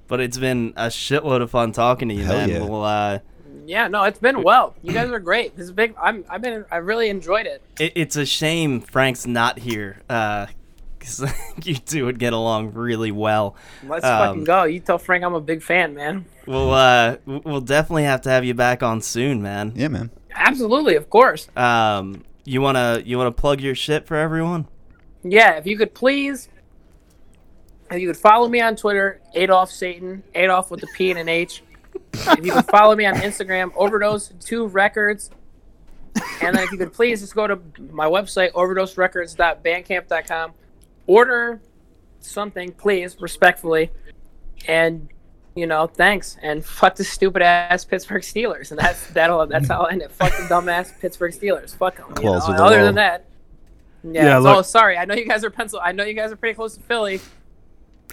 [0.09, 2.49] but it's been a shitload of fun talking to you, Hell man.
[2.49, 2.59] yeah.
[2.65, 3.19] We'll uh,
[3.67, 4.75] Yeah, no, it's been well.
[4.83, 5.57] You guys are great.
[5.57, 5.95] This is big.
[6.01, 6.25] I'm.
[6.29, 6.65] I've been.
[6.71, 7.63] I really enjoyed it.
[7.79, 10.01] it, it's a shame Frank's not here.
[10.09, 10.47] Uh,
[10.99, 11.25] because
[11.65, 13.57] you two would get along really well.
[13.87, 14.65] Let's Um, fucking go.
[14.65, 16.25] You tell Frank I'm a big fan, man.
[16.47, 19.73] We'll uh, we'll definitely have to have you back on soon, man.
[19.75, 20.11] Yeah, man.
[20.35, 21.49] Absolutely, of course.
[21.57, 24.67] Um, you wanna you wanna plug your shit for everyone?
[25.25, 26.49] yeah, if you could please,
[27.91, 31.29] if you could follow me on Twitter, Adolf Satan, Adolf with the P and an
[31.29, 31.63] H.
[32.15, 35.31] If you could follow me on Instagram, Overdose Two Records,
[36.41, 37.59] and then if you could please just go to
[37.91, 40.53] my website, overdoserecords.bandcamp.com,
[41.07, 41.61] order
[42.21, 43.91] something, please, respectfully,
[44.67, 45.09] and
[45.55, 49.83] you know, thanks, and fuck the stupid ass Pittsburgh Steelers, and that's that'll that's how
[49.83, 50.11] I'll end it.
[50.13, 51.75] Fuck the dumbass Pittsburgh Steelers.
[51.77, 52.07] Fuck them.
[52.19, 52.33] You know?
[52.35, 52.85] With the Other law.
[52.85, 53.27] than that,
[54.05, 54.25] yeah.
[54.25, 55.81] Yeah, so look- sorry, I know you guys are pencil.
[55.83, 57.21] I know you guys are pretty close to Philly.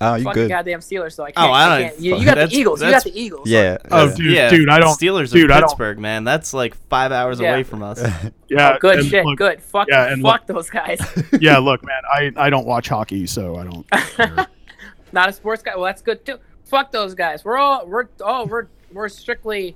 [0.01, 0.49] Oh, you Fucking good?
[0.49, 1.49] goddamn Steelers, so I oh, can't.
[1.49, 2.01] Oh, I I don't- can't.
[2.01, 2.81] You, you got that's- the Eagles.
[2.81, 3.49] You got the Eagles.
[3.49, 3.77] Yeah.
[3.91, 4.97] Oh, dude, yeah, dude, I don't.
[4.97, 6.23] Steelers dude, are Pittsburgh, man.
[6.23, 7.51] That's like five hours Yeah.
[7.51, 8.01] away from us.
[8.51, 9.23] Yeah, oh, Good shit.
[9.25, 9.61] look- good.
[9.61, 9.87] Fuck.
[9.89, 10.99] yeah, and fuck those guys.
[11.39, 13.87] Yeah, look, man, I I don't watch hockey, so I don't.
[13.91, 14.47] care.
[15.11, 15.75] Not a sports guy.
[15.75, 16.39] Well, that's good too.
[16.65, 17.45] Fuck those guys.
[17.45, 19.75] We're all we're oh we're we're strictly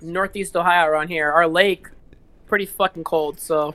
[0.00, 1.30] northeast Ohio around here.
[1.30, 1.88] Our lake,
[2.46, 3.38] pretty fucking cold.
[3.40, 3.74] So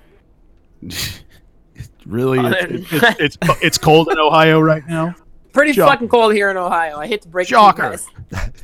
[2.06, 5.16] really, it's, it's, it's it's cold in Ohio right now.
[5.54, 5.92] pretty Shocker.
[5.92, 6.98] fucking cold here in Ohio.
[6.98, 8.08] I hate to break it to you guys.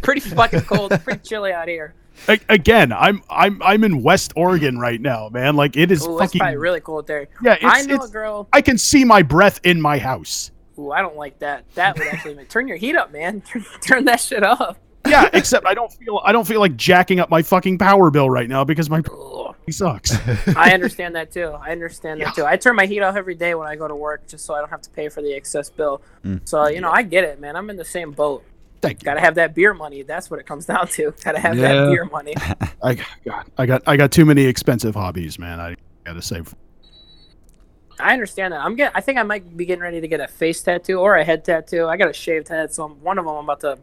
[0.01, 0.91] Pretty fucking cold.
[1.03, 1.93] pretty chilly out here.
[2.27, 5.55] A- again, I'm I'm I'm in West Orange right now, man.
[5.55, 6.39] Like it is Ooh, fucking.
[6.39, 7.27] probably really cold there.
[7.43, 8.47] yeah, it's, I know it's- a girl.
[8.53, 10.51] I can see my breath in my house.
[10.79, 11.65] Ooh, I don't like that.
[11.75, 13.41] That would actually make, turn your heat up, man.
[13.51, 14.77] Turn, turn that shit up.
[15.09, 18.29] Yeah, except I don't feel I don't feel like jacking up my fucking power bill
[18.29, 19.01] right now because my
[19.65, 20.15] he sucks.
[20.55, 21.49] I understand that too.
[21.61, 22.45] I understand that too.
[22.45, 24.59] I turn my heat off every day when I go to work just so I
[24.59, 26.01] don't have to pay for the excess bill.
[26.23, 26.41] Mm.
[26.47, 27.55] So, you know, I get it, man.
[27.55, 28.43] I'm in the same boat.
[28.81, 29.05] Thank you.
[29.05, 30.03] Gotta have that beer money.
[30.03, 31.13] That's what it comes down to.
[31.23, 31.73] Gotta have Yeah.
[31.73, 32.33] that beer money.
[32.83, 32.93] I
[33.25, 35.59] got I got I got too many expensive hobbies, man.
[35.59, 36.55] I gotta save.
[37.99, 38.61] I understand that.
[38.61, 38.91] I'm get.
[38.95, 41.43] I think I might be getting ready to get a face tattoo or a head
[41.43, 41.87] tattoo.
[41.87, 43.79] I got a shaved head, so I'm, one of them I'm about to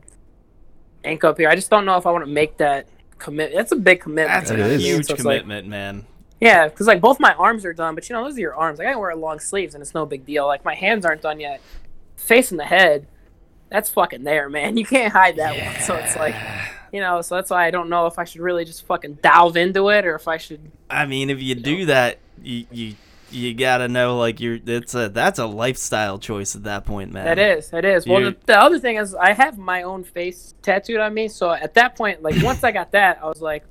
[1.04, 1.48] ink up here.
[1.48, 2.86] I just don't know if I want to make that
[3.18, 3.52] commit.
[3.54, 4.40] That's a big commitment.
[4.40, 4.80] That's a know I mean?
[4.80, 6.06] huge So it's like- commitment, man.
[6.40, 8.78] Yeah, because like both my arms are done, but you know those are your arms.
[8.78, 10.46] Like I wear long sleeves and it's no big deal.
[10.46, 11.60] Like my hands aren't done yet.
[12.16, 13.06] Face and the head,
[13.70, 14.76] that's fucking there, man.
[14.76, 15.82] You can't hide that one.
[15.84, 16.34] So it's like,
[16.92, 19.56] you know, so that's why I don't know if I should really just fucking delve
[19.56, 20.70] into it or if I should.
[20.90, 22.94] I mean, if you do that, you you
[23.34, 24.58] you gotta know like you're.
[24.64, 27.24] It's a that's a lifestyle choice at that point, man.
[27.24, 28.06] That is, it is.
[28.06, 31.28] Well, the, the other thing is, I have my own face tattooed on me.
[31.28, 33.64] So at that point, like once I got that, I was like,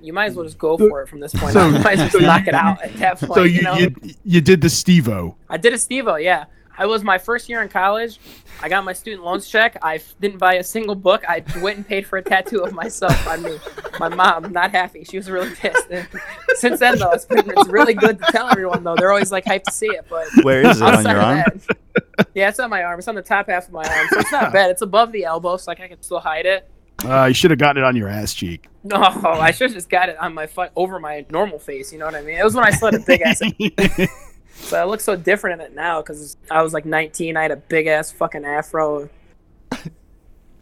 [0.00, 1.74] you might as well just go for it from this point So- on.
[1.74, 3.34] You might as well just knock it out at that point.
[3.34, 3.74] So you, you know?
[3.74, 5.36] you, you did the Steve-O.
[5.48, 6.44] I did a Steve-O, yeah.
[6.76, 8.18] I was my first year in college.
[8.62, 9.76] I got my student loans check.
[9.82, 11.24] I didn't buy a single book.
[11.28, 13.58] I went and paid for a tattoo of myself on me.
[14.00, 15.04] My mom, not happy.
[15.04, 15.88] She was really pissed.
[15.90, 16.08] And
[16.54, 18.96] since then, though, it's, been, it's really good to tell everyone, though.
[18.96, 20.06] They're always like hyped to see it.
[20.08, 21.44] But Where is it on your arm?
[21.46, 22.98] that- yeah, it's on my arm.
[22.98, 24.08] It's on the top half of my arm.
[24.10, 24.70] So it's not bad.
[24.70, 26.68] It's above the elbow, so like I can still hide it.
[27.04, 28.68] Uh, you should have gotten it on your ass cheek.
[28.82, 31.92] No, I should have just got it on my foot over my normal face.
[31.92, 32.38] You know what I mean?
[32.38, 33.40] It was when I had a big ass.
[34.54, 37.36] So I look so different in it now because I was like 19.
[37.36, 39.08] I had a big ass fucking afro.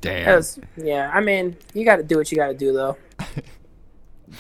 [0.01, 0.35] Damn.
[0.35, 2.97] was, yeah, I mean, you got to do what you got to do, though.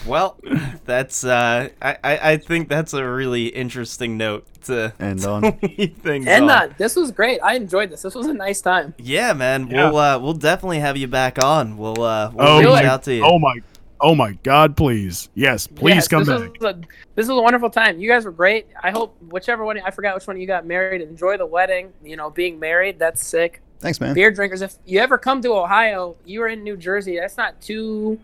[0.06, 0.38] Well,
[0.86, 5.52] that's uh, I, I I think that's a really interesting note to end on.
[5.52, 6.50] things And on.
[6.50, 7.40] uh, this was great.
[7.42, 8.00] I enjoyed this.
[8.00, 8.94] This was a nice time.
[8.96, 9.66] Yeah, man.
[9.68, 9.90] Yeah.
[9.90, 11.76] We'll uh, we'll definitely have you back on.
[11.76, 13.22] We'll uh, we'll Oh reach my- out to you.
[13.22, 13.56] Oh my,
[14.02, 14.76] oh my God!
[14.76, 16.60] Please, yes, please Yes, come this back.
[16.60, 16.80] Was a,
[17.14, 17.98] this was a wonderful time.
[17.98, 18.66] You guys were great.
[18.82, 21.00] I hope whichever one I forgot which one you got married.
[21.00, 21.92] Enjoy the wedding.
[22.04, 23.62] You know, being married that's sick.
[23.80, 24.14] Thanks, man.
[24.14, 24.62] beer drinkers.
[24.62, 27.16] If you ever come to Ohio, you are in New Jersey.
[27.18, 28.20] That's not too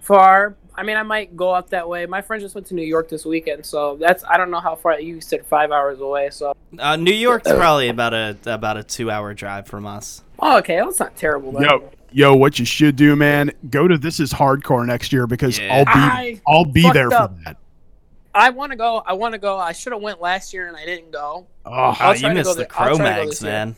[0.00, 0.54] far.
[0.74, 2.06] I mean, I might go up that way.
[2.06, 4.74] My friend just went to New York this weekend, so that's I don't know how
[4.74, 4.98] far.
[4.98, 9.10] You said five hours away, so Uh, New York's probably about a about a two
[9.10, 10.22] hour drive from us.
[10.38, 11.52] oh, okay, that's not terrible.
[11.52, 11.62] Then.
[11.64, 13.50] Yo, yo, what you should do, man?
[13.70, 15.74] Go to This Is Hardcore next year because Yeah.
[15.74, 17.56] I'll be, I I'll be fucked there for that.
[18.34, 19.02] I want to go.
[19.04, 19.58] I want to go.
[19.58, 21.46] I should have went last year and I didn't go.
[21.66, 23.76] Oh, Oh, I'll ah, you missed the there- Crow try to go Mags, man.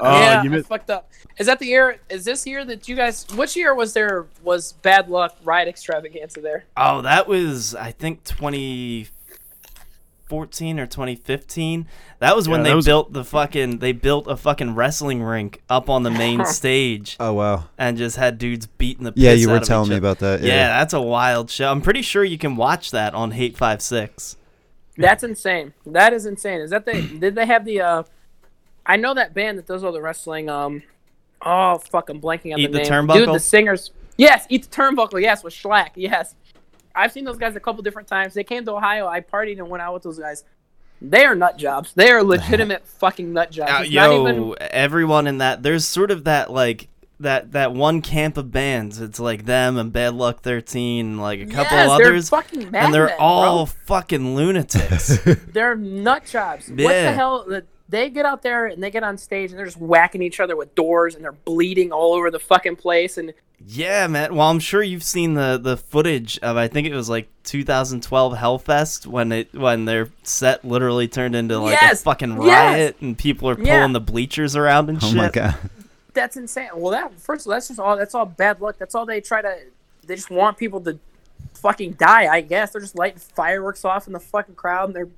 [0.00, 1.10] Oh, yeah, you missed- fucked up.
[1.38, 1.98] Is that the year?
[2.08, 3.26] Is this year that you guys?
[3.34, 4.26] Which year was there?
[4.42, 6.64] Was bad luck ride extravaganza there?
[6.76, 8.24] Oh, that was I think
[10.32, 11.86] 2014 or 2015.
[12.20, 15.60] That was when Yeah, they was- built the fucking they built a fucking wrestling rink
[15.68, 17.64] up on the main stage Oh wow.
[17.78, 20.40] and just had dudes beating the piss Yeah, you were out telling me about that.
[20.40, 20.48] Yeah.
[20.48, 20.78] Yeah.
[20.78, 21.70] that's a wild show.
[21.70, 24.36] I'm pretty sure you can watch that on hate5six.
[24.96, 25.74] That's insane.
[25.86, 26.60] That is insane.
[26.60, 27.00] Is that the?
[27.02, 27.80] did they have the?
[27.80, 28.02] uh
[28.84, 30.48] I know that band that does all the wrestling.
[30.50, 30.82] Um,
[31.40, 33.06] oh fuck, I'm blanking on Eat the, the name.
[33.06, 33.32] Dude, Turnbuckle?
[33.34, 33.90] the singers.
[34.18, 35.20] Yes, eat the turnbuckle.
[35.22, 35.90] Yes, with Schlack.
[35.94, 36.34] Yes,
[36.94, 38.34] I've seen those guys a couple different times.
[38.34, 39.06] They came to Ohio.
[39.06, 40.44] I partied and went out with those guys.
[41.00, 41.92] They are nut jobs.
[41.94, 43.72] They are legitimate fucking nut jobs.
[43.72, 46.88] Uh, yo, even- everyone in that there's sort of that like
[47.18, 49.00] that that one camp of bands.
[49.00, 52.94] It's like them and Bad Luck Thirteen, like a couple Yes, they're others, fucking and
[52.94, 53.74] they're all bro.
[53.86, 55.18] fucking lunatics.
[55.52, 56.68] They're nut jobs.
[56.68, 57.62] What the hell?
[57.92, 60.40] The- They get out there and they get on stage and they're just whacking each
[60.40, 63.18] other with doors and they're bleeding all over the fucking place.
[63.18, 63.32] And
[63.64, 64.34] yeah, man.
[64.34, 68.34] Well, I'm sure you've seen the the footage of I think it was like 2012
[68.34, 72.74] Hellfest when it when their set literally turned into like Yes, a fucking yes.
[72.74, 73.86] riot and people are pulling Yeah.
[73.86, 75.16] the bleachers around and Oh shit.
[75.16, 75.54] my god.
[76.14, 76.68] that's insane.
[76.74, 77.96] Well, that first of all, that's just all.
[77.96, 78.76] That's all bad luck.
[78.78, 79.56] That's all they try to.
[80.06, 80.98] They just want people to
[81.54, 82.26] fucking die.
[82.32, 85.08] I guess they're just lighting fireworks off in the fucking crowd and they're.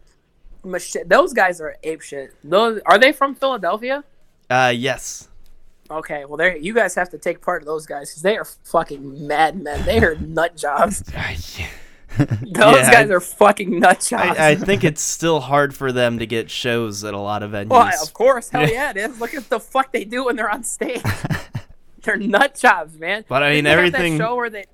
[0.65, 2.35] Mach- Those guys are ape shit.
[2.43, 4.05] Those are they from Philadelphia?
[4.51, 5.29] Uh, yes.
[5.91, 8.45] Okay, well, there you guys have to take part of those guys because they are
[8.45, 9.85] fucking madmen.
[9.85, 11.03] They are nut jobs.
[12.17, 14.39] Those Yeah, guys I- are fucking nut jobs.
[14.39, 17.51] I, I think it's still hard for them to get shows at a lot of
[17.51, 17.71] venues.
[17.71, 19.21] Well, of course, hell yeah, it is.
[19.21, 21.03] Look at the fuck they do when they're on stage.
[22.03, 23.25] they're nut jobs, man.
[23.29, 24.65] But I mean, they everything- That show where they,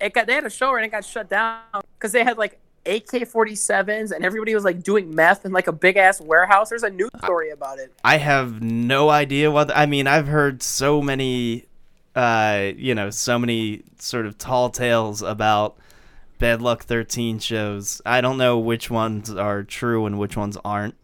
[0.00, 1.60] it got they had a show where it got shut down
[1.98, 5.96] because they had like AK-47s and everybody was like doing meth in like a big
[5.96, 6.68] ass warehouse.
[6.70, 7.92] There's a news story about it.
[8.04, 9.76] I have no idea what.
[9.76, 11.64] I mean, I've heard so many,
[12.14, 15.76] uh, you know, so many sort of tall tales about
[16.38, 18.00] Bad Luck 13 shows.
[18.06, 20.94] I don't know which ones are true and which ones aren't.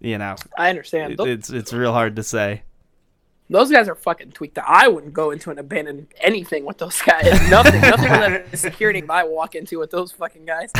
[0.00, 1.12] You know, I understand.
[1.12, 2.62] it- it's it's real hard to say.
[3.50, 4.56] Those guys are fucking tweaked.
[4.58, 4.64] out.
[4.66, 7.24] I wouldn't go into an abandoned anything with those guys.
[7.50, 7.80] Nothing.
[7.80, 10.72] nothing with the security I walk into with those fucking guys.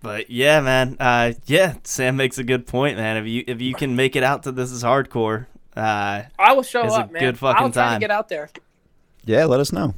[0.00, 0.96] But yeah, man.
[0.98, 3.16] Uh, yeah, Sam makes a good point, man.
[3.16, 6.64] If you if you can make it out to this is hardcore, uh, I will
[6.64, 7.20] show It's a up, man.
[7.22, 8.00] good fucking I'll try time.
[8.00, 8.50] to get out there.
[9.24, 9.94] Yeah, let us know.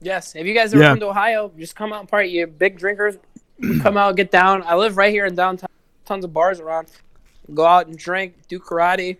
[0.00, 0.90] Yes, if you guys ever Yeah.
[0.90, 2.28] come to Ohio, just come out and party.
[2.30, 3.16] You're big drinkers.
[3.82, 4.62] come out, get down.
[4.64, 5.70] I live right here in downtown.
[6.04, 6.88] Tons of bars around.
[7.54, 9.16] Go out and drink, do karate,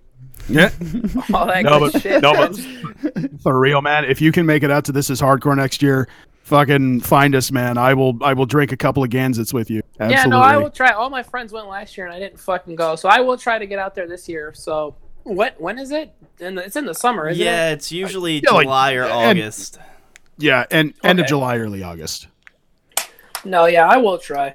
[0.49, 0.71] Yeah.
[1.35, 2.23] all that No, good but- shit.
[2.23, 4.05] no, but- For real, man.
[4.05, 6.09] If you can make it out to this is hardcore next year,
[6.45, 7.79] fucking find us, man.
[7.79, 8.23] I will.
[8.23, 9.83] I will drink a couple of Gansetts with you.
[10.01, 10.15] Absolutely.
[10.15, 10.91] yeah, no, I will try.
[10.93, 13.59] All my friends went last year and I didn't fucking go, so I will try
[13.59, 14.53] to get out there this year.
[14.55, 14.95] So,
[15.25, 15.61] what?
[15.61, 16.13] When is it?
[16.39, 17.55] In the, it's in the summer, isn't yeah, it?
[17.69, 19.79] Yeah, it's usually Yeah, like- July or and- August.
[20.39, 22.29] Yeah, and end of July, early August.
[23.45, 24.55] No, yeah, I will try.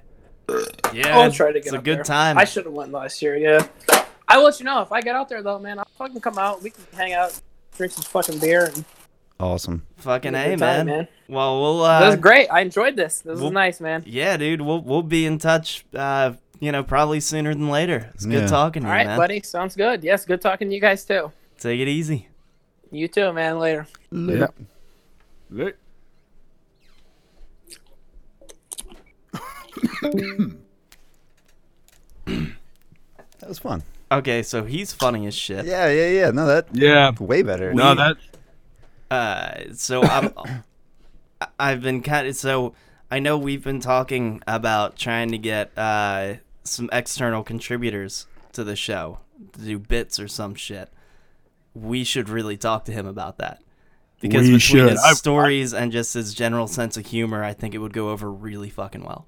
[0.93, 2.03] Yeah, I'll try to get it's a good there.
[2.03, 2.37] time.
[2.37, 3.35] I should have went last year.
[3.37, 3.65] Yeah,
[4.31, 5.79] I will let you know if I get out there though, man.
[5.79, 6.61] I'll fucking come out.
[6.63, 7.39] We can hang out,
[7.77, 8.85] drink some fucking beer, and
[9.39, 9.85] Awesome.
[9.97, 10.97] Fucking have a a good time, man.
[10.97, 11.07] man.
[11.27, 11.77] Well, we'll.
[11.79, 12.47] This Uh, is great.
[12.49, 13.19] I enjoyed this.
[13.21, 14.03] This Well- is nice, man.
[14.05, 14.61] yeah, dude.
[14.61, 15.83] We'll we'll be in touch.
[15.93, 18.11] Uh, you know, probably sooner than later.
[18.13, 18.47] It's good Yeah.
[18.47, 19.17] talking to All you, right, man.
[19.17, 19.41] buddy.
[19.41, 20.03] Sounds good.
[20.03, 21.31] Yes, good talking to you guys too.
[21.59, 22.27] Take it easy.
[22.91, 23.57] You too, man.
[23.59, 23.87] Later.
[24.11, 24.47] Yeah.
[32.25, 33.83] That was fun.
[34.11, 35.65] Okay, so he's funny as shit.
[35.65, 36.31] Yeah, yeah, yeah.
[36.31, 37.11] No, that Yeah.
[37.19, 37.73] way better.
[37.73, 38.17] No, that.
[39.09, 40.31] Uh, so I'm.
[41.59, 42.73] I've been kind of so.
[43.09, 48.75] I know we've been talking about trying to get uh some external contributors to the
[48.75, 49.19] show
[49.53, 50.89] to do bits or some shit.
[51.73, 53.61] We should really talk to him about that.
[54.19, 54.91] Because We between should.
[54.91, 58.09] his I- stories and just his general sense of humor, I think it would go
[58.11, 59.25] over really fucking well.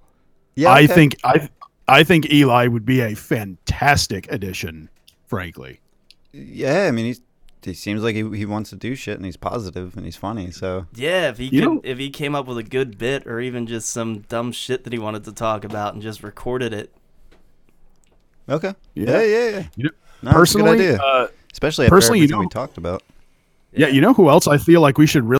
[0.56, 1.50] Yeah, I think I.
[1.88, 4.90] I think Eli would be a fantastic addition.
[5.26, 5.80] Frankly.
[6.32, 7.22] Yeah, I mean, he's,
[7.62, 10.52] he seems like he, he wants to do shit, and he's positive and he's funny.
[10.52, 13.40] So Yeah, if he could, know- if he came up with a good bit or
[13.40, 16.94] even just some dumb shit that he wanted to talk about and just recorded it,
[18.50, 18.74] okay.
[18.96, 19.10] Yeah.
[19.12, 19.64] Yeah, yeah, yeah.
[19.76, 22.48] You know, No, that's a good personally, idea, uh, especially after personally, you everything we
[22.48, 23.04] talked about.
[23.74, 25.32] yeah, you know who else I feel like we should really